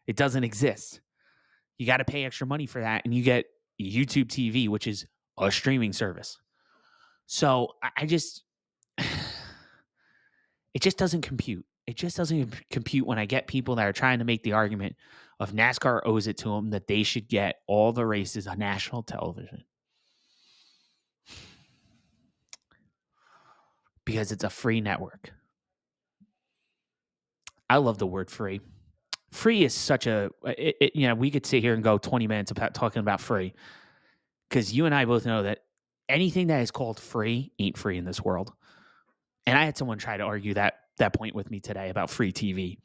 It 0.07 0.17
doesn't 0.17 0.45
exist. 0.45 1.01
You 1.77 1.87
got 1.87 1.99
to 1.99 2.05
pay 2.05 2.25
extra 2.25 2.47
money 2.47 2.67
for 2.67 2.81
that, 2.81 3.03
and 3.05 3.15
you 3.15 3.23
get 3.23 3.47
YouTube 3.81 4.27
TV, 4.27 4.69
which 4.69 4.87
is 4.87 5.07
a 5.39 5.51
streaming 5.51 5.93
service. 5.93 6.39
So 7.27 7.75
I 7.97 8.07
just, 8.07 8.43
it 8.99 10.81
just 10.81 10.99
doesn't 10.99 11.23
compute. 11.23 11.65
It 11.87 11.97
just 11.97 12.17
doesn't 12.17 12.55
compute 12.71 13.07
when 13.07 13.19
I 13.19 13.27
get 13.27 13.47
people 13.47 13.77
that 13.77 13.87
are 13.87 13.93
trying 13.93 14.19
to 14.19 14.25
make 14.25 14.43
the 14.43 14.53
argument 14.53 14.97
of 15.41 15.53
NASCAR 15.53 16.01
owes 16.05 16.27
it 16.27 16.37
to 16.39 16.51
them 16.51 16.71
that 16.71 16.87
they 16.87 17.03
should 17.03 17.29
get 17.29 17.61
all 17.67 17.93
the 17.93 18.05
races 18.05 18.47
on 18.47 18.59
national 18.59 19.03
television. 19.03 19.65
Because 24.05 24.33
it's 24.33 24.45
a 24.45 24.51
free 24.51 24.81
network. 24.81 25.33
I 27.71 27.77
love 27.79 27.99
the 27.99 28.07
word 28.07 28.31
free. 28.31 28.61
Free 29.31 29.63
is 29.63 29.75
such 29.75 30.07
a, 30.07 30.31
uh, 30.47 30.55
it, 30.57 30.77
it, 30.81 30.97
you 30.97 31.07
know, 31.07 31.15
we 31.15 31.31
could 31.31 31.45
sit 31.45 31.63
here 31.63 31.75
and 31.75 31.83
go 31.83 31.99
20 31.99 32.27
minutes 32.27 32.51
about 32.51 32.75
talking 32.75 33.01
about 33.01 33.21
free 33.21 33.55
because 34.49 34.73
you 34.73 34.87
and 34.87 34.95
I 34.95 35.05
both 35.05 35.27
know 35.27 35.43
that 35.43 35.61
anything 36.09 36.47
that 36.47 36.63
is 36.63 36.71
called 36.71 36.99
free 36.99 37.53
ain't 37.59 37.77
free 37.77 37.99
in 37.99 38.05
this 38.05 38.23
world. 38.23 38.53
And 39.47 39.59
I 39.59 39.65
had 39.65 39.77
someone 39.77 39.99
try 39.99 40.17
to 40.17 40.25
argue 40.25 40.55
that 40.55 40.75
that 40.99 41.13
point 41.13 41.35
with 41.35 41.51
me 41.51 41.61
today 41.61 41.91
about 41.91 42.11
free 42.11 42.33
TV. 42.33 42.79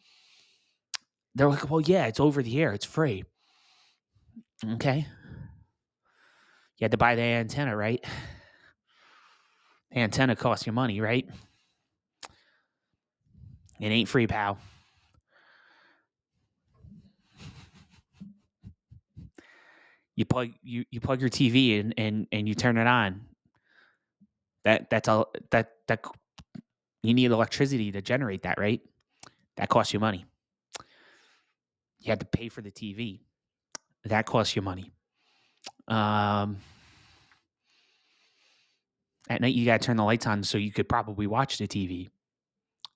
They're 1.36 1.50
like, 1.50 1.70
"Well, 1.70 1.82
yeah, 1.82 2.06
it's 2.06 2.20
over 2.20 2.44
the 2.44 2.62
air, 2.62 2.74
it's 2.74 2.86
free." 2.86 3.24
Okay. 4.74 5.08
You 6.78 6.86
had 6.86 6.92
to 6.92 6.98
buy 6.98 7.16
the 7.16 7.22
antenna, 7.22 7.76
right? 7.76 8.04
The 9.92 10.00
antenna 10.00 10.36
costs 10.36 10.66
you 10.66 10.72
money, 10.74 11.02
right? 11.02 11.28
It 13.80 13.88
ain't 13.88 14.08
free, 14.10 14.28
pal. 14.28 14.58
You 20.16 20.26
plug 20.26 20.52
you, 20.62 20.86
you 20.92 21.00
plug 21.00 21.22
your 21.22 21.30
TV 21.30 21.80
in 21.80 21.94
and 21.98 22.28
and 22.32 22.48
you 22.48 22.56
turn 22.56 22.78
it 22.78 22.88
on. 22.88 23.22
That 24.64 24.90
that's 24.90 25.08
all 25.08 25.34
that 25.52 25.72
that 25.88 26.06
you 27.02 27.14
need 27.14 27.32
electricity 27.32 27.92
to 27.92 28.02
generate 28.02 28.44
that, 28.44 28.60
right? 28.60 28.82
That 29.58 29.70
costs 29.70 29.94
you 29.94 30.00
money. 30.00 30.26
You 32.00 32.10
had 32.10 32.20
to 32.20 32.26
pay 32.26 32.50
for 32.50 32.62
the 32.62 32.72
TV. 32.72 33.22
That 34.06 34.26
costs 34.26 34.56
you 34.56 34.62
money. 34.62 34.92
Um, 35.88 36.58
at 39.30 39.42
night, 39.42 39.54
you 39.54 39.66
got 39.66 39.82
to 39.82 39.86
turn 39.86 39.98
the 39.98 40.04
lights 40.04 40.28
on 40.28 40.44
so 40.44 40.58
you 40.58 40.72
could 40.72 40.90
probably 40.90 41.28
watch 41.28 41.58
the 41.58 41.68
TV. 41.68 42.10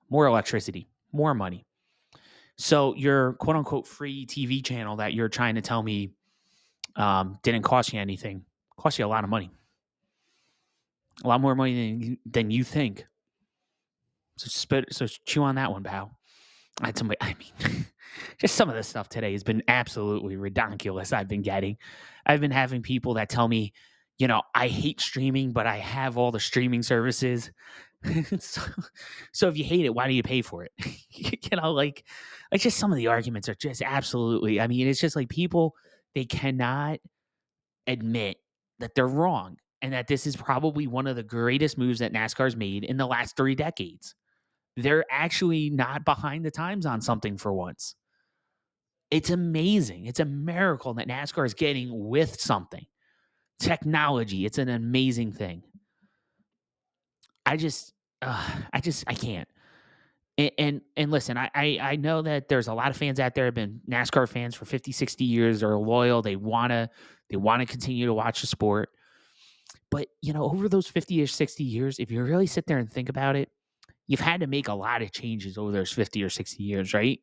More 0.09 0.25
electricity, 0.25 0.87
more 1.11 1.33
money. 1.33 1.65
So 2.57 2.95
your 2.95 3.33
quote 3.33 3.55
unquote 3.55 3.87
free 3.87 4.25
TV 4.25 4.63
channel 4.63 4.97
that 4.97 5.13
you're 5.13 5.29
trying 5.29 5.55
to 5.55 5.61
tell 5.61 5.83
me 5.83 6.11
um, 6.97 7.39
didn't 7.43 7.63
cost 7.63 7.93
you 7.93 7.99
anything 7.99 8.43
cost 8.77 8.99
you 8.99 9.05
a 9.05 9.07
lot 9.07 9.23
of 9.23 9.29
money, 9.29 9.49
a 11.23 11.27
lot 11.27 11.41
more 11.41 11.55
money 11.55 11.73
than 11.73 12.01
you, 12.01 12.17
than 12.25 12.51
you 12.51 12.63
think. 12.63 13.05
So 14.37 14.47
spit, 14.47 14.93
so 14.93 15.07
chew 15.25 15.43
on 15.43 15.55
that 15.55 15.71
one, 15.71 15.83
pal. 15.83 16.11
I 16.81 16.87
had 16.87 16.97
somebody. 16.97 17.17
I 17.21 17.35
mean, 17.39 17.85
just 18.39 18.55
some 18.55 18.69
of 18.69 18.75
the 18.75 18.83
stuff 18.83 19.09
today 19.09 19.31
has 19.31 19.43
been 19.43 19.63
absolutely 19.67 20.37
ridiculous. 20.37 21.11
I've 21.11 21.27
been 21.27 21.41
getting. 21.41 21.77
I've 22.25 22.39
been 22.39 22.51
having 22.51 22.83
people 22.83 23.15
that 23.15 23.29
tell 23.29 23.47
me, 23.47 23.73
you 24.19 24.27
know, 24.27 24.43
I 24.53 24.67
hate 24.67 25.01
streaming, 25.01 25.51
but 25.51 25.65
I 25.65 25.77
have 25.77 26.17
all 26.17 26.31
the 26.31 26.39
streaming 26.39 26.83
services. 26.83 27.51
so, 28.39 28.61
so 29.31 29.47
if 29.47 29.57
you 29.57 29.63
hate 29.63 29.85
it, 29.85 29.95
why 29.95 30.07
do 30.07 30.13
you 30.13 30.21
pay 30.21 30.43
for 30.43 30.63
it? 30.63 30.71
you 31.11 31.57
know, 31.57 31.73
like, 31.73 32.03
like 32.51 32.61
just 32.61 32.77
some 32.77 32.91
of 32.91 32.97
the 32.97 33.07
arguments 33.07 33.49
are 33.49 33.55
just 33.55 33.81
absolutely. 33.81 34.61
I 34.61 34.67
mean, 34.67 34.87
it's 34.87 35.01
just 35.01 35.15
like 35.15 35.29
people 35.29 35.73
they 36.17 36.25
cannot 36.25 36.97
admit 37.85 38.37
that 38.79 38.95
they're 38.95 39.07
wrong 39.07 39.55
and 39.83 39.93
that 39.93 40.07
this 40.07 40.25
is 40.25 40.35
probably 40.35 40.87
one 40.87 41.05
of 41.05 41.15
the 41.15 41.21
greatest 41.21 41.77
moves 41.77 41.99
that 41.99 42.11
NASCAR's 42.11 42.55
made 42.55 42.83
in 42.83 42.97
the 42.97 43.05
last 43.05 43.37
three 43.37 43.53
decades. 43.53 44.15
They're 44.75 45.05
actually 45.11 45.69
not 45.69 46.05
behind 46.05 46.43
the 46.43 46.49
times 46.49 46.87
on 46.87 47.01
something 47.01 47.37
for 47.37 47.53
once. 47.53 47.93
It's 49.11 49.29
amazing. 49.29 50.07
It's 50.07 50.19
a 50.19 50.25
miracle 50.25 50.95
that 50.95 51.07
NASCAR 51.07 51.45
is 51.45 51.53
getting 51.53 52.09
with 52.09 52.41
something. 52.41 52.87
Technology, 53.59 54.47
it's 54.47 54.57
an 54.57 54.69
amazing 54.69 55.33
thing. 55.33 55.61
I 57.45 57.57
just, 57.57 57.93
uh, 58.23 58.59
I 58.73 58.79
just, 58.79 59.03
I 59.05 59.13
can't. 59.13 59.47
And, 60.37 60.51
and, 60.57 60.81
and 60.95 61.11
listen, 61.11 61.37
I, 61.37 61.49
I 61.55 61.79
I 61.81 61.95
know 61.95 62.21
that 62.21 62.47
there's 62.47 62.67
a 62.67 62.73
lot 62.73 62.89
of 62.89 62.97
fans 62.97 63.19
out 63.19 63.33
there 63.33 63.45
have 63.45 63.55
been 63.55 63.81
NASCAR 63.89 64.29
fans 64.29 64.55
for 64.55 64.65
50, 64.65 64.91
60 64.91 65.23
years. 65.23 65.61
They're 65.61 65.77
loyal. 65.77 66.21
They 66.21 66.35
wanna 66.35 66.89
they 67.29 67.37
want 67.37 67.61
to 67.61 67.65
continue 67.65 68.05
to 68.05 68.13
watch 68.13 68.41
the 68.41 68.47
sport. 68.47 68.89
But 69.89 70.07
you 70.21 70.33
know, 70.33 70.43
over 70.43 70.69
those 70.69 70.87
50 70.87 71.21
or 71.21 71.27
60 71.27 71.63
years, 71.63 71.99
if 71.99 72.11
you 72.11 72.21
really 72.23 72.47
sit 72.47 72.67
there 72.67 72.77
and 72.77 72.91
think 72.91 73.09
about 73.09 73.35
it, 73.35 73.49
you've 74.07 74.19
had 74.19 74.41
to 74.41 74.47
make 74.47 74.67
a 74.67 74.73
lot 74.73 75.01
of 75.01 75.11
changes 75.11 75.57
over 75.57 75.71
those 75.71 75.91
50 75.91 76.23
or 76.23 76.29
60 76.29 76.63
years, 76.63 76.93
right? 76.93 77.19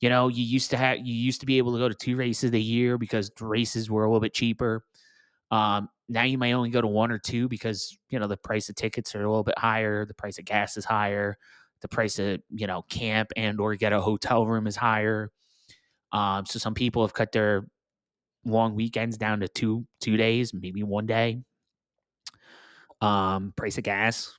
You 0.00 0.08
know, 0.08 0.28
you 0.28 0.42
used 0.44 0.70
to 0.70 0.76
have 0.76 0.98
you 0.98 1.14
used 1.14 1.40
to 1.40 1.46
be 1.46 1.58
able 1.58 1.72
to 1.72 1.78
go 1.78 1.88
to 1.88 1.94
two 1.94 2.16
races 2.16 2.52
a 2.52 2.58
year 2.58 2.98
because 2.98 3.30
races 3.40 3.90
were 3.90 4.04
a 4.04 4.08
little 4.08 4.20
bit 4.20 4.34
cheaper. 4.34 4.84
Um, 5.50 5.88
now 6.08 6.24
you 6.24 6.36
might 6.36 6.52
only 6.52 6.70
go 6.70 6.80
to 6.80 6.86
one 6.86 7.10
or 7.10 7.18
two 7.18 7.48
because 7.48 7.96
you 8.08 8.18
know 8.18 8.26
the 8.26 8.36
price 8.36 8.68
of 8.68 8.74
tickets 8.74 9.14
are 9.14 9.22
a 9.22 9.28
little 9.28 9.44
bit 9.44 9.58
higher, 9.58 10.04
the 10.04 10.14
price 10.14 10.38
of 10.38 10.44
gas 10.44 10.76
is 10.76 10.84
higher, 10.84 11.38
the 11.82 11.88
price 11.88 12.18
of 12.18 12.40
you 12.50 12.66
know 12.66 12.82
camp 12.82 13.30
and 13.36 13.60
or 13.60 13.74
get 13.74 13.92
a 13.92 14.00
hotel 14.00 14.46
room 14.46 14.66
is 14.66 14.76
higher. 14.76 15.30
Um, 16.12 16.46
so 16.46 16.58
some 16.58 16.74
people 16.74 17.02
have 17.02 17.12
cut 17.12 17.32
their 17.32 17.66
long 18.44 18.74
weekends 18.74 19.16
down 19.16 19.40
to 19.40 19.48
two 19.48 19.86
two 20.00 20.16
days, 20.16 20.52
maybe 20.54 20.82
one 20.82 21.06
day. 21.06 21.42
Um, 23.00 23.52
price 23.56 23.76
of 23.76 23.84
gas 23.84 24.38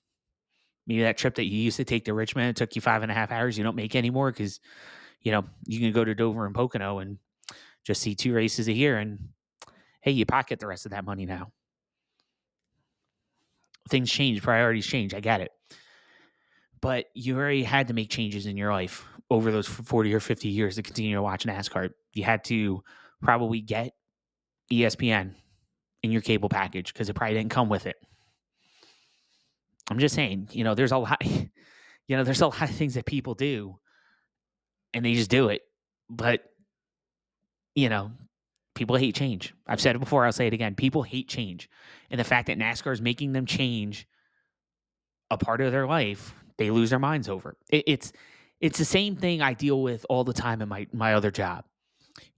maybe 0.87 1.03
that 1.03 1.17
trip 1.17 1.35
that 1.35 1.45
you 1.45 1.59
used 1.59 1.77
to 1.77 1.83
take 1.83 2.05
to 2.05 2.13
Richmond 2.13 2.49
it 2.49 2.55
took 2.55 2.75
you 2.75 2.81
five 2.81 3.03
and 3.03 3.11
a 3.11 3.15
half 3.15 3.31
hours. 3.31 3.57
You 3.57 3.63
don't 3.63 3.75
make 3.75 3.95
anymore 3.95 4.31
because 4.31 4.59
you 5.21 5.31
know 5.31 5.45
you 5.65 5.79
can 5.79 5.91
go 5.91 6.03
to 6.03 6.15
Dover 6.15 6.45
and 6.45 6.55
Pocono 6.55 6.99
and 6.99 7.17
just 7.83 8.01
see 8.01 8.15
two 8.15 8.33
races 8.33 8.67
a 8.67 8.73
year, 8.73 8.97
and 8.97 9.29
hey, 10.01 10.11
you 10.11 10.25
pocket 10.25 10.59
the 10.59 10.67
rest 10.67 10.85
of 10.85 10.91
that 10.91 11.05
money 11.05 11.25
now. 11.25 11.51
Things 13.89 14.11
change, 14.11 14.41
priorities 14.41 14.87
change. 14.87 15.13
I 15.13 15.19
get 15.19 15.41
it, 15.41 15.51
but 16.85 17.07
you 17.15 17.35
already 17.35 17.63
had 17.63 17.87
to 17.87 17.95
make 17.95 18.11
changes 18.11 18.45
in 18.45 18.55
your 18.55 18.71
life 18.71 19.07
over 19.31 19.51
those 19.51 19.67
forty 19.67 20.13
or 20.13 20.19
fifty 20.19 20.49
years 20.49 20.75
to 20.75 20.83
continue 20.83 21.15
to 21.15 21.21
watch 21.23 21.43
NASCAR. 21.43 21.89
You 22.13 22.23
had 22.23 22.43
to 22.43 22.83
probably 23.23 23.59
get 23.59 23.93
ESPN 24.71 25.33
in 26.03 26.11
your 26.11 26.21
cable 26.21 26.47
package 26.47 26.93
because 26.93 27.09
it 27.09 27.15
probably 27.15 27.37
didn't 27.37 27.49
come 27.49 27.69
with 27.69 27.87
it. 27.87 27.95
I'm 29.89 29.97
just 29.97 30.13
saying, 30.13 30.49
you 30.51 30.63
know, 30.63 30.75
there's 30.75 30.91
a 30.91 30.99
lot, 30.99 31.25
you 31.25 32.17
know, 32.17 32.23
there's 32.23 32.41
a 32.41 32.47
lot 32.49 32.61
of 32.61 32.75
things 32.75 32.93
that 32.93 33.07
people 33.07 33.33
do 33.33 33.79
and 34.93 35.03
they 35.03 35.15
just 35.15 35.31
do 35.31 35.49
it. 35.49 35.63
But, 36.07 36.43
you 37.73 37.89
know, 37.89 38.11
people 38.75 38.95
hate 38.95 39.15
change. 39.15 39.55
I've 39.67 39.81
said 39.81 39.95
it 39.95 39.99
before, 39.99 40.23
I'll 40.23 40.31
say 40.31 40.45
it 40.45 40.53
again. 40.53 40.75
People 40.75 41.01
hate 41.01 41.29
change. 41.29 41.67
And 42.11 42.19
the 42.19 42.23
fact 42.23 42.45
that 42.45 42.59
NASCAR 42.59 42.93
is 42.93 43.01
making 43.01 43.31
them 43.31 43.47
change 43.47 44.07
a 45.31 45.37
part 45.39 45.61
of 45.61 45.71
their 45.71 45.87
life 45.87 46.35
they 46.57 46.71
lose 46.71 46.89
their 46.89 46.99
minds 46.99 47.29
over. 47.29 47.57
It, 47.69 47.83
it's 47.87 48.13
it's 48.61 48.79
the 48.79 48.85
same 48.85 49.15
thing 49.15 49.41
I 49.41 49.53
deal 49.53 49.81
with 49.81 50.05
all 50.09 50.23
the 50.23 50.33
time 50.33 50.61
in 50.61 50.69
my 50.69 50.87
my 50.93 51.13
other 51.13 51.31
job. 51.31 51.65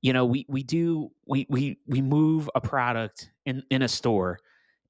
You 0.02 0.14
know, 0.14 0.26
we 0.26 0.46
we 0.50 0.64
do 0.64 1.12
we 1.28 1.46
we 1.50 1.80
we 1.88 2.02
move 2.02 2.50
a 2.56 2.62
product 2.62 3.32
in 3.46 3.64
in 3.70 3.82
a 3.82 3.88
store 3.88 4.40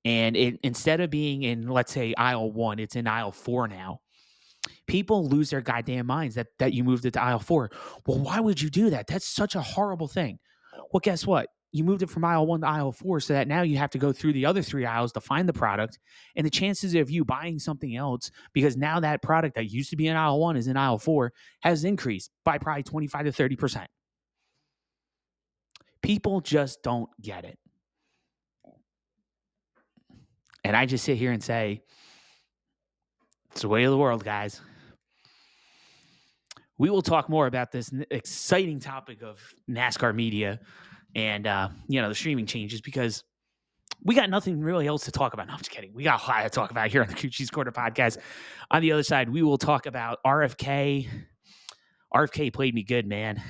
and 0.05 0.37
it, 0.37 0.59
instead 0.63 1.01
of 1.01 1.09
being 1.09 1.43
in 1.43 1.67
let's 1.67 1.91
say 1.91 2.13
aisle 2.17 2.51
1, 2.51 2.79
it's 2.79 2.95
in 2.95 3.07
aisle 3.07 3.31
4 3.33 3.67
now. 3.67 3.99
People 4.87 5.27
lose 5.27 5.49
their 5.49 5.61
goddamn 5.61 6.05
minds 6.05 6.35
that 6.35 6.47
that 6.59 6.73
you 6.73 6.83
moved 6.83 7.05
it 7.05 7.11
to 7.11 7.21
aisle 7.21 7.39
4. 7.39 7.69
Well, 8.05 8.19
why 8.19 8.39
would 8.39 8.61
you 8.61 8.69
do 8.69 8.89
that? 8.91 9.07
That's 9.07 9.27
such 9.27 9.55
a 9.55 9.61
horrible 9.61 10.07
thing. 10.07 10.39
Well, 10.91 11.01
guess 11.01 11.25
what? 11.27 11.49
You 11.77 11.83
moved 11.83 12.01
it 12.01 12.09
from 12.09 12.25
aisle 12.25 12.47
one 12.47 12.61
to 12.61 12.67
aisle 12.67 12.91
four 12.91 13.19
so 13.19 13.33
that 13.33 13.47
now 13.47 13.61
you 13.61 13.77
have 13.77 13.91
to 13.91 13.97
go 13.97 14.11
through 14.11 14.33
the 14.33 14.45
other 14.45 14.61
three 14.61 14.85
aisles 14.85 15.11
to 15.13 15.21
find 15.21 15.47
the 15.47 15.53
product. 15.53 15.99
And 16.35 16.45
the 16.45 16.49
chances 16.49 16.95
of 16.95 17.09
you 17.09 17.23
buying 17.23 17.59
something 17.59 17.95
else, 17.95 18.31
because 18.53 18.75
now 18.75 18.99
that 18.99 19.21
product 19.21 19.55
that 19.55 19.71
used 19.71 19.89
to 19.91 19.95
be 19.95 20.07
in 20.07 20.15
aisle 20.15 20.39
one 20.39 20.57
is 20.57 20.67
in 20.67 20.77
aisle 20.77 20.97
four, 20.97 21.33
has 21.61 21.83
increased 21.83 22.31
by 22.43 22.57
probably 22.57 22.83
25 22.83 23.25
to 23.25 23.31
30%. 23.31 23.85
People 26.01 26.41
just 26.41 26.81
don't 26.83 27.09
get 27.21 27.45
it. 27.45 27.59
And 30.63 30.75
I 30.75 30.85
just 30.85 31.05
sit 31.05 31.17
here 31.17 31.31
and 31.31 31.43
say, 31.43 31.81
it's 33.51 33.61
the 33.61 33.69
way 33.69 33.83
of 33.83 33.91
the 33.91 33.97
world, 33.97 34.23
guys. 34.23 34.61
We 36.77 36.89
will 36.89 37.01
talk 37.01 37.27
more 37.29 37.47
about 37.47 37.71
this 37.71 37.91
exciting 38.11 38.79
topic 38.79 39.23
of 39.23 39.41
NASCAR 39.69 40.13
media 40.13 40.59
and 41.17 41.47
uh, 41.47 41.69
you 41.89 42.01
know 42.01 42.07
the 42.07 42.15
streaming 42.15 42.45
changes 42.45 42.79
because 42.79 43.25
we 44.03 44.15
got 44.15 44.29
nothing 44.29 44.61
really 44.61 44.87
else 44.87 45.03
to 45.05 45.11
talk 45.11 45.33
about. 45.33 45.47
No, 45.47 45.53
I'm 45.53 45.59
just 45.59 45.71
kidding. 45.71 45.91
We 45.93 46.03
got 46.03 46.23
a 46.23 46.27
lot 46.27 46.43
to 46.43 46.49
talk 46.49 46.71
about 46.71 46.89
here 46.89 47.01
on 47.01 47.07
the 47.07 47.15
Crew 47.15 47.29
Chief's 47.29 47.49
Corner 47.49 47.71
podcast. 47.71 48.19
On 48.71 48.81
the 48.81 48.91
other 48.93 49.03
side, 49.03 49.27
we 49.27 49.41
will 49.41 49.57
talk 49.57 49.87
about 49.87 50.19
RFK. 50.25 51.09
RFK 52.13 52.53
played 52.53 52.75
me 52.75 52.83
good, 52.83 53.07
man. 53.07 53.41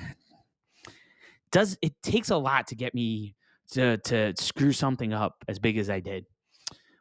Does 1.52 1.78
it 1.82 1.92
takes 2.02 2.30
a 2.30 2.36
lot 2.36 2.68
to 2.68 2.74
get 2.74 2.94
me 2.94 3.36
to 3.72 3.98
to 3.98 4.32
screw 4.38 4.72
something 4.72 5.12
up 5.12 5.44
as 5.46 5.58
big 5.58 5.76
as 5.76 5.90
I 5.90 6.00
did, 6.00 6.24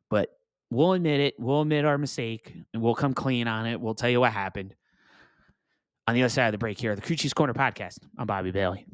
but 0.09 0.29
we'll 0.69 0.93
admit 0.93 1.21
it. 1.21 1.35
We'll 1.39 1.61
admit 1.61 1.85
our 1.85 1.97
mistake, 1.97 2.53
and 2.73 2.83
we'll 2.83 2.95
come 2.95 3.13
clean 3.13 3.47
on 3.47 3.65
it. 3.65 3.79
We'll 3.79 3.95
tell 3.95 4.09
you 4.09 4.19
what 4.19 4.33
happened. 4.33 4.75
On 6.09 6.15
the 6.15 6.23
other 6.23 6.29
side 6.29 6.47
of 6.47 6.51
the 6.53 6.57
break 6.57 6.79
here, 6.79 6.95
the 6.95 7.01
Crew 7.01 7.15
Chief's 7.15 7.33
Corner 7.33 7.53
podcast. 7.53 7.99
I'm 8.17 8.27
Bobby 8.27 8.51
Bailey. 8.51 8.85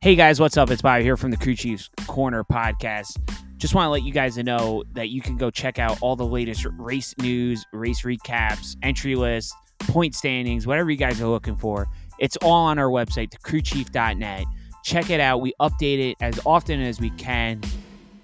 Hey 0.00 0.14
guys, 0.14 0.38
what's 0.38 0.56
up? 0.56 0.70
It's 0.70 0.80
Bobby 0.80 1.02
here 1.02 1.16
from 1.16 1.32
the 1.32 1.36
Crew 1.36 1.56
Chiefs 1.56 1.90
Corner 2.06 2.44
podcast. 2.44 3.18
Just 3.56 3.74
want 3.74 3.86
to 3.86 3.90
let 3.90 4.04
you 4.04 4.12
guys 4.12 4.38
know 4.38 4.84
that 4.92 5.08
you 5.08 5.20
can 5.20 5.36
go 5.36 5.50
check 5.50 5.80
out 5.80 5.98
all 6.00 6.14
the 6.14 6.24
latest 6.24 6.64
race 6.78 7.12
news, 7.18 7.66
race 7.72 8.02
recaps, 8.02 8.76
entry 8.84 9.16
lists, 9.16 9.52
point 9.80 10.14
standings, 10.14 10.68
whatever 10.68 10.88
you 10.88 10.96
guys 10.96 11.20
are 11.20 11.26
looking 11.26 11.56
for. 11.56 11.88
It's 12.20 12.36
all 12.36 12.66
on 12.66 12.78
our 12.78 12.86
website, 12.86 13.30
thecrewchief.net. 13.30 14.44
Check 14.84 15.10
it 15.10 15.18
out. 15.18 15.40
We 15.40 15.52
update 15.60 16.10
it 16.10 16.16
as 16.20 16.38
often 16.46 16.80
as 16.80 17.00
we 17.00 17.10
can. 17.10 17.60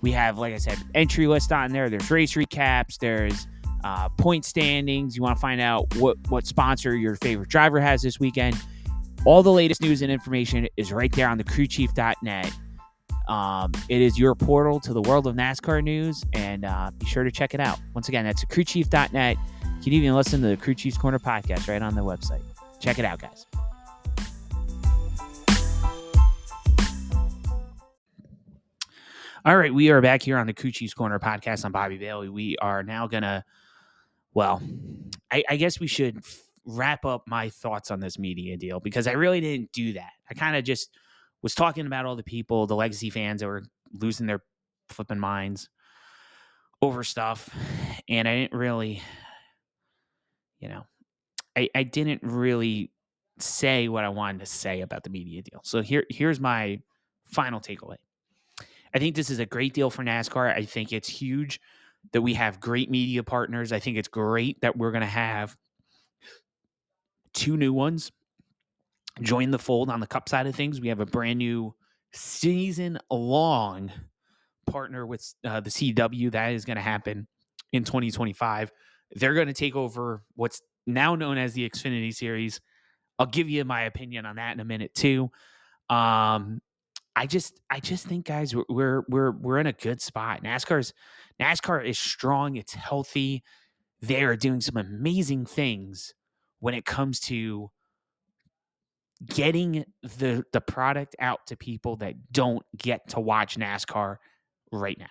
We 0.00 0.12
have, 0.12 0.38
like 0.38 0.54
I 0.54 0.58
said, 0.58 0.78
entry 0.94 1.26
list 1.26 1.50
on 1.50 1.72
there. 1.72 1.90
There's 1.90 2.08
race 2.08 2.34
recaps. 2.34 2.98
There's 3.00 3.48
uh, 3.82 4.10
point 4.10 4.44
standings. 4.44 5.16
You 5.16 5.24
want 5.24 5.36
to 5.38 5.40
find 5.40 5.60
out 5.60 5.92
what 5.96 6.18
what 6.28 6.46
sponsor 6.46 6.94
your 6.94 7.16
favorite 7.16 7.48
driver 7.48 7.80
has 7.80 8.00
this 8.00 8.20
weekend 8.20 8.56
all 9.24 9.42
the 9.42 9.52
latest 9.52 9.80
news 9.80 10.02
and 10.02 10.12
information 10.12 10.68
is 10.76 10.92
right 10.92 11.12
there 11.12 11.28
on 11.28 11.38
the 11.38 11.44
crewchief.net. 11.44 12.52
Um, 13.26 13.72
it 13.88 14.02
is 14.02 14.18
your 14.18 14.34
portal 14.34 14.78
to 14.80 14.92
the 14.92 15.00
world 15.00 15.26
of 15.26 15.34
NASCAR 15.34 15.82
news, 15.82 16.22
and 16.34 16.64
uh, 16.64 16.90
be 16.98 17.06
sure 17.06 17.24
to 17.24 17.30
check 17.30 17.54
it 17.54 17.60
out. 17.60 17.78
Once 17.94 18.08
again, 18.08 18.24
that's 18.24 18.44
crewchief.net. 18.44 19.36
You 19.78 19.82
can 19.82 19.92
even 19.94 20.14
listen 20.14 20.42
to 20.42 20.48
the 20.48 20.56
Crew 20.56 20.74
Chiefs 20.74 20.98
Corner 20.98 21.18
podcast 21.18 21.68
right 21.68 21.80
on 21.80 21.94
the 21.94 22.02
website. 22.02 22.42
Check 22.80 22.98
it 22.98 23.04
out, 23.06 23.20
guys. 23.20 23.46
All 29.46 29.56
right, 29.56 29.72
we 29.72 29.90
are 29.90 30.00
back 30.00 30.22
here 30.22 30.38
on 30.38 30.46
the 30.46 30.54
Crew 30.54 30.70
Chiefs 30.70 30.94
Corner 30.94 31.18
podcast. 31.18 31.64
I'm 31.64 31.72
Bobby 31.72 31.96
Bailey. 31.98 32.28
We 32.28 32.56
are 32.58 32.82
now 32.82 33.06
gonna, 33.06 33.44
well, 34.34 34.62
I, 35.30 35.44
I 35.48 35.56
guess 35.56 35.80
we 35.80 35.86
should 35.86 36.22
wrap 36.66 37.04
up 37.04 37.24
my 37.26 37.48
thoughts 37.48 37.90
on 37.90 38.00
this 38.00 38.18
media 38.18 38.56
deal 38.56 38.80
because 38.80 39.06
I 39.06 39.12
really 39.12 39.40
didn't 39.40 39.72
do 39.72 39.92
that. 39.94 40.12
I 40.30 40.34
kind 40.34 40.56
of 40.56 40.64
just 40.64 40.90
was 41.42 41.54
talking 41.54 41.86
about 41.86 42.06
all 42.06 42.16
the 42.16 42.22
people, 42.22 42.66
the 42.66 42.76
legacy 42.76 43.10
fans 43.10 43.40
that 43.40 43.46
were 43.46 43.64
losing 43.92 44.26
their 44.26 44.42
flipping 44.88 45.18
minds 45.18 45.68
over 46.80 47.04
stuff. 47.04 47.48
And 48.08 48.26
I 48.26 48.34
didn't 48.34 48.58
really, 48.58 49.02
you 50.58 50.68
know, 50.68 50.86
I, 51.56 51.68
I 51.74 51.82
didn't 51.82 52.22
really 52.22 52.90
say 53.38 53.88
what 53.88 54.04
I 54.04 54.08
wanted 54.08 54.40
to 54.40 54.46
say 54.46 54.80
about 54.80 55.04
the 55.04 55.10
media 55.10 55.42
deal. 55.42 55.60
So 55.64 55.82
here 55.82 56.04
here's 56.08 56.40
my 56.40 56.80
final 57.26 57.60
takeaway. 57.60 57.96
I 58.94 58.98
think 58.98 59.16
this 59.16 59.28
is 59.28 59.40
a 59.40 59.46
great 59.46 59.74
deal 59.74 59.90
for 59.90 60.04
NASCAR. 60.04 60.56
I 60.56 60.64
think 60.64 60.92
it's 60.92 61.08
huge 61.08 61.60
that 62.12 62.22
we 62.22 62.34
have 62.34 62.60
great 62.60 62.90
media 62.90 63.22
partners. 63.24 63.72
I 63.72 63.80
think 63.80 63.96
it's 63.96 64.08
great 64.08 64.60
that 64.60 64.76
we're 64.76 64.92
going 64.92 65.00
to 65.00 65.06
have 65.06 65.56
two 67.34 67.56
new 67.56 67.72
ones 67.72 68.12
join 69.22 69.50
the 69.50 69.58
fold 69.58 69.90
on 69.90 70.00
the 70.00 70.06
cup 70.06 70.28
side 70.28 70.46
of 70.46 70.54
things. 70.54 70.80
We 70.80 70.88
have 70.88 71.00
a 71.00 71.06
brand 71.06 71.38
new 71.38 71.74
season 72.12 72.98
long 73.10 73.90
partner 74.66 75.06
with 75.06 75.34
uh, 75.44 75.60
the 75.60 75.70
CW 75.70 76.32
that 76.32 76.52
is 76.52 76.64
going 76.64 76.76
to 76.76 76.82
happen 76.82 77.26
in 77.72 77.84
2025. 77.84 78.72
They're 79.12 79.34
going 79.34 79.46
to 79.46 79.52
take 79.52 79.76
over 79.76 80.22
what's 80.34 80.62
now 80.86 81.14
known 81.14 81.38
as 81.38 81.52
the 81.52 81.68
Xfinity 81.68 82.14
Series. 82.14 82.60
I'll 83.18 83.26
give 83.26 83.48
you 83.48 83.64
my 83.64 83.82
opinion 83.82 84.26
on 84.26 84.36
that 84.36 84.54
in 84.54 84.60
a 84.60 84.64
minute 84.64 84.94
too. 84.94 85.30
Um, 85.88 86.60
I 87.16 87.26
just, 87.26 87.60
I 87.70 87.78
just 87.78 88.06
think, 88.06 88.26
guys, 88.26 88.54
we're 88.68 89.04
we're 89.08 89.30
we're 89.30 89.58
in 89.58 89.68
a 89.68 89.72
good 89.72 90.00
spot. 90.00 90.42
NASCAR's 90.42 90.92
NASCAR 91.40 91.86
is 91.86 91.96
strong. 91.96 92.56
It's 92.56 92.74
healthy. 92.74 93.44
They 94.00 94.24
are 94.24 94.34
doing 94.34 94.60
some 94.60 94.76
amazing 94.76 95.46
things 95.46 96.12
when 96.64 96.72
it 96.72 96.86
comes 96.86 97.20
to 97.20 97.70
getting 99.26 99.84
the 100.02 100.42
the 100.54 100.62
product 100.62 101.14
out 101.18 101.46
to 101.46 101.58
people 101.58 101.96
that 101.96 102.14
don't 102.32 102.64
get 102.74 103.06
to 103.10 103.20
watch 103.20 103.58
NASCAR 103.58 104.16
right 104.72 104.98
now. 104.98 105.04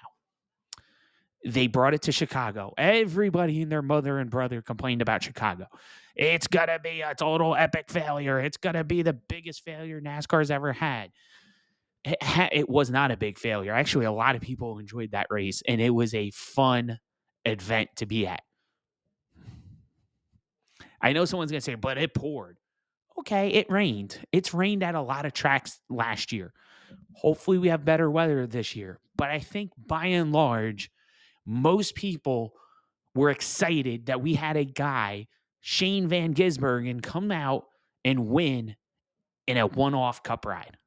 They 1.46 1.68
brought 1.68 1.94
it 1.94 2.02
to 2.04 2.12
Chicago. 2.12 2.74
Everybody 2.76 3.62
and 3.62 3.72
their 3.72 3.84
mother 3.84 4.18
and 4.18 4.32
brother 4.32 4.64
complained 4.64 5.04
about 5.04 5.22
Chicago. 5.22 5.68
It's 6.16 6.48
going 6.48 6.70
to 6.70 6.80
be 6.80 7.02
a 7.02 7.14
total 7.14 7.54
epic 7.54 7.92
failure. 7.92 8.40
It's 8.40 8.58
going 8.58 8.74
to 8.76 8.84
be 8.84 9.04
the 9.04 9.14
biggest 9.14 9.64
failure 9.64 10.02
NASCAR's 10.02 10.50
ever 10.50 10.74
had. 10.74 11.12
It, 12.04 12.18
it 12.52 12.68
was 12.68 12.90
not 12.90 13.12
a 13.12 13.18
big 13.18 13.38
failure. 13.38 13.74
Actually, 13.74 14.06
a 14.06 14.12
lot 14.12 14.36
of 14.36 14.42
people 14.42 14.80
enjoyed 14.80 15.12
that 15.12 15.28
race, 15.30 15.62
and 15.68 15.80
it 15.80 15.92
was 15.92 16.16
a 16.16 16.32
fun 16.32 16.98
event 17.46 17.90
to 17.98 18.08
be 18.08 18.26
at. 18.26 18.42
I 21.04 21.12
know 21.12 21.26
someone's 21.26 21.52
going 21.52 21.60
to 21.60 21.66
say, 21.66 21.76
but 21.76 21.98
it 21.98 22.14
poured. 22.14 22.58
Okay, 23.20 23.50
it 23.50 23.70
rained. 23.70 24.20
It's 24.32 24.54
rained 24.54 24.82
at 24.82 24.96
a 24.96 25.02
lot 25.02 25.26
of 25.26 25.34
tracks 25.34 25.80
last 25.90 26.32
year. 26.32 26.54
Hopefully, 27.14 27.58
we 27.58 27.68
have 27.68 27.86
better 27.86 28.10
weather 28.10 28.48
this 28.48 28.76
year. 28.76 29.00
But 29.16 29.30
I 29.30 29.40
think 29.40 29.72
by 29.78 30.08
and 30.08 30.32
large, 30.32 30.90
most 31.46 31.94
people 31.94 32.54
were 33.14 33.30
excited 33.30 34.08
that 34.08 34.22
we 34.22 34.34
had 34.34 34.58
a 34.58 34.66
guy, 34.66 35.28
Shane 35.62 36.08
Van 36.08 36.34
Gisbergen, 36.34 37.04
come 37.04 37.32
out 37.32 37.66
and 38.04 38.28
win 38.28 38.76
in 39.46 39.58
a 39.58 39.68
one 39.68 39.94
off 39.94 40.24
cup 40.24 40.46
ride. 40.46 40.78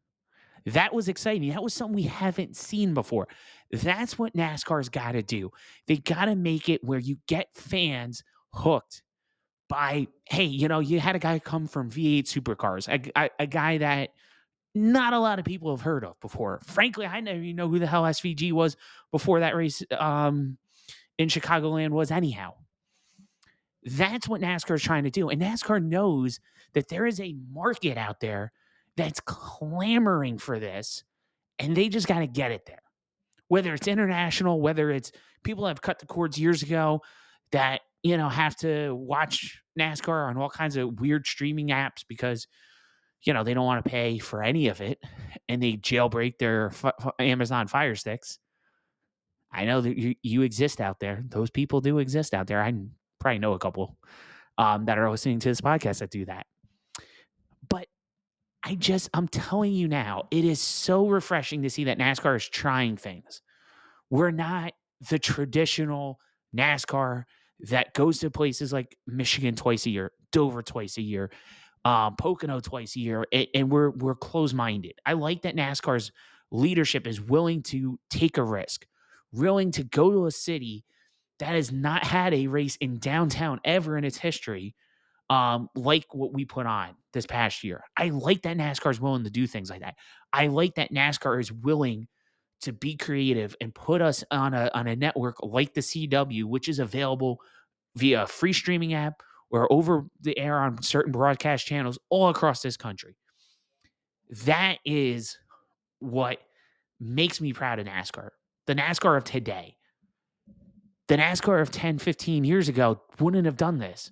That 0.66 0.92
was 0.92 1.08
exciting. 1.08 1.50
That 1.50 1.62
was 1.62 1.74
something 1.74 1.94
we 1.94 2.02
haven't 2.02 2.56
seen 2.56 2.92
before. 2.92 3.28
That's 3.70 4.18
what 4.18 4.34
NASCAR's 4.34 4.88
got 4.88 5.12
to 5.12 5.22
do. 5.22 5.52
They 5.86 5.98
got 5.98 6.24
to 6.24 6.34
make 6.34 6.68
it 6.68 6.82
where 6.82 6.98
you 6.98 7.18
get 7.28 7.54
fans 7.54 8.24
hooked 8.52 9.02
by 9.68 10.06
hey, 10.24 10.44
you 10.44 10.68
know, 10.68 10.80
you 10.80 11.00
had 11.00 11.16
a 11.16 11.18
guy 11.18 11.38
come 11.38 11.66
from 11.66 11.90
V8 11.90 12.24
supercars, 12.24 12.88
a, 12.88 13.20
a, 13.20 13.30
a, 13.40 13.46
guy 13.46 13.78
that 13.78 14.10
not 14.74 15.12
a 15.12 15.18
lot 15.18 15.38
of 15.38 15.44
people 15.44 15.70
have 15.70 15.80
heard 15.80 16.04
of 16.04 16.18
before. 16.20 16.60
Frankly, 16.64 17.06
I 17.06 17.20
never 17.20 17.40
even 17.40 17.56
know 17.56 17.68
who 17.68 17.78
the 17.78 17.86
hell 17.86 18.02
SVG 18.02 18.52
was 18.52 18.76
before 19.10 19.40
that 19.40 19.56
race 19.56 19.82
um, 19.98 20.58
in 21.18 21.28
Chicagoland 21.28 21.90
was 21.90 22.10
anyhow. 22.10 22.54
That's 23.84 24.28
what 24.28 24.40
NASCAR 24.40 24.74
is 24.74 24.82
trying 24.82 25.04
to 25.04 25.10
do. 25.10 25.28
And 25.28 25.40
NASCAR 25.40 25.82
knows 25.82 26.40
that 26.74 26.88
there 26.88 27.06
is 27.06 27.20
a 27.20 27.36
market 27.52 27.96
out 27.96 28.20
there 28.20 28.52
that's 28.96 29.20
clamoring 29.20 30.38
for 30.38 30.58
this, 30.58 31.04
and 31.58 31.76
they 31.76 31.88
just 31.88 32.08
got 32.08 32.18
to 32.18 32.26
get 32.26 32.50
it 32.50 32.66
there. 32.66 32.82
Whether 33.48 33.72
it's 33.74 33.86
international, 33.86 34.60
whether 34.60 34.90
it's 34.90 35.12
people 35.44 35.66
have 35.66 35.80
cut 35.80 36.00
the 36.00 36.06
cords 36.06 36.38
years 36.38 36.62
ago 36.62 37.02
that 37.52 37.82
you 38.06 38.16
know, 38.16 38.28
have 38.28 38.54
to 38.56 38.94
watch 38.94 39.60
NASCAR 39.76 40.28
on 40.28 40.36
all 40.36 40.48
kinds 40.48 40.76
of 40.76 41.00
weird 41.00 41.26
streaming 41.26 41.68
apps 41.68 42.04
because, 42.08 42.46
you 43.22 43.32
know, 43.32 43.42
they 43.42 43.52
don't 43.52 43.66
want 43.66 43.84
to 43.84 43.90
pay 43.90 44.18
for 44.18 44.44
any 44.44 44.68
of 44.68 44.80
it 44.80 45.02
and 45.48 45.60
they 45.60 45.72
jailbreak 45.72 46.38
their 46.38 46.68
f- 46.68 46.84
f- 46.84 47.12
Amazon 47.18 47.66
Fire 47.66 47.96
Sticks. 47.96 48.38
I 49.50 49.64
know 49.64 49.80
that 49.80 49.98
you, 49.98 50.14
you 50.22 50.42
exist 50.42 50.80
out 50.80 51.00
there. 51.00 51.24
Those 51.26 51.50
people 51.50 51.80
do 51.80 51.98
exist 51.98 52.32
out 52.32 52.46
there. 52.46 52.62
I 52.62 52.72
probably 53.18 53.40
know 53.40 53.54
a 53.54 53.58
couple 53.58 53.98
um, 54.56 54.84
that 54.84 54.98
are 54.98 55.10
listening 55.10 55.40
to 55.40 55.48
this 55.48 55.60
podcast 55.60 55.98
that 55.98 56.10
do 56.10 56.26
that. 56.26 56.46
But 57.68 57.88
I 58.62 58.76
just, 58.76 59.10
I'm 59.14 59.26
telling 59.26 59.72
you 59.72 59.88
now, 59.88 60.28
it 60.30 60.44
is 60.44 60.60
so 60.60 61.08
refreshing 61.08 61.62
to 61.62 61.70
see 61.70 61.84
that 61.84 61.98
NASCAR 61.98 62.36
is 62.36 62.48
trying 62.48 62.96
things. 62.96 63.42
We're 64.10 64.30
not 64.30 64.74
the 65.10 65.18
traditional 65.18 66.20
NASCAR 66.56 67.24
that 67.60 67.94
goes 67.94 68.18
to 68.18 68.30
places 68.30 68.72
like 68.72 68.96
Michigan 69.06 69.54
twice 69.54 69.86
a 69.86 69.90
year, 69.90 70.12
Dover 70.32 70.62
twice 70.62 70.98
a 70.98 71.02
year, 71.02 71.30
um, 71.84 72.16
Pocono 72.16 72.60
twice 72.60 72.96
a 72.96 73.00
year, 73.00 73.26
and, 73.32 73.46
and 73.54 73.70
we're 73.70 73.90
we're 73.90 74.14
close 74.14 74.52
minded. 74.52 74.94
I 75.06 75.14
like 75.14 75.42
that 75.42 75.56
NASCAR's 75.56 76.12
leadership 76.50 77.06
is 77.06 77.20
willing 77.20 77.62
to 77.64 77.98
take 78.10 78.38
a 78.38 78.42
risk, 78.44 78.86
willing 79.32 79.70
to 79.72 79.84
go 79.84 80.10
to 80.10 80.26
a 80.26 80.30
city 80.30 80.84
that 81.38 81.54
has 81.54 81.70
not 81.70 82.04
had 82.04 82.32
a 82.34 82.46
race 82.46 82.76
in 82.76 82.98
downtown 82.98 83.60
ever 83.64 83.96
in 83.96 84.04
its 84.04 84.16
history, 84.16 84.74
um, 85.28 85.68
like 85.74 86.06
what 86.12 86.32
we 86.32 86.44
put 86.44 86.66
on 86.66 86.96
this 87.12 87.26
past 87.26 87.62
year. 87.62 87.82
I 87.96 88.08
like 88.08 88.42
that 88.42 88.56
NASCAR 88.56 88.90
is 88.90 89.00
willing 89.00 89.24
to 89.24 89.30
do 89.30 89.46
things 89.46 89.70
like 89.70 89.80
that. 89.80 89.96
I 90.32 90.46
like 90.48 90.74
that 90.76 90.92
NASCAR 90.92 91.40
is 91.40 91.52
willing 91.52 92.08
to 92.62 92.72
be 92.72 92.96
creative 92.96 93.54
and 93.60 93.74
put 93.74 94.00
us 94.00 94.24
on 94.30 94.54
a 94.54 94.70
on 94.74 94.86
a 94.86 94.96
network 94.96 95.36
like 95.42 95.74
the 95.74 95.80
CW, 95.80 96.44
which 96.44 96.68
is 96.68 96.78
available 96.78 97.40
via 97.96 98.22
a 98.22 98.26
free 98.26 98.52
streaming 98.52 98.94
app 98.94 99.22
or 99.50 99.72
over 99.72 100.06
the 100.20 100.36
air 100.38 100.58
on 100.58 100.82
certain 100.82 101.12
broadcast 101.12 101.66
channels 101.66 101.98
all 102.10 102.28
across 102.28 102.62
this 102.62 102.76
country. 102.76 103.16
That 104.44 104.78
is 104.84 105.38
what 106.00 106.38
makes 107.00 107.40
me 107.40 107.52
proud 107.52 107.78
of 107.78 107.86
NASCAR. 107.86 108.30
The 108.66 108.74
NASCAR 108.74 109.16
of 109.16 109.24
today. 109.24 109.76
The 111.08 111.16
NASCAR 111.16 111.62
of 111.62 111.70
10, 111.70 111.98
15 111.98 112.44
years 112.44 112.68
ago 112.68 113.00
wouldn't 113.20 113.46
have 113.46 113.56
done 113.56 113.78
this. 113.78 114.10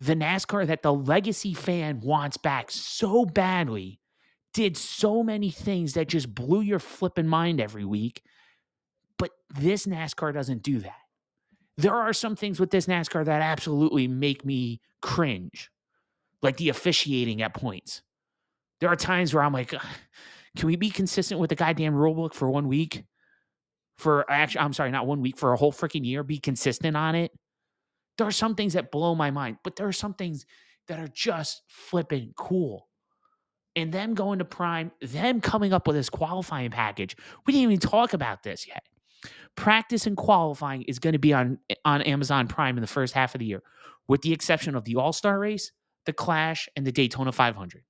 The 0.00 0.14
NASCAR 0.14 0.66
that 0.66 0.82
the 0.82 0.92
legacy 0.92 1.54
fan 1.54 2.00
wants 2.00 2.36
back 2.36 2.70
so 2.70 3.24
badly 3.24 4.00
did 4.56 4.74
so 4.74 5.22
many 5.22 5.50
things 5.50 5.92
that 5.92 6.08
just 6.08 6.34
blew 6.34 6.62
your 6.62 6.78
flipping 6.78 7.26
mind 7.26 7.60
every 7.60 7.84
week. 7.84 8.22
But 9.18 9.30
this 9.54 9.84
NASCAR 9.84 10.32
doesn't 10.32 10.62
do 10.62 10.78
that. 10.78 10.96
There 11.76 11.94
are 11.94 12.14
some 12.14 12.36
things 12.36 12.58
with 12.58 12.70
this 12.70 12.86
NASCAR 12.86 13.26
that 13.26 13.42
absolutely 13.42 14.08
make 14.08 14.46
me 14.46 14.80
cringe, 15.02 15.70
like 16.40 16.56
the 16.56 16.70
officiating 16.70 17.42
at 17.42 17.52
points. 17.52 18.00
There 18.80 18.88
are 18.88 18.96
times 18.96 19.34
where 19.34 19.42
I'm 19.42 19.52
like, 19.52 19.74
can 20.56 20.66
we 20.66 20.76
be 20.76 20.88
consistent 20.88 21.38
with 21.38 21.50
the 21.50 21.54
goddamn 21.54 21.92
rulebook 21.92 22.32
for 22.32 22.50
one 22.50 22.66
week? 22.66 23.04
For 23.98 24.24
actually, 24.30 24.60
I'm 24.60 24.72
sorry, 24.72 24.90
not 24.90 25.06
one 25.06 25.20
week, 25.20 25.36
for 25.36 25.52
a 25.52 25.58
whole 25.58 25.72
freaking 25.72 26.06
year, 26.06 26.22
be 26.22 26.38
consistent 26.38 26.96
on 26.96 27.14
it. 27.14 27.30
There 28.16 28.26
are 28.26 28.32
some 28.32 28.54
things 28.54 28.72
that 28.72 28.90
blow 28.90 29.14
my 29.14 29.30
mind, 29.30 29.58
but 29.62 29.76
there 29.76 29.86
are 29.86 29.92
some 29.92 30.14
things 30.14 30.46
that 30.88 30.98
are 30.98 31.08
just 31.08 31.60
flipping 31.68 32.32
cool 32.38 32.88
and 33.76 33.92
them 33.92 34.14
going 34.14 34.38
to 34.38 34.44
prime, 34.44 34.90
them 35.00 35.40
coming 35.40 35.72
up 35.72 35.86
with 35.86 35.94
this 35.94 36.08
qualifying 36.08 36.70
package. 36.70 37.14
We 37.46 37.52
didn't 37.52 37.70
even 37.70 37.78
talk 37.78 38.14
about 38.14 38.42
this 38.42 38.66
yet. 38.66 38.82
Practice 39.54 40.06
and 40.06 40.16
qualifying 40.16 40.82
is 40.82 40.98
going 40.98 41.12
to 41.12 41.18
be 41.18 41.32
on 41.32 41.58
on 41.84 42.02
Amazon 42.02 42.48
Prime 42.48 42.76
in 42.76 42.80
the 42.80 42.88
first 42.88 43.14
half 43.14 43.34
of 43.34 43.38
the 43.38 43.46
year, 43.46 43.62
with 44.08 44.22
the 44.22 44.32
exception 44.32 44.74
of 44.74 44.84
the 44.84 44.96
All 44.96 45.12
Star 45.12 45.38
Race, 45.38 45.72
the 46.06 46.12
Clash, 46.12 46.68
and 46.76 46.86
the 46.86 46.92
Daytona 46.92 47.32
500. 47.32 47.82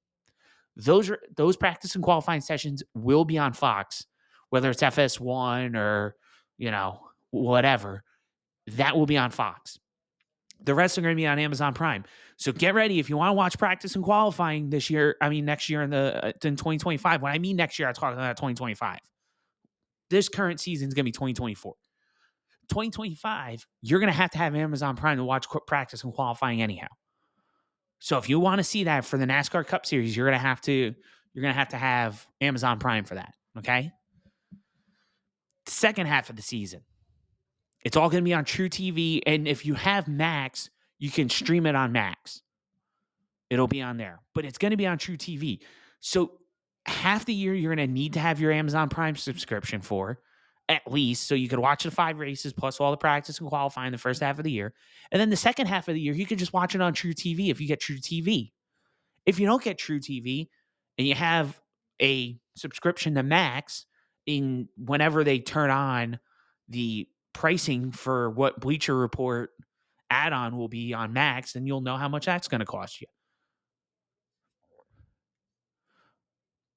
Those 0.76 1.10
are 1.10 1.18
those 1.36 1.56
practice 1.56 1.94
and 1.94 2.04
qualifying 2.04 2.40
sessions 2.40 2.82
will 2.94 3.24
be 3.24 3.38
on 3.38 3.52
Fox, 3.52 4.06
whether 4.50 4.70
it's 4.70 4.82
FS1 4.82 5.76
or 5.76 6.16
you 6.58 6.70
know 6.70 7.00
whatever. 7.30 8.02
That 8.68 8.96
will 8.96 9.06
be 9.06 9.16
on 9.16 9.30
Fox. 9.30 9.78
The 10.64 10.74
rest 10.74 10.98
are 10.98 11.02
going 11.02 11.14
to 11.14 11.16
be 11.16 11.26
on 11.26 11.38
Amazon 11.38 11.74
Prime. 11.74 12.04
So 12.36 12.52
get 12.52 12.74
ready 12.74 12.98
if 12.98 13.08
you 13.08 13.16
want 13.16 13.30
to 13.30 13.34
watch 13.34 13.58
practice 13.58 13.94
and 13.94 14.04
qualifying 14.04 14.70
this 14.70 14.90
year. 14.90 15.16
I 15.20 15.28
mean, 15.28 15.44
next 15.44 15.68
year 15.68 15.82
in 15.82 15.90
the 15.90 16.26
uh, 16.26 16.32
in 16.42 16.56
2025. 16.56 17.22
When 17.22 17.32
I 17.32 17.38
mean 17.38 17.56
next 17.56 17.78
year, 17.78 17.88
I'm 17.88 17.94
talking 17.94 18.18
about 18.18 18.36
2025. 18.36 18.98
This 20.10 20.28
current 20.28 20.60
season 20.60 20.88
is 20.88 20.94
going 20.94 21.04
to 21.04 21.08
be 21.08 21.12
2024. 21.12 21.74
2025, 22.68 23.64
you're 23.82 24.00
going 24.00 24.12
to 24.12 24.16
have 24.16 24.30
to 24.30 24.38
have 24.38 24.54
Amazon 24.54 24.96
Prime 24.96 25.18
to 25.18 25.24
watch 25.24 25.46
practice 25.66 26.02
and 26.04 26.12
qualifying 26.12 26.62
anyhow. 26.62 26.88
So 27.98 28.18
if 28.18 28.28
you 28.28 28.40
want 28.40 28.58
to 28.58 28.64
see 28.64 28.84
that 28.84 29.04
for 29.04 29.18
the 29.18 29.24
NASCAR 29.24 29.66
Cup 29.66 29.86
Series, 29.86 30.16
you're 30.16 30.26
going 30.26 30.38
to 30.38 30.46
have 30.46 30.60
to 30.62 30.94
you're 31.32 31.42
going 31.42 31.52
to 31.52 31.58
have 31.58 31.68
to 31.68 31.76
have 31.76 32.26
Amazon 32.40 32.78
Prime 32.78 33.04
for 33.04 33.14
that. 33.14 33.34
Okay. 33.58 33.90
Second 35.66 36.06
half 36.06 36.30
of 36.30 36.36
the 36.36 36.42
season, 36.42 36.82
it's 37.86 37.96
all 37.96 38.10
going 38.10 38.24
to 38.24 38.28
be 38.28 38.34
on 38.34 38.44
truTV. 38.44 39.20
And 39.28 39.46
if 39.46 39.64
you 39.64 39.74
have 39.74 40.08
Max, 40.08 40.70
you 40.98 41.08
can 41.08 41.28
stream 41.28 41.66
it 41.66 41.76
on 41.76 41.92
Max. 41.92 42.42
It'll 43.48 43.68
be 43.68 43.80
on 43.80 43.96
there, 43.96 44.18
but 44.34 44.44
it's 44.44 44.58
going 44.58 44.72
to 44.72 44.76
be 44.76 44.88
on 44.88 44.98
truTV. 44.98 45.60
So 46.00 46.32
half 46.84 47.24
the 47.26 47.32
year 47.32 47.54
you're 47.54 47.72
going 47.72 47.86
to 47.86 47.92
need 47.92 48.14
to 48.14 48.18
have 48.18 48.40
your 48.40 48.50
Amazon 48.50 48.88
Prime 48.88 49.14
subscription 49.14 49.82
for 49.82 50.18
at 50.68 50.82
least 50.90 51.28
so 51.28 51.36
you 51.36 51.48
could 51.48 51.60
watch 51.60 51.84
the 51.84 51.92
five 51.92 52.18
races 52.18 52.52
plus 52.52 52.80
all 52.80 52.90
the 52.90 52.96
practice 52.96 53.38
and 53.38 53.48
qualifying 53.48 53.92
the 53.92 53.98
first 53.98 54.20
half 54.20 54.38
of 54.38 54.42
the 54.42 54.50
year. 54.50 54.74
And 55.12 55.20
then 55.20 55.30
the 55.30 55.36
second 55.36 55.68
half 55.68 55.86
of 55.86 55.94
the 55.94 56.00
year, 56.00 56.12
you 56.12 56.26
can 56.26 56.38
just 56.38 56.52
watch 56.52 56.74
it 56.74 56.80
on 56.80 56.92
truTV 56.92 57.50
if 57.50 57.60
you 57.60 57.68
get 57.68 57.80
truTV. 57.80 58.50
If 59.26 59.38
you 59.38 59.46
don't 59.46 59.62
get 59.62 59.78
truTV 59.78 60.48
and 60.98 61.06
you 61.06 61.14
have 61.14 61.60
a 62.02 62.36
subscription 62.56 63.14
to 63.14 63.22
Max 63.22 63.86
in 64.26 64.68
whenever 64.76 65.22
they 65.22 65.38
turn 65.38 65.70
on 65.70 66.18
the 66.68 67.08
pricing 67.36 67.92
for 67.92 68.30
what 68.30 68.58
Bleacher 68.60 68.96
Report 68.96 69.50
add-on 70.08 70.56
will 70.56 70.68
be 70.68 70.94
on 70.94 71.12
Max, 71.12 71.52
then 71.52 71.66
you'll 71.66 71.82
know 71.82 71.98
how 71.98 72.08
much 72.08 72.24
that's 72.24 72.48
going 72.48 72.60
to 72.60 72.64
cost 72.64 73.02
you. 73.02 73.06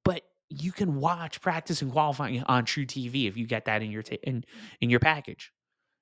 But 0.03 0.24
you 0.49 0.74
can 0.74 0.99
watch 0.99 1.39
practice 1.39 1.82
and 1.82 1.89
qualifying 1.93 2.43
on 2.43 2.66
truTV 2.66 3.30
if 3.30 3.38
you 3.38 3.47
get 3.47 3.66
that 3.66 3.82
in 3.82 3.89
your 3.89 4.03
in 4.24 4.43
in 4.82 4.89
your 4.89 4.99
package. 4.99 5.53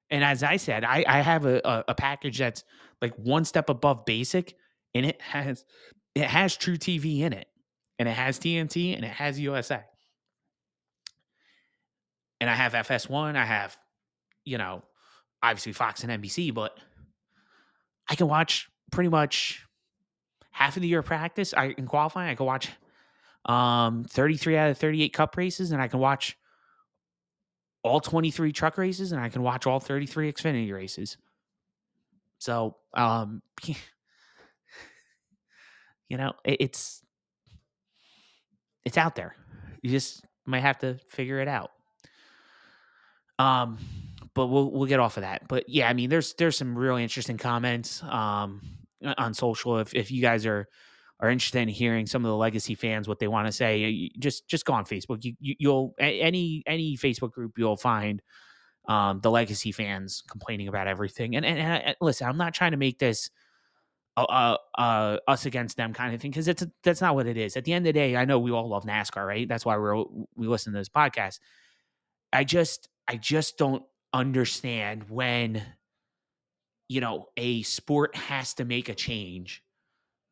And 0.09 0.23
as 0.23 0.41
I 0.41 0.57
said, 0.57 0.83
I, 0.83 1.03
I 1.07 1.21
have 1.21 1.45
a, 1.45 1.61
a, 1.63 1.83
a 1.89 1.95
package 1.95 2.39
that's 2.39 2.63
like 2.99 3.13
one 3.15 3.45
step 3.45 3.69
above 3.69 4.05
basic, 4.05 4.55
and 4.95 5.05
it 5.05 5.21
has 5.21 5.65
it 6.15 6.23
has 6.23 6.57
truTV 6.57 7.19
in 7.19 7.33
it, 7.33 7.47
and 7.99 8.09
it 8.09 8.13
has 8.13 8.39
TNT, 8.39 8.95
and 8.95 9.05
it 9.05 9.11
has 9.11 9.39
USA. 9.39 9.83
And 12.41 12.49
I 12.49 12.55
have 12.55 12.73
FS1. 12.73 13.35
I 13.35 13.45
have 13.45 13.77
you 14.47 14.57
know, 14.57 14.81
obviously 15.43 15.73
Fox 15.73 16.03
and 16.03 16.23
NBC, 16.23 16.53
but 16.53 16.77
I 18.09 18.15
can 18.15 18.29
watch 18.29 18.69
pretty 18.91 19.09
much 19.09 19.65
half 20.51 20.77
of 20.77 20.81
the 20.81 20.87
year 20.87 20.99
of 20.99 21.05
practice. 21.05 21.53
I 21.53 21.73
can 21.73 21.85
qualify. 21.85 22.31
I 22.31 22.35
can 22.35 22.45
watch 22.45 22.69
um, 23.45 24.05
33 24.05 24.55
out 24.55 24.69
of 24.69 24.77
38 24.77 25.11
cup 25.11 25.35
races, 25.35 25.71
and 25.71 25.81
I 25.81 25.89
can 25.89 25.99
watch 25.99 26.37
all 27.83 27.99
23 27.99 28.53
truck 28.53 28.77
races, 28.77 29.11
and 29.11 29.19
I 29.19 29.27
can 29.27 29.41
watch 29.41 29.67
all 29.67 29.81
33 29.81 30.31
Xfinity 30.31 30.73
races. 30.73 31.17
So, 32.39 32.77
um, 32.93 33.41
you 33.65 33.75
know, 36.17 36.31
it, 36.45 36.57
it's 36.61 37.03
it's 38.85 38.97
out 38.97 39.15
there. 39.15 39.35
You 39.81 39.91
just 39.91 40.23
might 40.45 40.61
have 40.61 40.77
to 40.79 40.97
figure 41.09 41.41
it 41.41 41.49
out. 41.49 41.71
Um, 43.39 43.77
but 44.37 44.47
we'll 44.47 44.71
we'll 44.71 44.85
get 44.85 44.99
off 44.99 45.17
of 45.17 45.21
that. 45.21 45.47
But 45.47 45.67
yeah, 45.67 45.89
I 45.89 45.93
mean, 45.93 46.09
there's 46.09 46.35
there's 46.35 46.55
some 46.55 46.77
really 46.77 47.01
interesting 47.01 47.37
comments 47.37 48.03
um, 48.03 48.61
on 49.17 49.33
social. 49.33 49.79
If 49.79 49.93
if 49.95 50.11
you 50.11 50.21
guys 50.21 50.45
are 50.45 50.67
are 51.19 51.29
interested 51.31 51.59
in 51.59 51.67
hearing 51.67 52.05
some 52.05 52.23
of 52.23 52.29
the 52.29 52.35
legacy 52.35 52.75
fans 52.75 53.07
what 53.07 53.17
they 53.17 53.27
want 53.27 53.47
to 53.47 53.51
say, 53.51 54.11
just 54.19 54.47
just 54.47 54.63
go 54.63 54.73
on 54.73 54.85
Facebook. 54.85 55.23
You, 55.23 55.33
you 55.39 55.69
will 55.69 55.95
any 55.99 56.63
any 56.67 56.95
Facebook 56.97 57.31
group 57.31 57.57
you'll 57.57 57.77
find 57.77 58.21
um, 58.87 59.19
the 59.21 59.31
legacy 59.31 59.71
fans 59.71 60.23
complaining 60.29 60.67
about 60.67 60.87
everything. 60.87 61.35
And 61.35 61.43
and, 61.43 61.59
and 61.59 61.95
listen, 61.99 62.27
I'm 62.27 62.37
not 62.37 62.53
trying 62.53 62.71
to 62.71 62.77
make 62.77 62.99
this. 62.99 63.29
Uh, 64.15 64.57
uh, 64.75 65.17
us 65.27 65.45
against 65.45 65.77
them 65.77 65.93
kind 65.93 66.15
of 66.15 66.19
thing 66.19 66.31
because 66.31 66.47
it's 66.47 66.65
that's 66.83 67.01
not 67.01 67.13
what 67.13 67.27
it 67.27 67.37
is. 67.37 67.55
At 67.55 67.65
the 67.65 67.73
end 67.73 67.85
of 67.85 67.93
the 67.93 67.99
day, 67.99 68.15
I 68.15 68.25
know 68.25 68.39
we 68.39 68.49
all 68.49 68.67
love 68.67 68.83
NASCAR, 68.83 69.23
right? 69.23 69.47
That's 69.47 69.63
why 69.63 69.77
we're 69.77 69.95
we 70.35 70.47
listen 70.47 70.73
to 70.73 70.79
this 70.79 70.89
podcast. 70.89 71.37
I 72.33 72.43
just 72.43 72.89
I 73.07 73.17
just 73.17 73.59
don't 73.59 73.83
understand 74.13 75.09
when 75.09 75.61
you 76.87 77.01
know 77.01 77.27
a 77.37 77.61
sport 77.63 78.15
has 78.15 78.53
to 78.55 78.65
make 78.65 78.89
a 78.89 78.95
change 78.95 79.63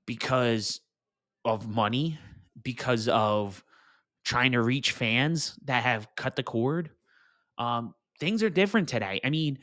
because 0.05 0.81
of 1.43 1.67
money 1.67 2.17
because 2.63 3.07
of 3.07 3.63
trying 4.23 4.53
to 4.53 4.61
reach 4.61 4.91
fans 4.91 5.57
that 5.65 5.83
have 5.83 6.07
cut 6.15 6.35
the 6.35 6.41
cord. 6.41 6.89
Um, 7.57 7.93
things 8.19 8.41
are 8.41 8.49
different 8.49 8.89
today. 8.89 9.19
I 9.23 9.29
mean 9.29 9.59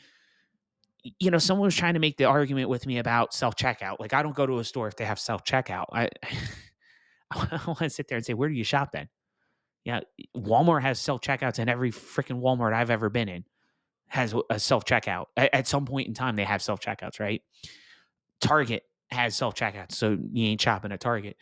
you 1.18 1.32
know 1.32 1.38
someone 1.38 1.66
was 1.66 1.74
trying 1.74 1.94
to 1.94 2.00
make 2.00 2.16
the 2.16 2.24
argument 2.26 2.68
with 2.68 2.86
me 2.86 2.98
about 2.98 3.34
self 3.34 3.56
checkout 3.56 3.98
like 3.98 4.14
i 4.14 4.22
don't 4.22 4.36
go 4.36 4.46
to 4.46 4.60
a 4.60 4.64
store 4.64 4.86
if 4.86 4.94
they 4.94 5.04
have 5.04 5.18
self 5.18 5.42
checkout 5.42 5.86
i 5.92 6.08
I 7.34 7.60
want 7.66 7.78
to 7.78 7.90
sit 7.90 8.08
there 8.08 8.16
and 8.16 8.24
say, 8.24 8.34
where 8.34 8.48
do 8.48 8.54
you 8.54 8.64
shop 8.64 8.92
then? 8.92 9.08
Yeah, 9.84 10.00
Walmart 10.36 10.82
has 10.82 11.00
self 11.00 11.20
checkouts, 11.20 11.58
in 11.58 11.68
every 11.68 11.90
freaking 11.90 12.40
Walmart 12.40 12.72
I've 12.72 12.90
ever 12.90 13.08
been 13.08 13.28
in 13.28 13.44
has 14.12 14.34
a 14.50 14.60
self 14.60 14.84
checkout. 14.84 15.26
At, 15.38 15.66
some 15.66 15.86
point 15.86 16.06
in 16.06 16.12
time, 16.12 16.36
they 16.36 16.44
have 16.44 16.60
self 16.60 16.80
checkouts, 16.80 17.18
right? 17.18 17.40
Target 18.42 18.82
has 19.10 19.34
self 19.34 19.54
checkouts, 19.54 19.92
so 19.92 20.18
you 20.32 20.48
ain't 20.48 20.60
shopping 20.60 20.92
at 20.92 21.00
Target. 21.00 21.36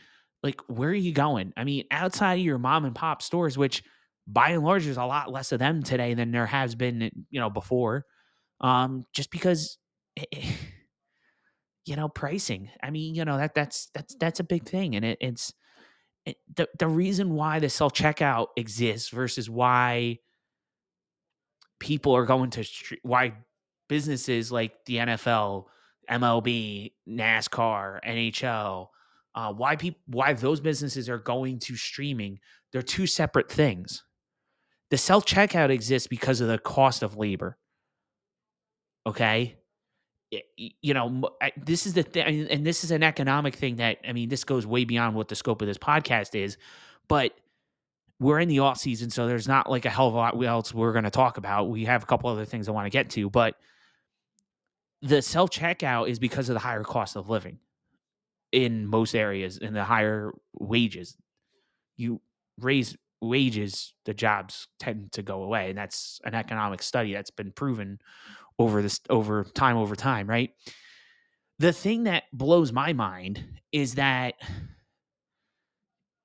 Like, 0.45 0.61
where 0.69 0.91
are 0.91 0.95
you 0.95 1.13
going? 1.13 1.53
I 1.57 1.65
mean, 1.65 1.85
outside 1.91 2.35
of 2.35 2.45
your 2.45 2.59
mom 2.59 2.85
and 2.85 2.95
pop 2.95 3.23
stores, 3.23 3.59
which 3.59 3.83
by 4.29 4.51
and 4.51 4.63
large 4.63 4.85
there's 4.85 4.99
a 4.99 5.05
lot 5.05 5.33
less 5.33 5.51
of 5.51 5.59
them 5.59 5.83
today 5.83 6.15
than 6.15 6.31
there 6.31 6.47
has 6.47 6.77
been, 6.77 7.11
you 7.29 7.41
know, 7.41 7.51
before. 7.51 8.07
Um, 8.61 9.05
just 9.13 9.33
because, 9.33 9.77
eh, 10.17 10.25
eh, 10.33 10.53
you 11.87 11.97
know, 11.97 12.09
pricing. 12.09 12.71
I 12.81 12.91
mean, 12.91 13.17
you 13.17 13.25
know 13.25 13.37
that 13.37 13.53
that's 13.53 13.89
that's 13.95 14.15
that's 14.15 14.39
a 14.39 14.45
big 14.45 14.69
thing, 14.69 14.95
and 14.95 15.05
it, 15.05 15.19
it's 15.21 15.53
it, 16.25 16.37
the 16.55 16.69
the 16.79 16.87
reason 16.87 17.35
why 17.35 17.59
the 17.59 17.69
self 17.69 17.95
checkout 17.95 18.49
exists 18.57 19.09
versus 19.09 19.51
why 19.51 20.19
people 21.81 22.15
are 22.15 22.27
going 22.27 22.51
to 22.51 22.65
why 23.03 23.33
businesses 23.89 24.53
like 24.53 24.85
the 24.87 24.97
NFL, 24.97 25.65
MLB, 26.09 26.93
NASCAR, 27.09 27.99
NHL, 28.07 28.87
uh, 29.35 29.53
why 29.53 29.77
people 29.77 30.01
why 30.07 30.33
those 30.33 30.61
businesses 30.61 31.09
are 31.09 31.19
going 31.19 31.59
to 31.61 31.77
streaming. 31.77 32.39
They're 32.73 32.83
two 32.83 33.07
separate 33.07 33.51
things. 33.51 34.05
The 34.91 34.99
self 34.99 35.25
checkout 35.25 35.71
exists 35.71 36.07
because 36.07 36.41
of 36.41 36.49
the 36.49 36.59
cost 36.59 37.03
of 37.03 37.17
labor. 37.17 37.57
Okay, 39.07 39.57
you 40.57 40.95
know, 40.95 41.31
this 41.57 41.87
is 41.87 41.95
the 41.95 42.03
thing, 42.03 42.49
and 42.49 42.65
this 42.65 42.85
is 42.85 42.91
an 42.91 43.03
economic 43.03 43.55
thing 43.57 43.77
that 43.77 43.99
I 44.07 44.13
mean, 44.13 44.29
this 44.29 44.45
goes 44.45 44.67
way 44.67 44.85
beyond 44.85 45.17
what 45.17 45.29
the 45.29 45.35
scope 45.35 45.63
of 45.63 45.69
this 45.69 45.79
podcast 45.79 46.35
is, 46.35 46.57
but 47.09 47.33
we're 48.21 48.39
in 48.39 48.49
the 48.49 48.59
off 48.59 48.79
season, 48.79 49.09
so 49.09 49.27
there's 49.27 49.49
not 49.49 49.69
like 49.69 49.87
a 49.87 49.91
hell 49.91 50.07
of 50.07 50.15
a 50.15 50.17
lot 50.19 50.45
else 50.45 50.75
we're 50.75 50.93
going 50.93 51.05
to 51.05 51.11
talk 51.11 51.39
about. 51.39 51.71
We 51.71 51.87
have 51.87 52.03
a 52.03 52.07
couple 52.07 52.29
other 52.29 52.45
things 52.45 52.69
I 52.69 52.73
want 52.73 52.85
to 52.85 52.91
get 52.91 53.09
to, 53.11 53.31
but 53.31 53.57
the 55.01 55.23
self 55.23 55.51
checkout 55.51 56.09
is 56.09 56.19
because 56.19 56.51
of 56.51 56.55
the 56.55 56.61
higher 56.61 56.85
cost 56.85 57.17
of 57.17 57.31
living 57.31 57.59
in 58.53 58.87
most 58.87 59.15
areas 59.15 59.59
and 59.59 59.75
the 59.75 59.85
higher 59.85 60.33
wages. 60.53 61.17
You 61.97 62.21
raise 62.59 62.95
wages, 63.23 63.95
the 64.05 64.13
jobs 64.13 64.69
tend 64.79 65.13
to 65.13 65.23
go 65.23 65.43
away, 65.43 65.71
and 65.71 65.79
that's 65.79 66.21
an 66.25 66.35
economic 66.35 66.83
study 66.83 67.15
that's 67.15 67.31
been 67.31 67.53
proven 67.53 68.01
over 68.59 68.83
this 68.83 69.01
over 69.09 69.45
time 69.45 69.79
over 69.79 69.97
time, 69.97 70.29
right? 70.29 70.51
The 71.59 71.73
thing 71.73 72.05
that 72.05 72.25
blows 72.35 72.71
my 72.71 72.93
mind 72.93 73.43
is 73.73 73.95
that 73.95 74.35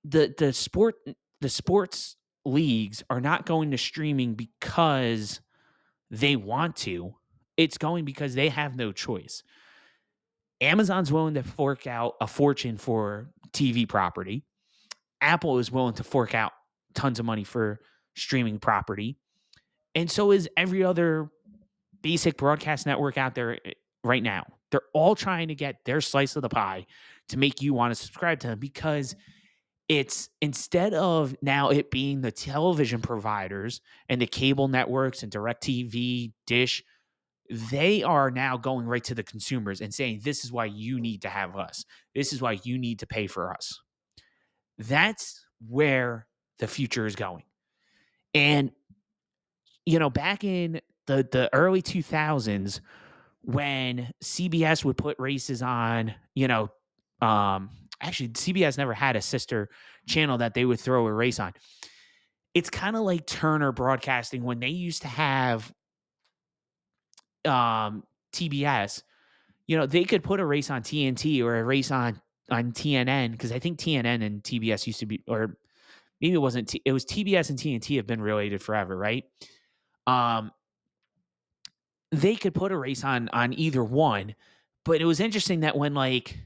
the 0.03 0.33
the 0.37 0.51
sport 0.51 0.95
the 1.45 1.49
sports 1.49 2.15
leagues 2.43 3.03
are 3.07 3.21
not 3.21 3.45
going 3.45 3.69
to 3.69 3.77
streaming 3.77 4.33
because 4.33 5.41
they 6.09 6.35
want 6.35 6.75
to. 6.75 7.13
It's 7.55 7.77
going 7.77 8.03
because 8.03 8.33
they 8.33 8.49
have 8.49 8.75
no 8.75 8.91
choice. 8.91 9.43
Amazon's 10.59 11.11
willing 11.11 11.35
to 11.35 11.43
fork 11.43 11.85
out 11.85 12.15
a 12.19 12.25
fortune 12.25 12.77
for 12.77 13.29
TV 13.51 13.87
property. 13.87 14.43
Apple 15.21 15.59
is 15.59 15.71
willing 15.71 15.93
to 15.93 16.03
fork 16.03 16.33
out 16.33 16.51
tons 16.95 17.19
of 17.19 17.27
money 17.27 17.43
for 17.43 17.79
streaming 18.15 18.57
property. 18.57 19.15
And 19.93 20.09
so 20.09 20.31
is 20.31 20.49
every 20.57 20.83
other 20.83 21.29
basic 22.01 22.37
broadcast 22.37 22.87
network 22.87 23.19
out 23.19 23.35
there 23.35 23.59
eh, 23.63 23.73
right 24.03 24.23
now. 24.23 24.47
They're 24.71 24.81
all 24.95 25.13
trying 25.13 25.49
to 25.49 25.55
get 25.55 25.85
their 25.85 26.01
slice 26.01 26.35
of 26.35 26.41
the 26.41 26.49
pie 26.49 26.87
to 27.29 27.37
make 27.37 27.61
you 27.61 27.75
want 27.75 27.91
to 27.91 27.95
subscribe 27.95 28.39
to 28.39 28.47
them 28.47 28.57
because 28.57 29.15
it's 29.87 30.29
instead 30.41 30.93
of 30.93 31.35
now 31.41 31.69
it 31.69 31.91
being 31.91 32.21
the 32.21 32.31
television 32.31 33.01
providers 33.01 33.81
and 34.09 34.19
the 34.19 34.25
cable 34.25 34.67
networks 34.67 35.21
and 35.21 35.31
DirecTV, 35.31 36.31
Dish, 36.47 36.83
they 37.49 38.01
are 38.01 38.31
now 38.31 38.57
going 38.57 38.87
right 38.87 39.03
to 39.03 39.13
the 39.13 39.23
consumers 39.23 39.81
and 39.81 39.93
saying, 39.93 40.21
This 40.23 40.43
is 40.43 40.51
why 40.51 40.65
you 40.65 40.99
need 40.99 41.21
to 41.21 41.29
have 41.29 41.55
us. 41.55 41.85
This 42.15 42.33
is 42.33 42.41
why 42.41 42.59
you 42.63 42.77
need 42.77 42.99
to 42.99 43.07
pay 43.07 43.27
for 43.27 43.53
us. 43.53 43.79
That's 44.79 45.45
where 45.67 46.25
the 46.57 46.67
future 46.67 47.05
is 47.05 47.15
going. 47.15 47.43
And, 48.33 48.71
you 49.85 49.99
know, 49.99 50.09
back 50.09 50.43
in 50.43 50.81
the 51.05 51.27
the 51.31 51.49
early 51.53 51.83
2000s 51.83 52.81
when 53.43 54.11
CBS 54.23 54.83
would 54.83 54.97
put 54.97 55.19
races 55.19 55.61
on, 55.61 56.15
you 56.33 56.47
know, 56.47 56.69
um 57.21 57.69
actually 58.01 58.29
CBS 58.29 58.77
never 58.77 58.93
had 58.93 59.15
a 59.15 59.21
sister 59.21 59.69
channel 60.07 60.37
that 60.37 60.53
they 60.53 60.65
would 60.65 60.79
throw 60.79 61.05
a 61.07 61.13
race 61.13 61.39
on. 61.39 61.53
It's 62.53 62.69
kind 62.69 62.95
of 62.95 63.03
like 63.03 63.25
Turner 63.25 63.71
Broadcasting 63.71 64.43
when 64.43 64.59
they 64.59 64.69
used 64.69 65.01
to 65.01 65.07
have 65.07 65.71
um 67.45 68.03
TBS, 68.33 69.03
you 69.67 69.77
know, 69.77 69.85
they 69.85 70.03
could 70.03 70.23
put 70.23 70.39
a 70.39 70.45
race 70.45 70.69
on 70.69 70.81
TNT 70.81 71.43
or 71.43 71.57
a 71.57 71.63
race 71.63 71.91
on 71.91 72.21
on 72.51 72.71
TNN 72.71 73.31
because 73.31 73.51
I 73.51 73.59
think 73.59 73.79
TNN 73.79 74.23
and 74.23 74.43
TBS 74.43 74.87
used 74.87 74.99
to 74.99 75.05
be 75.05 75.23
or 75.27 75.57
maybe 76.21 76.33
it 76.33 76.39
wasn't 76.39 76.69
T, 76.69 76.81
it 76.85 76.91
was 76.91 77.05
TBS 77.05 77.49
and 77.49 77.59
TNT 77.59 77.97
have 77.97 78.07
been 78.07 78.21
related 78.21 78.61
forever, 78.61 78.95
right? 78.95 79.25
Um 80.07 80.51
they 82.11 82.35
could 82.35 82.53
put 82.53 82.71
a 82.71 82.77
race 82.77 83.03
on 83.03 83.29
on 83.29 83.53
either 83.53 83.83
one. 83.83 84.35
But 84.83 85.01
it 85.01 85.05
was 85.05 85.19
interesting 85.19 85.61
that 85.61 85.75
when 85.77 85.93
like 85.93 86.37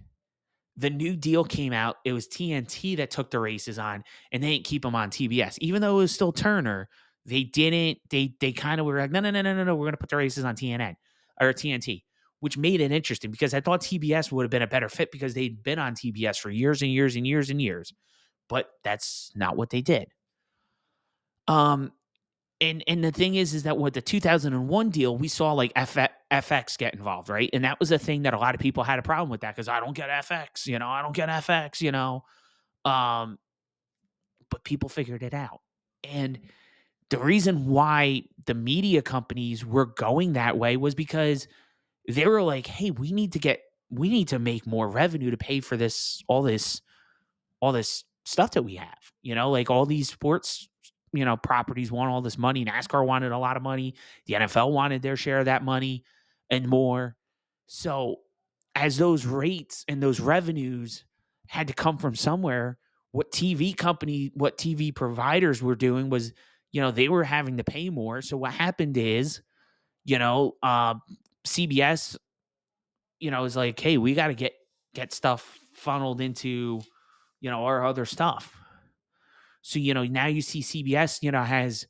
the 0.80 0.89
new 0.89 1.15
deal 1.15 1.43
came 1.43 1.73
out, 1.73 1.97
it 2.05 2.13
was 2.13 2.27
TNT 2.27 2.95
that 2.97 3.11
took 3.11 3.32
the 3.32 3.39
races 3.39 3.77
on, 3.77 4.03
and 4.32 4.41
they 4.41 4.51
didn't 4.53 4.65
keep 4.65 4.82
them 4.82 4.95
on 4.95 5.09
TBS, 5.09 5.57
even 5.59 5.82
though 5.82 5.95
it 5.95 6.01
was 6.01 6.13
still 6.13 6.32
Turner. 6.32 6.88
They 7.25 7.43
didn't. 7.43 7.99
They 8.09 8.34
they 8.39 8.53
kind 8.53 8.80
of 8.80 8.86
were 8.86 8.97
like, 8.97 9.11
no, 9.11 9.19
no, 9.19 9.30
no, 9.30 9.41
no, 9.41 9.53
no, 9.53 9.63
no. 9.65 9.75
We're 9.75 9.88
gonna 9.88 9.97
put 9.97 10.09
the 10.09 10.15
races 10.15 10.45
on 10.45 10.55
TNN 10.55 10.95
or 11.41 11.53
TNT, 11.53 12.03
which 12.39 12.57
made 12.57 12.80
it 12.80 12.93
interesting 12.93 13.30
because 13.30 13.53
I 13.53 13.59
thought 13.59 13.82
TBS 13.82 14.32
would 14.32 14.43
have 14.43 14.49
been 14.49 14.61
a 14.61 14.67
better 14.67 14.88
fit 14.88 15.11
because 15.11 15.34
they'd 15.34 15.61
been 15.61 15.80
on 15.80 15.95
TBS 15.95 16.39
for 16.39 16.49
years 16.49 16.82
and 16.82 16.91
years 16.91 17.17
and 17.17 17.27
years 17.27 17.49
and 17.49 17.61
years, 17.61 17.93
but 18.47 18.69
that's 18.84 19.32
not 19.36 19.57
what 19.57 19.69
they 19.69 19.82
did. 19.82 20.07
Um, 21.49 21.91
and 22.61 22.84
and 22.88 23.03
the 23.03 23.11
thing 23.11 23.36
is 23.36 23.53
is 23.53 23.63
that 23.63 23.77
with 23.77 23.93
the 23.93 24.01
2001 24.01 24.89
deal 24.89 25.17
we 25.17 25.27
saw 25.27 25.53
like 25.53 25.71
fx 26.32 26.77
get 26.77 26.93
involved 26.93 27.30
right? 27.30 27.49
And 27.53 27.63
that 27.63 27.80
was 27.80 27.91
a 27.91 27.99
thing 27.99 28.23
that 28.23 28.34
a 28.34 28.38
lot 28.38 28.55
of 28.55 28.61
people 28.61 28.84
had 28.84 28.99
a 28.99 29.01
problem 29.01 29.30
with 29.30 29.41
that 29.41 29.55
because 29.55 29.67
i 29.67 29.80
don't 29.80 29.95
get 29.95 30.09
fx 30.09 30.67
you 30.67 30.77
know 30.80 30.88
i 30.88 31.01
don't 31.01 31.15
get 31.15 31.30
fx 31.30 31.82
you 31.82 31.91
know? 31.91 32.23
Um 32.86 33.38
but 34.49 34.63
people 34.63 34.89
figured 34.89 35.21
it 35.21 35.34
out. 35.34 35.61
And 36.03 36.39
the 37.11 37.19
reason 37.19 37.67
why 37.67 38.23
the 38.45 38.55
media 38.55 39.01
companies 39.01 39.63
were 39.65 39.86
going 39.86 40.34
that 40.34 40.57
way 40.57 40.75
was 40.77 40.95
because 40.95 41.47
they 42.07 42.25
were 42.27 42.41
like 42.41 42.67
hey 42.67 42.91
we 42.91 43.11
need 43.11 43.34
to 43.34 43.39
get 43.39 43.61
we 43.89 44.09
need 44.09 44.27
to 44.30 44.39
make 44.39 44.67
more 44.67 44.88
revenue 44.88 45.32
to 45.32 45.38
pay 45.38 45.59
for 45.59 45.77
this 45.77 46.23
all 46.27 46.43
this 46.43 46.82
all 47.59 47.71
this 47.71 48.03
stuff 48.25 48.51
that 48.51 48.63
we 48.63 48.75
have. 48.75 49.11
You 49.21 49.36
know 49.36 49.49
like 49.49 49.69
all 49.69 49.86
these 49.86 50.09
sports 50.09 50.69
you 51.13 51.25
know, 51.25 51.38
properties 51.38 51.91
want 51.91 52.11
all 52.11 52.21
this 52.21 52.38
money. 52.38 52.63
NASCAR 52.63 53.05
wanted 53.05 53.32
a 53.32 53.38
lot 53.38 53.57
of 53.57 53.63
money. 53.63 53.95
The 54.27 54.36
NFL 54.36 54.71
wanted 54.71 55.01
their 55.01 55.15
share 55.15 55.39
of 55.39 55.45
that 55.45 55.63
money 55.63 56.03
and 56.49 56.67
more. 56.67 57.15
So, 57.67 58.17
as 58.75 58.97
those 58.97 59.25
rates 59.25 59.83
and 59.87 60.01
those 60.01 60.19
revenues 60.19 61.03
had 61.47 61.67
to 61.67 61.73
come 61.73 61.97
from 61.97 62.15
somewhere, 62.15 62.77
what 63.11 63.31
TV 63.31 63.75
company, 63.75 64.31
what 64.35 64.57
TV 64.57 64.93
providers 64.93 65.61
were 65.61 65.75
doing 65.75 66.09
was, 66.09 66.33
you 66.71 66.81
know, 66.81 66.91
they 66.91 67.09
were 67.09 67.23
having 67.23 67.57
to 67.57 67.63
pay 67.63 67.89
more. 67.89 68.21
So, 68.21 68.37
what 68.37 68.53
happened 68.53 68.97
is, 68.97 69.41
you 70.05 70.19
know, 70.19 70.55
uh, 70.63 70.95
CBS, 71.45 72.17
you 73.19 73.31
know, 73.31 73.43
is 73.43 73.55
like, 73.55 73.79
hey, 73.79 73.97
we 73.97 74.13
got 74.13 74.27
to 74.27 74.35
get 74.35 74.53
get 74.93 75.13
stuff 75.13 75.59
funneled 75.73 76.21
into, 76.21 76.81
you 77.41 77.49
know, 77.49 77.65
our 77.65 77.85
other 77.85 78.05
stuff. 78.05 78.55
So, 79.61 79.79
you 79.79 79.93
know, 79.93 80.03
now 80.03 80.27
you 80.27 80.41
see 80.41 80.61
CBS, 80.61 81.21
you 81.21 81.31
know, 81.31 81.43
has 81.43 81.85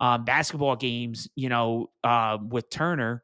um, 0.00 0.24
basketball 0.24 0.76
games, 0.76 1.28
you 1.34 1.48
know, 1.48 1.90
uh, 2.02 2.38
with 2.40 2.70
Turner 2.70 3.22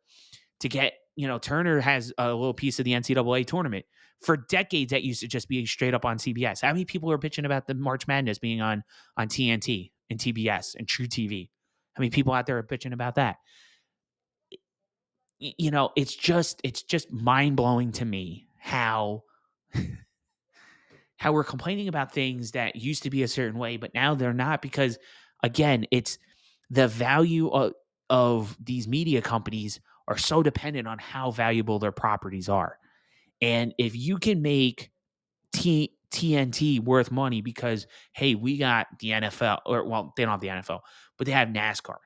to 0.61 0.69
get, 0.69 0.95
you 1.17 1.27
know, 1.27 1.39
Turner 1.39 1.81
has 1.81 2.13
a 2.19 2.29
little 2.29 2.55
piece 2.55 2.79
of 2.79 2.85
the 2.85 2.93
NCAA 2.93 3.47
tournament. 3.47 3.85
For 4.23 4.37
decades, 4.37 4.91
that 4.91 5.03
used 5.03 5.21
to 5.21 5.29
just 5.29 5.49
be 5.49 5.65
straight 5.65 5.95
up 5.95 6.05
on 6.05 6.19
CBS. 6.19 6.61
How 6.61 6.69
many 6.69 6.85
people 6.85 7.11
are 7.11 7.19
bitching 7.19 7.47
about 7.47 7.67
the 7.67 7.75
March 7.75 8.07
Madness 8.07 8.39
being 8.39 8.61
on 8.61 8.85
on 9.17 9.29
TNT 9.29 9.93
and 10.11 10.19
TBS 10.19 10.75
and 10.77 10.87
truTV? 10.87 11.49
How 11.95 12.01
many 12.01 12.11
people 12.11 12.35
out 12.35 12.45
there 12.47 12.59
are 12.59 12.63
bitching 12.63 12.93
about 12.93 13.15
that? 13.15 13.37
You 15.39 15.71
know, 15.71 15.91
it's 15.97 16.15
just 16.15 16.61
it's 16.63 16.83
just 16.83 17.11
mind 17.11 17.57
blowing 17.57 17.93
to 17.93 18.05
me 18.05 18.47
how 18.59 19.23
how 21.21 21.33
we're 21.33 21.45
complaining 21.45 21.87
about 21.87 22.13
things 22.13 22.53
that 22.53 22.77
used 22.77 23.03
to 23.03 23.11
be 23.11 23.23
a 23.23 23.29
certain 23.29 23.59
way, 23.59 23.77
but 23.77 23.93
now 23.93 24.15
they're 24.15 24.33
not 24.33 24.63
because, 24.63 24.99
again, 25.43 25.85
it's 25.91 26.19
the 26.71 26.89
value 26.89 27.49
of, 27.49 27.75
of 28.09 28.57
these 28.59 28.89
media 28.89 29.21
companies 29.21 29.81
are 30.11 30.19
so 30.19 30.43
dependent 30.43 30.89
on 30.89 30.99
how 30.99 31.31
valuable 31.31 31.79
their 31.79 31.93
properties 31.93 32.49
are. 32.49 32.77
And 33.41 33.73
if 33.79 33.97
you 33.97 34.19
can 34.19 34.43
make 34.43 34.91
t- 35.53 35.95
TNT 36.11 36.81
worth 36.81 37.13
money 37.13 37.41
because 37.41 37.87
hey, 38.13 38.35
we 38.35 38.59
got 38.59 38.89
the 38.99 39.11
NFL 39.11 39.61
or 39.65 39.85
well, 39.85 40.13
they 40.17 40.25
don't 40.25 40.33
have 40.33 40.41
the 40.41 40.49
NFL, 40.49 40.81
but 41.17 41.27
they 41.27 41.33
have 41.33 41.49
NASCAR, 41.49 41.99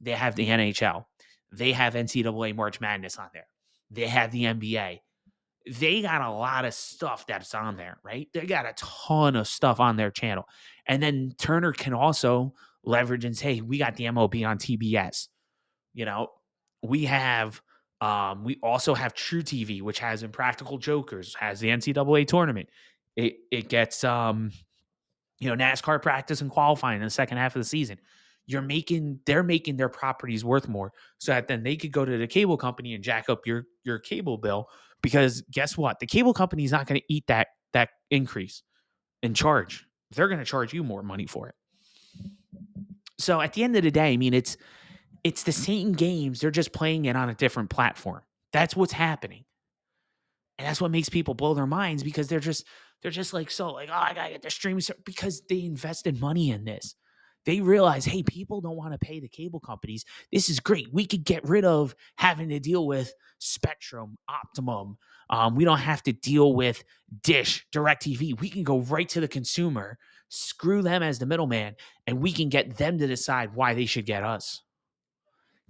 they 0.00 0.12
have 0.12 0.34
the 0.34 0.48
NHL, 0.48 1.04
they 1.52 1.72
have 1.72 1.92
NCAA 1.92 2.56
March 2.56 2.80
Madness 2.80 3.18
on 3.18 3.28
there, 3.34 3.46
they 3.90 4.06
have 4.06 4.32
the 4.32 4.44
NBA. 4.44 5.00
They 5.70 6.00
got 6.00 6.22
a 6.22 6.30
lot 6.30 6.64
of 6.64 6.72
stuff 6.72 7.26
that's 7.26 7.54
on 7.54 7.76
there, 7.76 7.98
right? 8.02 8.26
They 8.32 8.46
got 8.46 8.64
a 8.64 8.72
ton 8.76 9.36
of 9.36 9.46
stuff 9.46 9.78
on 9.78 9.96
their 9.96 10.10
channel. 10.10 10.44
And 10.86 11.02
then 11.02 11.34
Turner 11.38 11.72
can 11.72 11.92
also 11.92 12.54
leverage 12.82 13.26
and 13.26 13.36
say, 13.36 13.56
hey, 13.56 13.60
we 13.60 13.76
got 13.76 13.94
the 13.94 14.04
MLB 14.04 14.48
on 14.48 14.56
TBS. 14.56 15.28
You 15.92 16.06
know, 16.06 16.28
we 16.82 17.04
have 17.04 17.60
um, 18.00 18.44
we 18.44 18.58
also 18.62 18.94
have 18.94 19.14
truTV, 19.14 19.82
which 19.82 19.98
has 19.98 20.22
Impractical 20.22 20.78
Jokers, 20.78 21.34
has 21.34 21.60
the 21.60 21.68
NCAA 21.68 22.26
tournament. 22.26 22.68
It 23.16 23.36
it 23.50 23.68
gets 23.68 24.04
um, 24.04 24.52
you 25.40 25.48
know, 25.48 25.56
NASCAR 25.56 26.00
practice 26.00 26.42
and 26.42 26.50
qualifying 26.50 26.98
in 26.98 27.04
the 27.04 27.10
second 27.10 27.38
half 27.38 27.56
of 27.56 27.60
the 27.60 27.64
season. 27.64 27.98
You're 28.46 28.62
making 28.62 29.20
they're 29.26 29.42
making 29.42 29.76
their 29.76 29.88
properties 29.88 30.44
worth 30.44 30.68
more 30.68 30.92
so 31.18 31.32
that 31.32 31.48
then 31.48 31.62
they 31.62 31.76
could 31.76 31.92
go 31.92 32.04
to 32.04 32.18
the 32.18 32.26
cable 32.26 32.56
company 32.56 32.94
and 32.94 33.02
jack 33.02 33.28
up 33.28 33.46
your 33.46 33.64
your 33.84 33.98
cable 33.98 34.38
bill 34.38 34.68
because 35.02 35.42
guess 35.50 35.76
what? 35.76 35.98
The 35.98 36.06
cable 36.06 36.34
company 36.34 36.64
is 36.64 36.72
not 36.72 36.86
going 36.86 37.00
to 37.00 37.12
eat 37.12 37.26
that 37.28 37.48
that 37.72 37.90
increase 38.10 38.62
in 39.22 39.34
charge. 39.34 39.86
They're 40.10 40.28
going 40.28 40.40
to 40.40 40.44
charge 40.44 40.74
you 40.74 40.82
more 40.82 41.02
money 41.02 41.26
for 41.26 41.48
it. 41.48 41.54
So 43.18 43.40
at 43.40 43.52
the 43.52 43.62
end 43.62 43.76
of 43.76 43.82
the 43.82 43.90
day, 43.90 44.12
I 44.12 44.16
mean 44.16 44.34
it's 44.34 44.56
it's 45.24 45.42
the 45.42 45.52
same 45.52 45.92
games. 45.92 46.40
They're 46.40 46.50
just 46.50 46.72
playing 46.72 47.04
it 47.06 47.16
on 47.16 47.28
a 47.28 47.34
different 47.34 47.70
platform. 47.70 48.22
That's 48.52 48.74
what's 48.74 48.92
happening. 48.92 49.44
And 50.58 50.66
that's 50.66 50.80
what 50.80 50.90
makes 50.90 51.08
people 51.08 51.34
blow 51.34 51.54
their 51.54 51.66
minds 51.66 52.02
because 52.02 52.28
they're 52.28 52.40
just 52.40 52.66
they're 53.02 53.10
just 53.10 53.32
like 53.32 53.50
so 53.50 53.72
like 53.72 53.88
oh 53.90 53.94
I 53.94 54.12
gotta 54.12 54.32
get 54.32 54.42
the 54.42 54.50
streaming 54.50 54.82
because 55.04 55.42
they 55.48 55.64
invested 55.64 56.20
money 56.20 56.50
in 56.50 56.64
this. 56.64 56.94
They 57.46 57.60
realize 57.60 58.04
hey 58.04 58.22
people 58.22 58.60
don't 58.60 58.76
want 58.76 58.92
to 58.92 58.98
pay 58.98 59.20
the 59.20 59.28
cable 59.28 59.60
companies. 59.60 60.04
This 60.30 60.50
is 60.50 60.60
great. 60.60 60.92
We 60.92 61.06
could 61.06 61.24
get 61.24 61.48
rid 61.48 61.64
of 61.64 61.94
having 62.16 62.50
to 62.50 62.60
deal 62.60 62.86
with 62.86 63.14
Spectrum, 63.38 64.18
Optimum. 64.28 64.98
Um, 65.30 65.54
we 65.54 65.64
don't 65.64 65.78
have 65.78 66.02
to 66.02 66.12
deal 66.12 66.52
with 66.54 66.84
Dish, 67.22 67.66
DirecTV. 67.72 68.38
We 68.40 68.50
can 68.50 68.62
go 68.62 68.80
right 68.80 69.08
to 69.10 69.20
the 69.20 69.28
consumer, 69.28 69.96
screw 70.28 70.82
them 70.82 71.02
as 71.02 71.18
the 71.18 71.26
middleman, 71.26 71.76
and 72.06 72.20
we 72.20 72.32
can 72.32 72.50
get 72.50 72.76
them 72.76 72.98
to 72.98 73.06
decide 73.06 73.54
why 73.54 73.72
they 73.72 73.86
should 73.86 74.04
get 74.04 74.24
us 74.24 74.60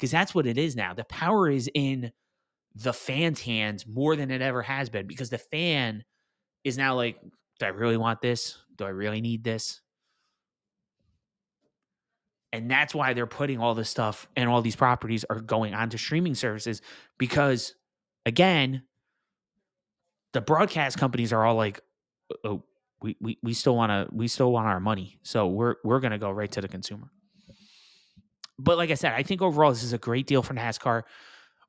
because 0.01 0.11
that's 0.11 0.35
what 0.35 0.47
it 0.47 0.57
is 0.57 0.77
now. 0.77 0.95
The 0.95 1.05
power 1.05 1.51
is 1.51 1.69
in 1.75 2.11
the 2.75 2.93
fan's 2.95 3.39
hands 3.39 3.87
more 3.87 4.17
than 4.17 4.31
it 4.31 4.41
ever 4.41 4.63
has 4.63 4.89
been 4.89 5.07
because 5.07 5.29
the 5.29 5.37
fan 5.37 6.03
is 6.65 6.79
now 6.79 6.95
like, 6.95 7.21
do 7.59 7.67
I 7.67 7.69
really 7.69 7.99
want 7.99 8.23
this? 8.23 8.57
Do 8.77 8.87
I 8.87 8.89
really 8.89 9.21
need 9.21 9.45
this? 9.45 9.83
And 12.55 12.71
that's 12.71 12.95
why 12.95 13.13
they're 13.13 13.27
putting 13.27 13.59
all 13.61 13.75
this 13.75 13.91
stuff 13.91 14.27
and 14.37 14.49
all 14.49 14.63
these 14.63 14.75
properties 14.75 15.27
are 15.29 15.41
going 15.41 15.75
onto 15.75 15.99
streaming 15.99 16.35
services 16.35 16.81
because, 17.19 17.75
again, 18.25 18.83
the 20.33 20.41
broadcast 20.41 20.97
companies 20.97 21.31
are 21.31 21.45
all 21.45 21.57
like, 21.57 21.81
oh, 22.45 22.63
we, 23.03 23.17
we, 23.21 23.39
we 23.43 23.53
still 23.53 23.77
want 23.77 23.91
to 23.91 24.15
we 24.15 24.29
still 24.29 24.53
want 24.53 24.67
our 24.67 24.81
money, 24.81 25.19
so 25.23 25.47
we're 25.47 25.77
we're 25.85 26.01
gonna 26.01 26.19
go 26.19 26.31
right 26.31 26.51
to 26.53 26.61
the 26.61 26.69
consumer 26.69 27.11
but 28.63 28.77
like 28.77 28.91
I 28.91 28.95
said, 28.95 29.13
I 29.13 29.23
think 29.23 29.43
overall 29.43 29.71
this 29.71 29.83
is 29.83 29.93
a 29.93 29.99
great 29.99 30.27
deal 30.27 30.43
for 30.43 30.55
NASCAR. 30.55 31.03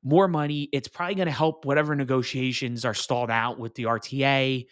More 0.02 0.28
money. 0.28 0.68
It's 0.72 0.88
probably 0.88 1.14
going 1.14 1.26
to 1.26 1.32
help 1.32 1.64
whatever 1.64 1.94
negotiations 1.94 2.84
are 2.84 2.94
stalled 2.94 3.30
out 3.30 3.58
with 3.58 3.74
the 3.74 3.84
RTA. 3.84 4.66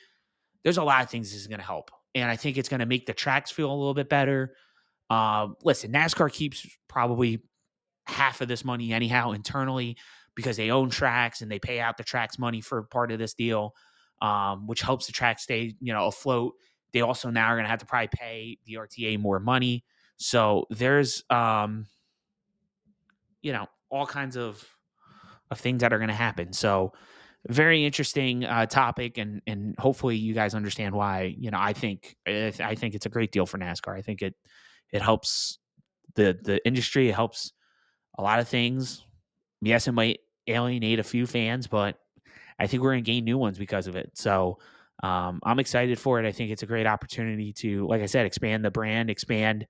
There's 0.65 0.79
a 0.79 0.83
lot 0.83 1.03
of 1.03 1.11
things 1.11 1.31
this 1.31 1.41
is 1.41 1.47
going 1.47 1.61
to 1.61 1.67
help. 1.67 1.91
And 2.15 2.31
I 2.31 2.37
think 2.37 2.59
it's 2.59 2.69
going 2.69 2.81
to 2.81 2.87
make 2.87 3.07
the 3.07 3.13
tracks 3.13 3.51
feel 3.51 3.71
a 3.71 3.75
little 3.75 3.95
bit 3.95 4.09
better. 4.09 4.55
Um, 5.09 5.57
listen, 5.63 5.93
NASCAR 5.93 6.33
keeps 6.33 6.67
probably 6.89 7.43
half 8.07 8.41
of 8.41 8.49
this 8.49 8.65
money 8.65 8.93
anyhow 8.93 9.33
internally 9.33 9.97
because 10.35 10.57
they 10.57 10.71
own 10.71 10.91
tracks 10.91 11.43
and 11.43 11.51
they 11.51 11.59
pay 11.59 11.81
out 11.81 11.97
the 11.97 12.05
tracks 12.05 12.39
money 12.39 12.61
for 12.61 12.83
part 12.85 13.13
of 13.13 13.19
this 13.19 13.35
deal, 13.35 13.75
um, 14.23 14.67
which 14.67 14.81
helps 14.81 15.07
the 15.07 15.13
track 15.13 15.39
stay, 15.39 15.75
you 15.81 15.93
know, 15.93 16.07
afloat. 16.07 16.55
They 16.93 17.03
also 17.03 17.31
now 17.31 17.47
are 17.47 17.55
going 17.55 17.65
to 17.65 17.71
have 17.71 17.81
to 17.81 17.87
probably 17.87 18.09
pay 18.13 18.59
the 18.65 18.75
RTA 18.75 19.19
more 19.21 19.39
money. 19.39 19.85
So 20.17 20.67
there's 20.71 21.25
um, 21.31 21.87
you 23.43 23.53
know 23.53 23.67
all 23.91 24.07
kinds 24.07 24.37
of 24.37 24.65
of 25.51 25.59
things 25.59 25.81
that 25.81 25.93
are 25.93 25.99
going 25.99 26.09
to 26.09 26.15
happen. 26.15 26.53
So 26.53 26.93
very 27.49 27.85
interesting 27.85 28.45
uh, 28.45 28.67
topic, 28.67 29.19
and 29.19 29.41
and 29.47 29.75
hopefully 29.79 30.17
you 30.17 30.35
guys 30.35 30.55
understand 30.55 30.95
why. 30.95 31.35
You 31.39 31.51
know, 31.51 31.59
I 31.61 31.73
think 31.73 32.17
I 32.27 32.75
think 32.77 32.95
it's 32.95 33.07
a 33.07 33.11
great 33.11 33.33
deal 33.33 33.47
for 33.47 33.59
NASCAR. 33.59 33.97
I 33.97 34.03
think 34.03 34.23
it 34.23 34.35
it 34.93 35.03
helps 35.03 35.59
the 36.15 36.39
the 36.43 36.65
industry. 36.67 37.09
It 37.09 37.15
helps 37.15 37.53
a 38.19 38.23
lot 38.23 38.41
of 38.41 38.49
things. 38.49 39.05
Yes, 39.63 39.89
it 39.89 39.93
might 39.93 40.21
alienate 40.47 40.99
a 40.99 41.05
few 41.05 41.27
fans, 41.27 41.67
but 41.67 41.97
I 42.59 42.67
think 42.67 42.83
we're 42.83 42.93
going 42.93 43.05
to 43.05 43.11
gain 43.11 43.25
new 43.25 43.39
ones 43.39 43.59
because 43.59 43.87
of 43.87 43.97
it. 43.97 44.11
So 44.15 44.59
um, 45.03 45.41
I'm 45.45 45.59
excited 45.59 45.99
for 45.99 46.19
it. 46.21 46.27
I 46.27 46.33
think 46.33 46.51
it's 46.51 46.63
a 46.63 46.67
great 46.67 46.87
opportunity 46.87 47.53
to, 47.55 47.87
like 47.87 48.03
I 48.03 48.07
said, 48.07 48.27
expand 48.27 48.65
the 48.65 48.71
brand, 48.71 49.09
expand 49.11 49.67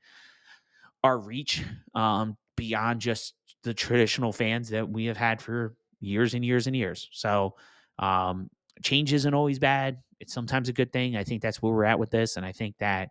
our 1.04 1.18
reach 1.18 1.64
um, 1.94 2.36
beyond 2.56 3.00
just 3.00 3.34
the 3.62 3.74
traditional 3.74 4.32
fans 4.32 4.70
that 4.70 4.88
we 4.88 5.06
have 5.06 5.16
had 5.16 5.40
for 5.40 5.74
years 6.00 6.34
and 6.34 6.44
years 6.44 6.66
and 6.66 6.74
years. 6.74 7.08
So 7.12 7.54
um, 7.98 8.50
change 8.82 9.12
isn't 9.12 9.34
always 9.34 9.58
bad. 9.58 9.98
It's 10.18 10.32
sometimes 10.32 10.68
a 10.68 10.72
good 10.72 10.92
thing. 10.92 11.16
I 11.16 11.24
think 11.24 11.42
that's 11.42 11.62
where 11.62 11.72
we're 11.72 11.84
at 11.84 11.98
with 11.98 12.10
this, 12.10 12.36
and 12.36 12.44
I 12.44 12.52
think 12.52 12.76
that 12.78 13.10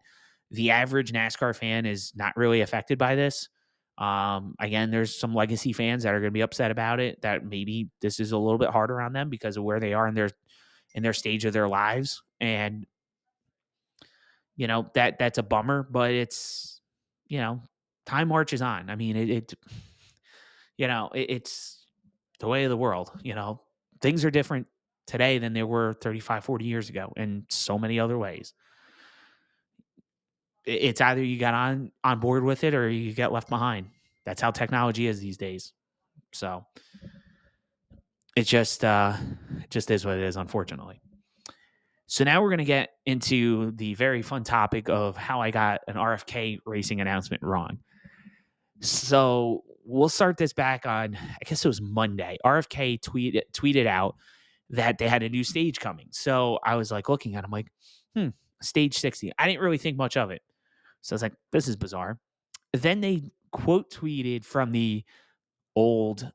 the 0.52 0.72
average 0.72 1.12
NASCAR 1.12 1.56
fan 1.56 1.86
is 1.86 2.14
not 2.16 2.36
really 2.36 2.62
affected 2.62 2.98
by 2.98 3.16
this. 3.16 3.50
Um, 3.98 4.56
again, 4.60 4.92
there's 4.92 5.16
some 5.16 5.36
legacy 5.36 5.74
fans 5.74 6.04
that 6.04 6.14
are 6.14 6.20
going 6.20 6.30
to 6.30 6.32
be 6.32 6.42
upset 6.42 6.72
about 6.72 7.00
it. 7.00 7.22
That 7.22 7.46
maybe 7.46 7.90
this 8.02 8.20
is 8.20 8.32
a 8.32 8.38
little 8.38 8.58
bit 8.58 8.70
harder 8.70 9.02
on 9.02 9.14
them 9.14 9.30
because 9.30 9.58
of 9.58 9.64
where 9.64 9.80
they 9.80 9.94
are 9.94 10.08
in 10.08 10.16
their 10.16 10.30
in 10.96 11.04
their 11.04 11.14
stage 11.14 11.46
of 11.46 11.54
their 11.54 11.68
lives, 11.68 12.24
and 12.40 12.86
you 14.56 14.68
know 14.68 14.90
that 14.94 15.20
that's 15.20 15.38
a 15.38 15.44
bummer. 15.44 15.88
But 15.90 16.12
it's 16.12 16.80
you 17.28 17.40
know 17.40 17.62
time 18.06 18.30
marches 18.30 18.62
on. 18.62 18.90
I 18.90 18.96
mean, 18.96 19.16
it, 19.16 19.30
it 19.30 19.54
you 20.80 20.88
know, 20.88 21.10
it, 21.14 21.30
it's 21.30 21.86
the 22.40 22.48
way 22.48 22.64
of 22.64 22.70
the 22.70 22.78
world. 22.78 23.12
You 23.22 23.36
know, 23.36 23.62
things 24.02 24.24
are 24.24 24.32
different 24.32 24.66
today 25.06 25.38
than 25.38 25.52
they 25.52 25.62
were 25.62 25.94
35, 25.94 26.46
40 26.46 26.66
years 26.66 26.90
ago 26.90 27.12
in 27.18 27.46
so 27.50 27.78
many 27.78 28.00
other 28.00 28.18
ways. 28.18 28.54
It's 30.66 31.02
either 31.02 31.22
you 31.22 31.38
got 31.38 31.54
on 31.54 31.92
on 32.04 32.20
board 32.20 32.44
with 32.44 32.64
it 32.64 32.74
or 32.74 32.90
you 32.90 33.12
get 33.12 33.34
left 33.34 33.50
behind. 33.50 33.88
That's 34.26 34.42
how 34.42 34.52
technology 34.52 35.08
is 35.08 35.20
these 35.20 35.36
days. 35.36 35.74
So 36.32 36.66
it 38.36 38.44
just 38.44 38.86
uh 38.86 39.18
just 39.70 39.92
is 39.92 40.06
what 40.06 40.18
it 40.18 40.24
is, 40.24 40.38
unfortunately. 40.38 41.02
So 42.08 42.24
now 42.24 42.42
we're 42.42 42.50
going 42.50 42.60
to 42.60 42.66
get 42.66 42.92
into 43.06 43.72
the 43.72 43.96
very 43.96 44.22
fun 44.22 44.44
topic 44.44 44.90
of 44.90 45.18
how 45.18 45.42
I 45.42 45.52
got 45.52 45.82
an 45.88 45.96
RFK 45.96 46.60
racing 46.66 47.02
announcement 47.02 47.44
wrong. 47.44 47.80
So 48.82 49.64
we'll 49.90 50.10
start 50.10 50.38
this 50.38 50.54
back 50.54 50.86
on, 50.86 51.16
I 51.16 51.44
guess 51.46 51.66
it 51.66 51.68
was 51.68 51.82
Monday. 51.82 52.38
RFK 52.46 53.02
tweeted 53.02 53.42
tweeted 53.54 53.88
out 53.88 54.16
that 54.70 55.00
they 55.00 55.08
had 55.08 55.24
a 55.24 55.30
new 55.30 55.44
stage 55.44 55.80
coming. 55.80 56.08
So 56.12 56.60
I 56.64 56.76
was 56.76 56.92
like 56.92 57.10
looking 57.10 57.36
at 57.36 57.44
him 57.44 57.50
like, 57.50 57.68
hmm, 58.16 58.30
stage 58.62 58.98
60. 58.98 59.32
I 59.38 59.48
didn't 59.48 59.62
really 59.62 59.80
think 59.80 59.98
much 59.98 60.16
of 60.16 60.30
it. 60.30 60.42
So 61.02 61.14
I 61.14 61.16
was 61.16 61.22
like, 61.24 61.34
this 61.52 61.68
is 61.68 61.76
bizarre. 61.76 62.20
Then 62.74 63.02
they 63.02 63.32
quote 63.52 63.92
tweeted 63.92 64.46
from 64.46 64.72
the 64.72 65.04
old 65.76 66.32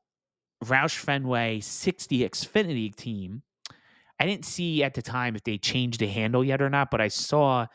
Roush 0.65 0.97
Fenway 0.97 1.61
60 1.61 2.27
Xfinity 2.27 2.93
team. 2.93 3.41
I 4.19 4.25
didn't 4.25 4.45
see 4.45 4.83
at 4.83 4.93
the 4.93 5.01
time 5.01 5.35
if 5.35 5.43
they 5.43 5.57
changed 5.57 5.99
the 5.99 6.07
handle 6.07 6.43
yet 6.43 6.61
or 6.61 6.69
not, 6.69 6.91
but 6.91 6.99
I 6.99 7.07
saw 7.07 7.67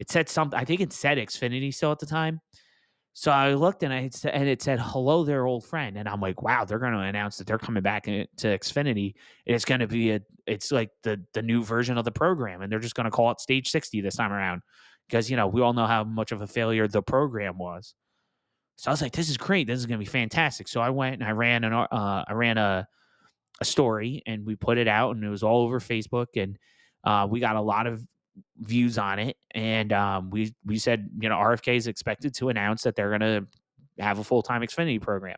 it 0.00 0.10
said 0.10 0.28
something. 0.28 0.58
I 0.58 0.64
think 0.64 0.80
it 0.80 0.92
said 0.92 1.18
Xfinity 1.18 1.72
still 1.72 1.92
at 1.92 1.98
the 1.98 2.06
time. 2.06 2.40
So 3.14 3.32
I 3.32 3.54
looked 3.54 3.82
and 3.82 3.92
I 3.92 4.10
and 4.24 4.48
it 4.48 4.62
said 4.62 4.78
hello 4.80 5.24
there 5.24 5.44
old 5.44 5.64
friend 5.64 5.96
and 5.98 6.08
I'm 6.08 6.20
like 6.20 6.40
wow 6.40 6.64
they're 6.64 6.78
going 6.78 6.92
to 6.92 7.00
announce 7.00 7.36
that 7.38 7.48
they're 7.48 7.58
coming 7.58 7.82
back 7.82 8.04
to 8.04 8.26
Xfinity 8.36 9.14
it's 9.44 9.64
going 9.64 9.80
to 9.80 9.88
be 9.88 10.12
a 10.12 10.20
it's 10.46 10.70
like 10.70 10.90
the 11.02 11.20
the 11.34 11.42
new 11.42 11.64
version 11.64 11.98
of 11.98 12.04
the 12.04 12.12
program 12.12 12.62
and 12.62 12.70
they're 12.70 12.78
just 12.78 12.94
going 12.94 13.06
to 13.06 13.10
call 13.10 13.30
it 13.32 13.40
stage 13.40 13.70
60 13.70 14.00
this 14.00 14.16
time 14.16 14.32
around 14.32 14.62
because 15.08 15.30
you 15.30 15.36
know 15.36 15.48
we 15.48 15.62
all 15.62 15.72
know 15.72 15.86
how 15.86 16.04
much 16.04 16.32
of 16.32 16.42
a 16.42 16.46
failure 16.46 16.86
the 16.86 17.02
program 17.02 17.58
was. 17.58 17.94
So 18.76 18.90
I 18.90 18.92
was 18.92 19.02
like 19.02 19.12
this 19.12 19.28
is 19.28 19.36
great 19.36 19.66
this 19.66 19.78
is 19.78 19.86
going 19.86 19.98
to 19.98 20.04
be 20.04 20.10
fantastic. 20.10 20.68
So 20.68 20.80
I 20.80 20.90
went 20.90 21.14
and 21.14 21.24
I 21.24 21.32
ran 21.32 21.64
an 21.64 21.72
uh, 21.72 21.86
I 22.28 22.32
ran 22.32 22.58
a 22.58 22.86
a 23.60 23.64
story 23.64 24.22
and 24.26 24.46
we 24.46 24.54
put 24.54 24.78
it 24.78 24.86
out 24.86 25.16
and 25.16 25.24
it 25.24 25.28
was 25.28 25.42
all 25.42 25.64
over 25.64 25.80
Facebook 25.80 26.28
and 26.36 26.56
uh, 27.04 27.26
we 27.28 27.40
got 27.40 27.56
a 27.56 27.60
lot 27.60 27.86
of 27.86 28.04
views 28.58 28.98
on 28.98 29.18
it, 29.18 29.36
and 29.54 29.92
um, 29.92 30.30
we 30.30 30.54
we 30.64 30.78
said 30.78 31.10
you 31.20 31.28
know 31.28 31.36
RFK 31.36 31.76
is 31.76 31.86
expected 31.86 32.34
to 32.34 32.48
announce 32.48 32.82
that 32.82 32.96
they're 32.96 33.16
going 33.16 33.20
to 33.20 33.46
have 34.02 34.18
a 34.18 34.24
full 34.24 34.42
time 34.42 34.62
Xfinity 34.62 35.00
program. 35.00 35.36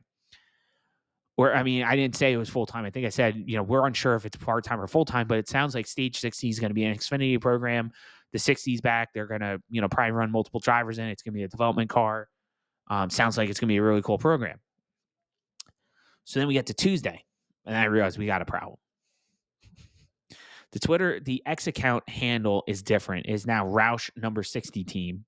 Or 1.36 1.54
I 1.54 1.62
mean, 1.62 1.82
I 1.84 1.96
didn't 1.96 2.16
say 2.16 2.32
it 2.32 2.36
was 2.36 2.48
full 2.50 2.66
time. 2.66 2.84
I 2.84 2.90
think 2.90 3.06
I 3.06 3.10
said 3.10 3.42
you 3.46 3.56
know 3.56 3.62
we're 3.62 3.86
unsure 3.86 4.14
if 4.14 4.26
it's 4.26 4.36
part 4.36 4.64
time 4.64 4.80
or 4.80 4.86
full 4.86 5.04
time, 5.04 5.26
but 5.26 5.38
it 5.38 5.48
sounds 5.48 5.74
like 5.74 5.86
Stage 5.86 6.18
60 6.20 6.48
is 6.48 6.58
going 6.60 6.70
to 6.70 6.74
be 6.74 6.84
an 6.84 6.94
Xfinity 6.94 7.40
program. 7.40 7.92
the 8.32 8.38
60s 8.38 8.80
back. 8.82 9.12
They're 9.12 9.26
gonna, 9.26 9.58
you 9.70 9.80
know, 9.80 9.88
probably 9.88 10.12
run 10.12 10.30
multiple 10.30 10.60
drivers 10.60 10.98
in. 10.98 11.06
It's 11.06 11.22
gonna 11.22 11.34
be 11.34 11.42
a 11.44 11.48
development 11.48 11.90
car. 11.90 12.28
Um, 12.88 13.10
sounds 13.10 13.36
like 13.38 13.48
it's 13.48 13.60
gonna 13.60 13.68
be 13.68 13.78
a 13.78 13.82
really 13.82 14.02
cool 14.02 14.18
program. 14.18 14.58
So 16.24 16.40
then 16.40 16.46
we 16.48 16.54
get 16.54 16.66
to 16.66 16.74
Tuesday, 16.74 17.24
and 17.66 17.76
I 17.76 17.84
realized 17.84 18.18
we 18.18 18.26
got 18.26 18.42
a 18.42 18.44
problem. 18.44 18.76
The 20.72 20.78
Twitter, 20.78 21.20
the 21.20 21.42
X 21.46 21.66
account 21.66 22.08
handle 22.08 22.62
is 22.66 22.82
different. 22.82 23.26
Is 23.26 23.46
now 23.46 23.64
Roush 23.64 24.10
number 24.16 24.42
60 24.42 24.84
team. 24.84 25.24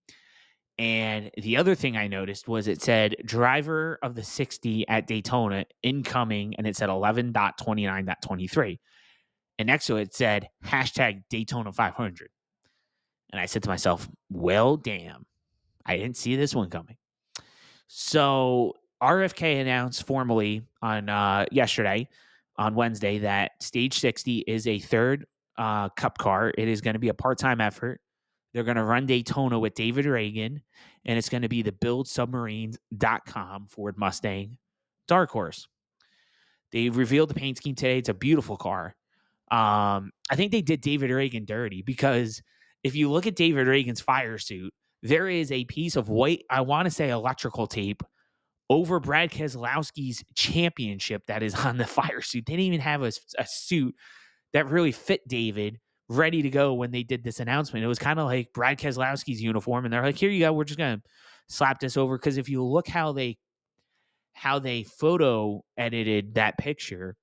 And 0.78 1.30
the 1.36 1.58
other 1.58 1.74
thing 1.74 1.96
I 1.96 2.08
noticed 2.08 2.48
was 2.48 2.66
it 2.66 2.80
said 2.80 3.16
driver 3.24 3.98
of 4.02 4.14
the 4.14 4.22
60 4.22 4.88
at 4.88 5.06
Daytona 5.06 5.66
incoming, 5.82 6.54
and 6.56 6.66
it 6.66 6.76
said 6.76 6.88
11.29.23. 6.88 8.78
And 9.58 9.66
next 9.66 9.86
to 9.86 9.96
it 9.96 10.14
said 10.14 10.48
hashtag 10.64 11.22
Daytona 11.28 11.72
500. 11.72 12.30
And 13.30 13.40
I 13.40 13.46
said 13.46 13.62
to 13.64 13.68
myself, 13.68 14.08
well, 14.30 14.76
damn, 14.76 15.26
I 15.84 15.96
didn't 15.96 16.16
see 16.16 16.36
this 16.36 16.54
one 16.54 16.70
coming. 16.70 16.96
So 17.86 18.74
RFK 19.02 19.60
announced 19.60 20.06
formally 20.06 20.62
on 20.80 21.08
uh, 21.08 21.46
yesterday, 21.50 22.08
on 22.56 22.74
Wednesday, 22.74 23.18
that 23.18 23.52
Stage 23.60 23.98
60 23.98 24.38
is 24.46 24.66
a 24.66 24.78
third 24.78 25.26
uh, 25.58 25.88
Cup 25.90 26.18
car. 26.18 26.52
It 26.56 26.68
is 26.68 26.80
going 26.80 26.94
to 26.94 27.00
be 27.00 27.08
a 27.08 27.14
part 27.14 27.38
time 27.38 27.60
effort. 27.60 28.00
They're 28.52 28.64
going 28.64 28.76
to 28.76 28.84
run 28.84 29.06
Daytona 29.06 29.58
with 29.58 29.74
David 29.74 30.04
Ragan, 30.04 30.60
and 31.04 31.18
it's 31.18 31.28
going 31.28 31.42
to 31.42 31.48
be 31.48 31.62
the 31.62 31.72
buildsubmarines.com 31.72 33.66
Ford 33.68 33.98
Mustang 33.98 34.58
Dark 35.08 35.30
Horse. 35.30 35.66
They 36.70 36.88
revealed 36.90 37.30
the 37.30 37.34
paint 37.34 37.58
scheme 37.58 37.74
today. 37.74 37.98
It's 37.98 38.08
a 38.08 38.14
beautiful 38.14 38.56
car. 38.56 38.94
Um, 39.50 40.12
I 40.30 40.36
think 40.36 40.52
they 40.52 40.62
did 40.62 40.80
David 40.80 41.10
Ragan 41.10 41.46
dirty 41.46 41.82
because 41.82 42.42
if 42.82 42.94
you 42.94 43.10
look 43.10 43.26
at 43.26 43.36
David 43.36 43.66
Ragan's 43.66 44.00
fire 44.00 44.38
suit, 44.38 44.72
there 45.02 45.28
is 45.28 45.52
a 45.52 45.64
piece 45.64 45.96
of 45.96 46.08
white, 46.08 46.44
I 46.48 46.62
want 46.62 46.86
to 46.86 46.90
say 46.90 47.10
electrical 47.10 47.66
tape 47.66 48.02
over 48.70 49.00
Brad 49.00 49.30
Keselowski's 49.30 50.24
championship 50.34 51.26
that 51.26 51.42
is 51.42 51.54
on 51.54 51.76
the 51.76 51.86
fire 51.86 52.22
suit. 52.22 52.46
They 52.46 52.54
didn't 52.54 52.66
even 52.66 52.80
have 52.80 53.02
a, 53.02 53.12
a 53.38 53.46
suit 53.46 53.94
that 54.52 54.68
really 54.70 54.92
fit 54.92 55.26
David 55.28 55.78
ready 56.08 56.42
to 56.42 56.50
go 56.50 56.74
when 56.74 56.90
they 56.90 57.02
did 57.02 57.24
this 57.24 57.40
announcement. 57.40 57.84
It 57.84 57.88
was 57.88 57.98
kind 57.98 58.18
of 58.18 58.26
like 58.26 58.52
Brad 58.52 58.78
Keselowski's 58.78 59.42
uniform, 59.42 59.84
and 59.84 59.92
they're 59.92 60.02
like, 60.02 60.16
"Here 60.16 60.30
you 60.30 60.40
go. 60.40 60.52
We're 60.52 60.64
just 60.64 60.78
gonna 60.78 61.02
slap 61.48 61.80
this 61.80 61.96
over." 61.96 62.18
Because 62.18 62.38
if 62.38 62.48
you 62.48 62.62
look 62.62 62.88
how 62.88 63.12
they 63.12 63.38
how 64.34 64.58
they 64.58 64.82
photo 64.82 65.62
edited 65.76 66.34
that 66.34 66.58
picture 66.58 67.16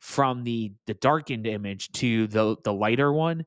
from 0.00 0.44
the 0.44 0.72
the 0.86 0.94
darkened 0.94 1.46
image 1.46 1.90
to 1.92 2.26
the 2.28 2.56
the 2.64 2.72
lighter 2.72 3.12
one, 3.12 3.44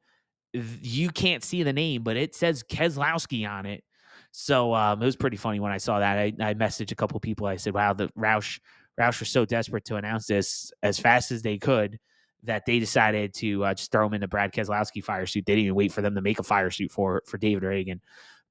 you 0.54 1.10
can't 1.10 1.44
see 1.44 1.64
the 1.64 1.74
name, 1.74 2.04
but 2.04 2.18
it 2.18 2.36
says 2.36 2.64
Keselowski 2.64 3.50
on 3.50 3.66
it. 3.66 3.84
So 4.32 4.74
um, 4.74 5.02
it 5.02 5.06
was 5.06 5.16
pretty 5.16 5.38
funny 5.38 5.60
when 5.60 5.72
I 5.72 5.78
saw 5.78 6.00
that. 6.00 6.18
I, 6.18 6.34
I 6.40 6.54
messaged 6.54 6.92
a 6.92 6.96
couple 6.96 7.20
people. 7.20 7.48
I 7.48 7.58
said, 7.58 7.74
"Wow, 7.74 7.94
the 7.94 8.10
Roush 8.18 8.60
Roush 9.00 9.20
was 9.20 9.30
so 9.30 9.46
desperate 9.46 9.86
to 9.86 9.96
announce 9.98 10.28
this 10.28 10.72
as 10.84 11.00
fast 11.00 11.32
as 11.32 11.42
they 11.42 11.58
could." 11.58 12.00
That 12.46 12.66
they 12.66 12.80
decided 12.80 13.34
to 13.36 13.66
uh, 13.66 13.74
just 13.74 13.92
throw 13.92 14.06
him 14.08 14.14
in 14.14 14.22
the 14.22 14.28
Brad 14.28 14.54
Keselowski 14.54 15.04
fire 15.04 15.26
suit. 15.26 15.46
They 15.46 15.54
didn't 15.54 15.66
even 15.66 15.76
wait 15.76 15.92
for 15.92 16.02
them 16.02 16.16
to 16.16 16.22
make 16.22 16.40
a 16.40 16.44
fire 16.44 16.72
suit 16.72 16.92
for 16.92 17.24
for 17.26 17.38
David 17.38 17.64
Ragan. 17.64 18.00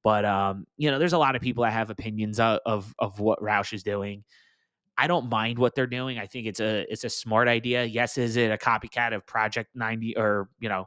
But 0.03 0.25
um, 0.25 0.67
you 0.77 0.91
know, 0.91 0.99
there's 0.99 1.15
a 1.15 1.19
lot 1.19 1.35
of 1.35 1.43
people 1.43 1.65
that 1.65 1.73
have 1.73 1.91
opinions 1.91 2.39
of, 2.39 2.61
of 2.67 2.95
of 2.99 3.21
what 3.21 3.41
Roush 3.41 3.73
is 3.73 3.83
doing. 3.83 4.25
I 4.97 5.07
don't 5.07 5.29
mind 5.29 5.59
what 5.59 5.75
they're 5.75 5.87
doing. 5.87 6.19
I 6.19 6.27
think 6.27 6.47
it's 6.47 6.61
a 6.61 6.85
it's 6.93 7.05
a 7.05 7.11
smart 7.11 7.49
idea. 7.49 7.85
Yes, 7.85 8.19
is 8.19 8.37
it 8.37 8.53
a 8.53 8.59
copycat 8.59 9.15
of 9.15 9.27
Project 9.27 9.71
90 9.75 10.17
or 10.17 10.49
you 10.61 10.69
know, 10.69 10.87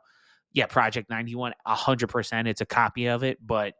yeah, 0.53 0.67
Project 0.67 1.09
91? 1.09 1.53
hundred 1.65 2.07
percent, 2.07 2.47
it's 2.47 2.61
a 2.61 2.65
copy 2.65 3.07
of 3.07 3.23
it. 3.23 3.39
But 3.45 3.73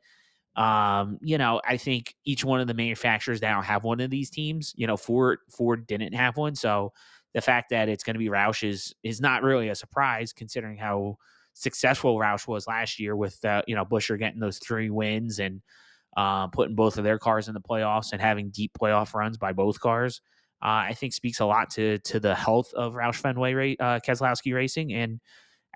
um, 0.55 1.19
you 1.21 1.37
know, 1.37 1.61
I 1.63 1.77
think 1.77 2.15
each 2.25 2.43
one 2.43 2.59
of 2.59 2.67
the 2.67 2.73
manufacturers 2.73 3.41
now 3.41 3.61
have 3.61 3.83
one 3.83 3.99
of 3.99 4.09
these 4.09 4.31
teams. 4.31 4.73
You 4.75 4.87
know, 4.87 4.97
Ford 4.97 5.39
Ford 5.55 5.85
didn't 5.85 6.13
have 6.13 6.35
one, 6.35 6.55
so 6.55 6.93
the 7.37 7.41
fact 7.41 7.69
that 7.69 7.87
it's 7.87 8.03
going 8.03 8.15
to 8.15 8.19
be 8.19 8.29
Roush 8.29 8.67
is 8.67 8.95
is 9.03 9.21
not 9.21 9.43
really 9.43 9.69
a 9.69 9.75
surprise 9.75 10.33
considering 10.33 10.75
how 10.75 11.17
successful 11.53 12.17
Roush 12.17 12.47
was 12.47 12.65
last 12.65 12.99
year 12.99 13.15
with 13.15 13.45
uh, 13.45 13.61
you 13.67 13.75
know 13.75 13.85
Buescher 13.85 14.17
getting 14.17 14.39
those 14.39 14.57
three 14.57 14.89
wins 14.89 15.37
and 15.37 15.61
uh, 16.17 16.47
putting 16.47 16.73
both 16.73 16.97
of 16.97 17.03
their 17.03 17.19
cars 17.19 17.47
in 17.47 17.53
the 17.53 17.61
playoffs 17.61 18.11
and 18.11 18.19
having 18.19 18.49
deep 18.49 18.71
playoff 18.73 19.13
runs 19.13 19.37
by 19.37 19.53
both 19.53 19.79
cars. 19.79 20.19
Uh, 20.63 20.89
I 20.89 20.95
think 20.95 21.13
speaks 21.13 21.39
a 21.39 21.45
lot 21.45 21.69
to 21.75 21.99
to 21.99 22.19
the 22.19 22.33
health 22.33 22.73
of 22.73 22.95
Roush 22.95 23.17
Fenway 23.17 23.75
uh, 23.79 23.99
Keselowski 23.99 24.55
Racing, 24.55 24.91
and 24.91 25.19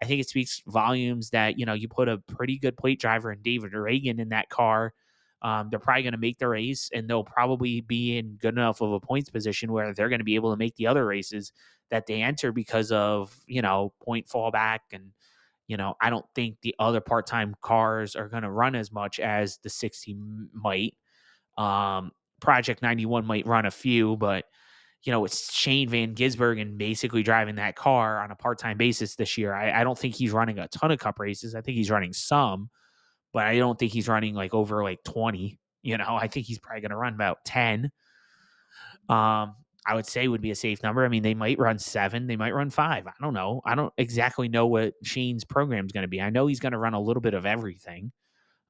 I 0.02 0.08
think 0.08 0.20
it 0.20 0.30
speaks 0.30 0.64
volumes 0.66 1.30
that 1.30 1.60
you 1.60 1.68
know 1.68 1.74
you 1.74 1.88
put 1.88 2.10
a 2.10 2.18
pretty 2.18 2.58
good 2.58 2.76
plate 2.76 3.00
driver 3.00 3.32
in 3.32 3.44
David 3.44 3.74
Ragan 3.74 4.20
in 4.20 4.30
that 4.30 4.50
car 4.50 4.96
um, 5.42 5.70
they're 5.70 5.80
probably 5.80 6.04
going 6.04 6.14
to 6.14 6.20
make 6.20 6.38
the 6.38 6.48
race 6.48 6.90
and 6.94 7.10
they'll 7.10 7.24
probably 7.24 7.82
be 7.82 8.18
in 8.18 8.36
good 8.36 8.54
enough 8.54 8.82
of 8.82 8.92
a 8.92 9.00
points 9.00 9.30
position 9.30 9.72
where 9.72 9.94
they're 9.94 10.10
going 10.10 10.20
to 10.20 10.26
be 10.26 10.36
able 10.36 10.52
to 10.52 10.58
make 10.58 10.76
the 10.76 10.88
other 10.88 11.06
races 11.06 11.52
that 11.90 12.06
they 12.06 12.22
enter 12.22 12.52
because 12.52 12.92
of, 12.92 13.36
you 13.48 13.62
know, 13.62 13.92
point 14.04 14.28
fallback. 14.28 14.80
And, 14.92 15.12
you 15.68 15.78
know, 15.78 15.96
I 16.00 16.10
don't 16.10 16.26
think 16.36 16.58
the 16.62 16.76
other 16.78 17.02
part 17.02 17.26
time 17.26 17.56
cars 17.62 18.16
are 18.16 18.30
going 18.30 18.44
to 18.44 18.52
run 18.52 18.76
as 18.76 18.92
much 18.92 19.20
as 19.20 19.58
the 19.64 19.70
60 19.70 20.16
might. 20.54 20.96
Um, 21.58 22.12
Project 22.40 22.82
91 22.82 23.26
might 23.26 23.46
run 23.46 23.66
a 23.66 23.72
few, 23.72 24.18
but, 24.18 24.46
you 25.04 25.12
know, 25.12 25.26
it's 25.26 25.52
Shane 25.52 25.90
Van 25.90 26.14
Gisbergen 26.14 26.78
basically 26.78 27.24
driving 27.24 27.56
that 27.56 27.76
car 27.76 28.20
on 28.24 28.30
a 28.30 28.36
part 28.36 28.60
time 28.60 28.78
basis 28.78 29.16
this 29.16 29.40
year. 29.40 29.54
I, 29.54 29.82
I 29.82 29.84
don't 29.84 29.98
think 29.98 30.14
he's 30.14 30.32
running 30.32 30.60
a 30.60 30.68
ton 30.68 30.92
of 30.92 31.00
cup 31.00 31.20
races. 31.20 31.56
I 31.56 31.62
think 31.62 31.78
he's 31.78 31.90
running 31.90 32.14
some 32.14 32.70
but 33.34 33.46
I 33.46 33.58
don't 33.58 33.78
think 33.78 33.92
he's 33.92 34.08
running 34.08 34.36
like 34.36 34.54
over 34.54 34.84
like 34.84 35.04
20. 35.04 35.60
You 35.84 35.98
know, 35.98 36.16
I 36.16 36.28
think 36.28 36.46
he's 36.46 36.60
probably 36.60 36.82
going 36.82 36.92
to 36.92 36.98
run 36.98 37.14
about 37.14 37.44
10. 37.46 37.92
Um, 39.10 39.56
I 39.86 39.96
would 39.96 40.06
say 40.06 40.28
would 40.28 40.42
be 40.42 40.52
a 40.52 40.56
safe 40.56 40.84
number. 40.84 41.04
I 41.04 41.08
mean, 41.08 41.24
they 41.24 41.34
might 41.34 41.58
run 41.58 41.80
seven, 41.80 42.28
they 42.28 42.36
might 42.36 42.54
run 42.54 42.70
five. 42.70 43.08
I 43.08 43.14
don't 43.20 43.34
know. 43.34 43.62
I 43.66 43.74
don't 43.74 43.94
exactly 43.98 44.48
know 44.48 44.68
what 44.68 44.94
Shane's 45.04 45.44
program 45.44 45.86
is 45.86 45.92
going 45.92 46.04
to 46.04 46.08
be. 46.08 46.22
I 46.22 46.30
know 46.30 46.48
he's 46.48 46.60
going 46.60 46.74
to 46.74 46.78
run 46.78 46.94
a 46.94 47.00
little 47.00 47.22
bit 47.22 47.34
of 47.34 47.46
everything. 47.46 48.12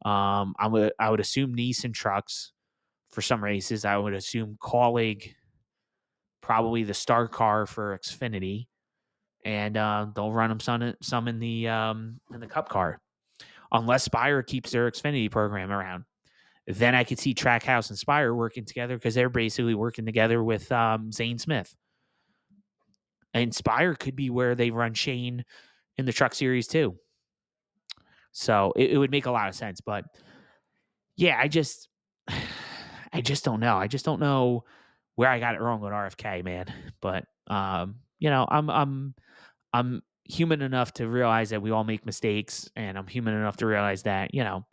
Um, 0.05 0.55
I 0.57 0.68
would 0.68 0.93
I 0.99 1.09
would 1.09 1.20
assume 1.20 1.53
Niece 1.53 1.86
trucks 1.93 2.53
for 3.12 3.22
some 3.22 3.43
races. 3.43 3.84
I 3.84 3.97
would 3.97 4.14
assume 4.14 4.57
Kaulig, 4.62 5.34
probably 6.39 6.84
the 6.84 6.93
star 6.93 7.28
car 7.28 7.66
for 7.66 7.99
Xfinity, 7.99 8.68
and 9.45 9.76
uh, 9.78 10.07
they'll 10.16 10.32
run 10.32 10.49
them 10.49 10.59
some 10.59 10.95
some 11.01 11.28
in 11.28 11.39
the 11.39 11.68
um, 11.68 12.20
in 12.34 12.39
the 12.39 12.47
Cup 12.47 12.70
car 12.70 12.99
unless 13.72 14.03
Spire 14.03 14.43
keeps 14.43 14.72
their 14.72 14.89
Xfinity 14.89 15.30
program 15.30 15.72
around. 15.72 16.05
Then 16.67 16.93
I 16.93 17.03
could 17.03 17.19
see 17.19 17.34
Trackhouse 17.34 17.89
and 17.89 17.97
Spire 17.97 18.34
working 18.36 18.65
together 18.65 18.95
because 18.95 19.15
they're 19.15 19.30
basically 19.30 19.74
working 19.74 20.05
together 20.05 20.43
with 20.43 20.72
um, 20.72 21.11
Zane 21.11 21.39
Smith. 21.39 21.76
And 23.34 23.53
Spire 23.53 23.95
could 23.95 24.15
be 24.15 24.30
where 24.30 24.55
they 24.55 24.72
run 24.72 24.93
Shane 24.93 25.43
in 25.97 26.05
the 26.05 26.13
truck 26.13 26.36
series 26.36 26.67
too. 26.67 26.95
So 28.32 28.74
it, 28.76 28.91
it 28.91 28.97
would 28.97 29.11
make 29.11 29.26
a 29.26 29.32
lot 29.32 29.49
of 29.49 29.55
sense. 29.55 29.82
But 29.82 30.05
yeah, 31.15 31.38
I 31.39 31.47
just 31.47 31.89
I 33.13 33.22
just 33.22 33.43
don't 33.43 33.59
know. 33.59 33.76
I 33.78 33.88
just 33.88 34.05
don't 34.05 34.19
know 34.19 34.63
where 35.15 35.30
I 35.30 35.39
got 35.39 35.55
it 35.55 35.61
wrong 35.61 35.82
with 35.82 35.91
RFK, 35.91 36.43
man. 36.43 36.65
But 37.01 37.26
um, 37.47 37.95
you 38.19 38.30
know, 38.30 38.45
I'm 38.49 38.69
I'm 38.69 39.15
I'm 39.74 40.01
human 40.32 40.61
enough 40.61 40.93
to 40.93 41.07
realize 41.07 41.49
that 41.49 41.61
we 41.61 41.71
all 41.71 41.84
make 41.84 42.05
mistakes, 42.05 42.69
and 42.75 42.97
I'm 42.97 43.07
human 43.07 43.34
enough 43.34 43.57
to 43.57 43.65
realize 43.65 44.03
that 44.03 44.34
you 44.34 44.43
know 44.43 44.65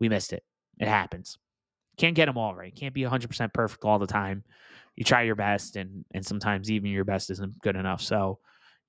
we 0.00 0.08
missed 0.08 0.32
it. 0.32 0.42
It 0.78 0.88
happens. 0.88 1.38
Can't 1.96 2.16
get 2.16 2.26
them 2.26 2.36
all 2.36 2.54
right. 2.54 2.74
Can't 2.74 2.92
be 2.92 3.02
100% 3.02 3.52
perfect 3.54 3.84
all 3.84 4.00
the 4.00 4.06
time. 4.06 4.42
You 4.96 5.04
try 5.04 5.22
your 5.22 5.36
best, 5.36 5.76
and 5.76 6.04
and 6.12 6.24
sometimes 6.24 6.70
even 6.70 6.90
your 6.90 7.04
best 7.04 7.30
isn't 7.30 7.60
good 7.60 7.76
enough. 7.76 8.00
So, 8.00 8.40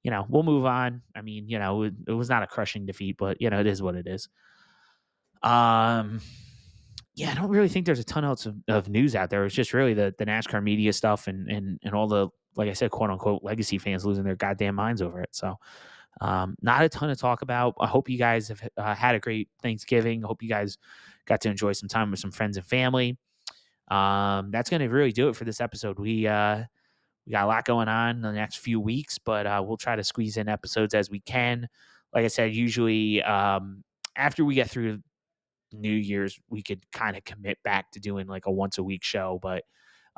you 0.04 0.12
know, 0.12 0.26
we'll 0.28 0.44
move 0.44 0.66
on. 0.66 1.02
I 1.16 1.22
mean, 1.22 1.48
you 1.48 1.60
know, 1.60 1.84
it, 1.84 2.12
was 2.12 2.30
not 2.30 2.44
a 2.44 2.48
crushing 2.48 2.86
defeat, 2.86 3.18
but 3.18 3.40
you 3.40 3.50
know, 3.50 3.60
it 3.60 3.68
is 3.68 3.82
what 3.82 3.96
it 3.96 4.08
is. 4.08 4.28
Um, 5.44 6.22
yeah, 7.16 7.32
I 7.32 7.36
don't 7.36 7.50
really 7.50 7.70
think 7.70 7.86
there's 7.86 8.00
a 8.00 8.04
ton 8.04 8.26
else 8.26 8.46
of, 8.46 8.56
of 8.68 8.90
news 8.90 9.16
out 9.16 9.30
there. 9.30 9.46
It's 9.46 9.56
just 9.56 9.74
really 9.74 9.94
the 9.94 10.14
the 10.18 10.26
NASCAR 10.26 10.62
media 10.64 10.94
stuff 10.94 11.28
and 11.28 11.50
and 11.50 11.80
and 11.84 11.94
all 11.94 12.08
the 12.08 12.30
like 12.56 12.70
I 12.70 12.74
said, 12.74 12.92
quote 12.92 13.10
unquote 13.10 13.44
legacy 13.44 13.78
fans 13.78 14.06
losing 14.06 14.24
their 14.24 14.36
goddamn 14.36 14.76
minds 14.76 15.02
over 15.02 15.22
it. 15.22 15.30
So 15.32 15.58
um, 16.22 16.56
not 16.62 16.84
a 16.84 16.90
ton 16.90 17.10
to 17.10 17.16
talk 17.16 17.42
about. 17.42 17.76
I 17.80 17.88
hope 17.88 18.10
you 18.10 18.18
guys 18.18 18.48
have 18.48 18.62
uh, 18.78 18.96
had 18.96 19.16
a 19.16 19.20
great 19.20 19.50
Thanksgiving. 19.62 20.24
I 20.24 20.28
hope 20.28 20.42
you 20.42 20.50
guys 20.50 20.78
got 21.26 21.42
to 21.42 21.50
enjoy 21.50 21.74
some 21.74 21.90
time 21.90 22.12
with 22.12 22.20
some 22.20 22.32
friends 22.32 22.58
and 22.58 22.66
family. 22.66 23.18
Um, 23.90 24.52
that's 24.52 24.70
going 24.70 24.82
to 24.82 24.88
really 24.88 25.12
do 25.12 25.30
it 25.30 25.36
for 25.36 25.44
this 25.44 25.62
episode. 25.62 26.00
We 26.00 26.28
uh, 26.28 26.64
we 27.26 27.32
got 27.32 27.46
a 27.46 27.48
lot 27.48 27.66
going 27.66 27.88
on 27.88 28.18
in 28.18 28.22
the 28.22 28.32
next 28.32 28.58
few 28.58 28.80
weeks, 28.80 29.18
but 29.18 29.46
uh, 29.48 29.64
we'll 29.66 29.78
try 29.78 29.96
to 29.96 30.04
squeeze 30.04 30.38
in 30.38 30.48
episodes 30.48 30.94
as 30.94 31.10
we 31.10 31.20
can. 31.22 31.68
Like 32.14 32.24
I 32.24 32.28
said, 32.28 32.54
usually 32.54 33.22
um, 33.24 33.84
after 34.16 34.46
we 34.46 34.56
get 34.56 34.70
through 34.70 35.00
New 35.74 35.92
Year's, 35.92 36.40
we 36.50 36.62
could 36.62 36.90
kind 36.92 37.18
of 37.18 37.24
commit 37.26 37.58
back 37.64 37.92
to 37.92 38.00
doing 38.00 38.28
like 38.28 38.46
a 38.46 38.52
once 38.52 38.78
a 38.78 38.84
week 38.84 39.04
show, 39.04 39.40
but 39.42 39.64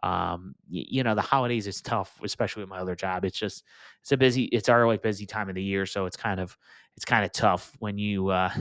um 0.03 0.53
you 0.69 1.03
know 1.03 1.15
the 1.15 1.21
holidays 1.21 1.65
is 1.65 1.81
tough 1.81 2.19
especially 2.23 2.61
with 2.61 2.69
my 2.69 2.77
other 2.77 2.95
job 2.95 3.25
it's 3.25 3.37
just 3.37 3.63
it's 4.01 4.11
a 4.11 4.17
busy 4.17 4.43
it's 4.45 4.69
our 4.69 4.85
like 4.85 5.01
busy 5.01 5.25
time 5.25 5.49
of 5.49 5.55
the 5.55 5.63
year 5.63 5.85
so 5.87 6.05
it's 6.05 6.17
kind 6.17 6.39
of 6.39 6.55
it's 6.95 7.05
kind 7.05 7.25
of 7.25 7.31
tough 7.31 7.73
when 7.79 7.97
you 7.97 8.29
uh 8.29 8.51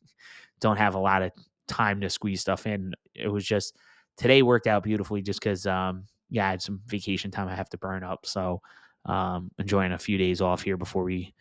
don't 0.60 0.76
have 0.76 0.94
a 0.94 0.98
lot 0.98 1.22
of 1.22 1.32
time 1.68 2.00
to 2.00 2.10
squeeze 2.10 2.40
stuff 2.40 2.66
in. 2.66 2.94
It 3.14 3.28
was 3.28 3.44
just 3.44 3.76
today 4.16 4.42
worked 4.42 4.66
out 4.66 4.82
beautifully 4.82 5.22
just 5.22 5.40
because 5.40 5.66
um 5.66 6.04
yeah, 6.30 6.46
I 6.46 6.50
had 6.50 6.62
some 6.62 6.80
vacation 6.86 7.30
time 7.30 7.48
I 7.48 7.54
have 7.54 7.70
to 7.70 7.78
burn 7.78 8.02
up. 8.02 8.26
So 8.26 8.60
um 9.04 9.50
enjoying 9.58 9.92
a 9.92 9.98
few 9.98 10.18
days 10.18 10.40
off 10.40 10.62
here 10.62 10.76
before 10.76 11.04
we 11.04 11.34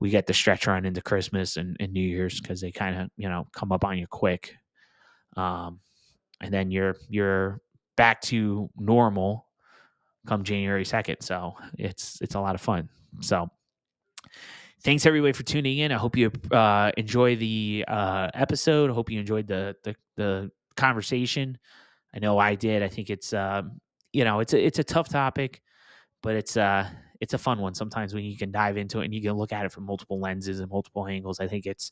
we 0.00 0.10
get 0.10 0.26
the 0.26 0.34
stretch 0.34 0.66
run 0.66 0.84
into 0.84 1.00
Christmas 1.00 1.56
and, 1.56 1.76
and 1.78 1.92
New 1.92 2.00
Year's 2.00 2.40
because 2.40 2.60
they 2.60 2.72
kind 2.72 3.00
of, 3.00 3.10
you 3.16 3.28
know, 3.28 3.46
come 3.52 3.70
up 3.70 3.84
on 3.84 3.98
you 3.98 4.06
quick. 4.06 4.54
Um 5.36 5.80
and 6.40 6.52
then 6.52 6.70
you're 6.70 6.96
you're 7.08 7.60
back 7.96 8.20
to 8.22 8.70
normal 8.76 9.46
come 10.26 10.44
January 10.44 10.84
2nd. 10.84 11.22
So 11.22 11.54
it's 11.78 12.20
it's 12.20 12.34
a 12.34 12.40
lot 12.40 12.54
of 12.54 12.60
fun. 12.60 12.88
So 13.20 13.50
thanks 14.82 15.06
everybody 15.06 15.32
for 15.32 15.42
tuning 15.42 15.78
in. 15.78 15.92
I 15.92 15.96
hope 15.96 16.16
you 16.16 16.30
uh, 16.50 16.92
enjoy 16.96 17.36
the 17.36 17.84
uh, 17.88 18.30
episode. 18.34 18.90
I 18.90 18.94
hope 18.94 19.10
you 19.10 19.20
enjoyed 19.20 19.46
the, 19.46 19.76
the 19.84 19.94
the 20.16 20.50
conversation. 20.76 21.58
I 22.14 22.18
know 22.18 22.38
I 22.38 22.54
did. 22.54 22.82
I 22.82 22.88
think 22.88 23.10
it's 23.10 23.32
um, 23.32 23.80
you 24.12 24.24
know 24.24 24.40
it's 24.40 24.52
a 24.52 24.64
it's 24.64 24.78
a 24.78 24.84
tough 24.84 25.08
topic, 25.08 25.62
but 26.22 26.34
it's 26.34 26.56
uh 26.56 26.88
it's 27.20 27.34
a 27.34 27.38
fun 27.38 27.60
one. 27.60 27.74
Sometimes 27.74 28.14
when 28.14 28.24
you 28.24 28.36
can 28.36 28.50
dive 28.50 28.76
into 28.76 29.00
it 29.00 29.04
and 29.04 29.14
you 29.14 29.22
can 29.22 29.32
look 29.32 29.52
at 29.52 29.64
it 29.64 29.72
from 29.72 29.86
multiple 29.86 30.20
lenses 30.20 30.60
and 30.60 30.70
multiple 30.70 31.06
angles, 31.06 31.40
I 31.40 31.46
think 31.46 31.66
it's 31.66 31.90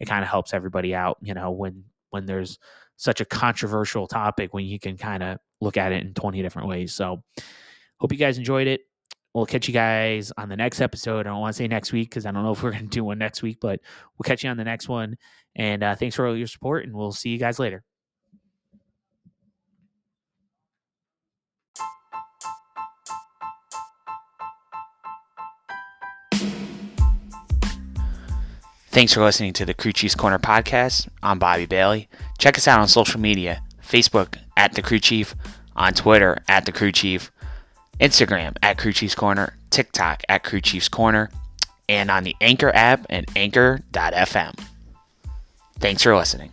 it 0.00 0.06
kind 0.06 0.22
of 0.22 0.28
helps 0.28 0.54
everybody 0.54 0.94
out. 0.94 1.18
You 1.22 1.34
know 1.34 1.50
when 1.50 1.84
when 2.10 2.26
there's 2.26 2.58
such 3.02 3.20
a 3.20 3.24
controversial 3.24 4.06
topic 4.06 4.54
when 4.54 4.64
you 4.64 4.78
can 4.78 4.96
kind 4.96 5.24
of 5.24 5.38
look 5.60 5.76
at 5.76 5.90
it 5.90 6.04
in 6.04 6.14
20 6.14 6.40
different 6.40 6.68
ways. 6.68 6.94
So 6.94 7.20
hope 7.98 8.12
you 8.12 8.18
guys 8.18 8.38
enjoyed 8.38 8.68
it. 8.68 8.82
We'll 9.34 9.44
catch 9.44 9.66
you 9.66 9.74
guys 9.74 10.30
on 10.38 10.48
the 10.48 10.56
next 10.56 10.80
episode. 10.80 11.26
I 11.26 11.30
don't 11.30 11.40
want 11.40 11.52
to 11.52 11.58
say 11.58 11.66
next 11.66 11.92
week 11.92 12.10
because 12.10 12.26
I 12.26 12.30
don't 12.30 12.44
know 12.44 12.52
if 12.52 12.62
we're 12.62 12.70
going 12.70 12.84
to 12.84 12.88
do 12.88 13.02
one 13.02 13.18
next 13.18 13.42
week, 13.42 13.58
but 13.60 13.80
we'll 14.16 14.24
catch 14.24 14.44
you 14.44 14.50
on 14.50 14.56
the 14.56 14.62
next 14.62 14.88
one. 14.88 15.16
And 15.56 15.82
uh, 15.82 15.96
thanks 15.96 16.14
for 16.14 16.28
all 16.28 16.36
your 16.36 16.46
support, 16.46 16.84
and 16.84 16.94
we'll 16.94 17.10
see 17.10 17.30
you 17.30 17.38
guys 17.38 17.58
later. 17.58 17.82
Thanks 28.92 29.14
for 29.14 29.24
listening 29.24 29.54
to 29.54 29.64
the 29.64 29.72
Crew 29.72 29.94
Chiefs 29.94 30.14
Corner 30.14 30.38
podcast. 30.38 31.08
I'm 31.22 31.38
Bobby 31.38 31.64
Bailey. 31.64 32.10
Check 32.36 32.58
us 32.58 32.68
out 32.68 32.78
on 32.78 32.88
social 32.88 33.18
media 33.18 33.62
Facebook 33.82 34.36
at 34.58 34.74
the 34.74 34.82
Crew 34.82 34.98
Chief, 34.98 35.34
on 35.74 35.94
Twitter 35.94 36.42
at 36.46 36.66
the 36.66 36.72
Crew 36.72 36.92
Chief, 36.92 37.32
Instagram 37.98 38.54
at 38.62 38.76
Crew 38.76 38.92
Chiefs 38.92 39.14
Corner, 39.14 39.56
TikTok 39.70 40.24
at 40.28 40.44
Crew 40.44 40.60
Chiefs 40.60 40.90
Corner, 40.90 41.30
and 41.88 42.10
on 42.10 42.22
the 42.22 42.36
Anchor 42.42 42.70
app 42.74 43.06
and 43.08 43.24
anchor.fm. 43.34 44.60
Thanks 45.78 46.02
for 46.02 46.14
listening. 46.14 46.52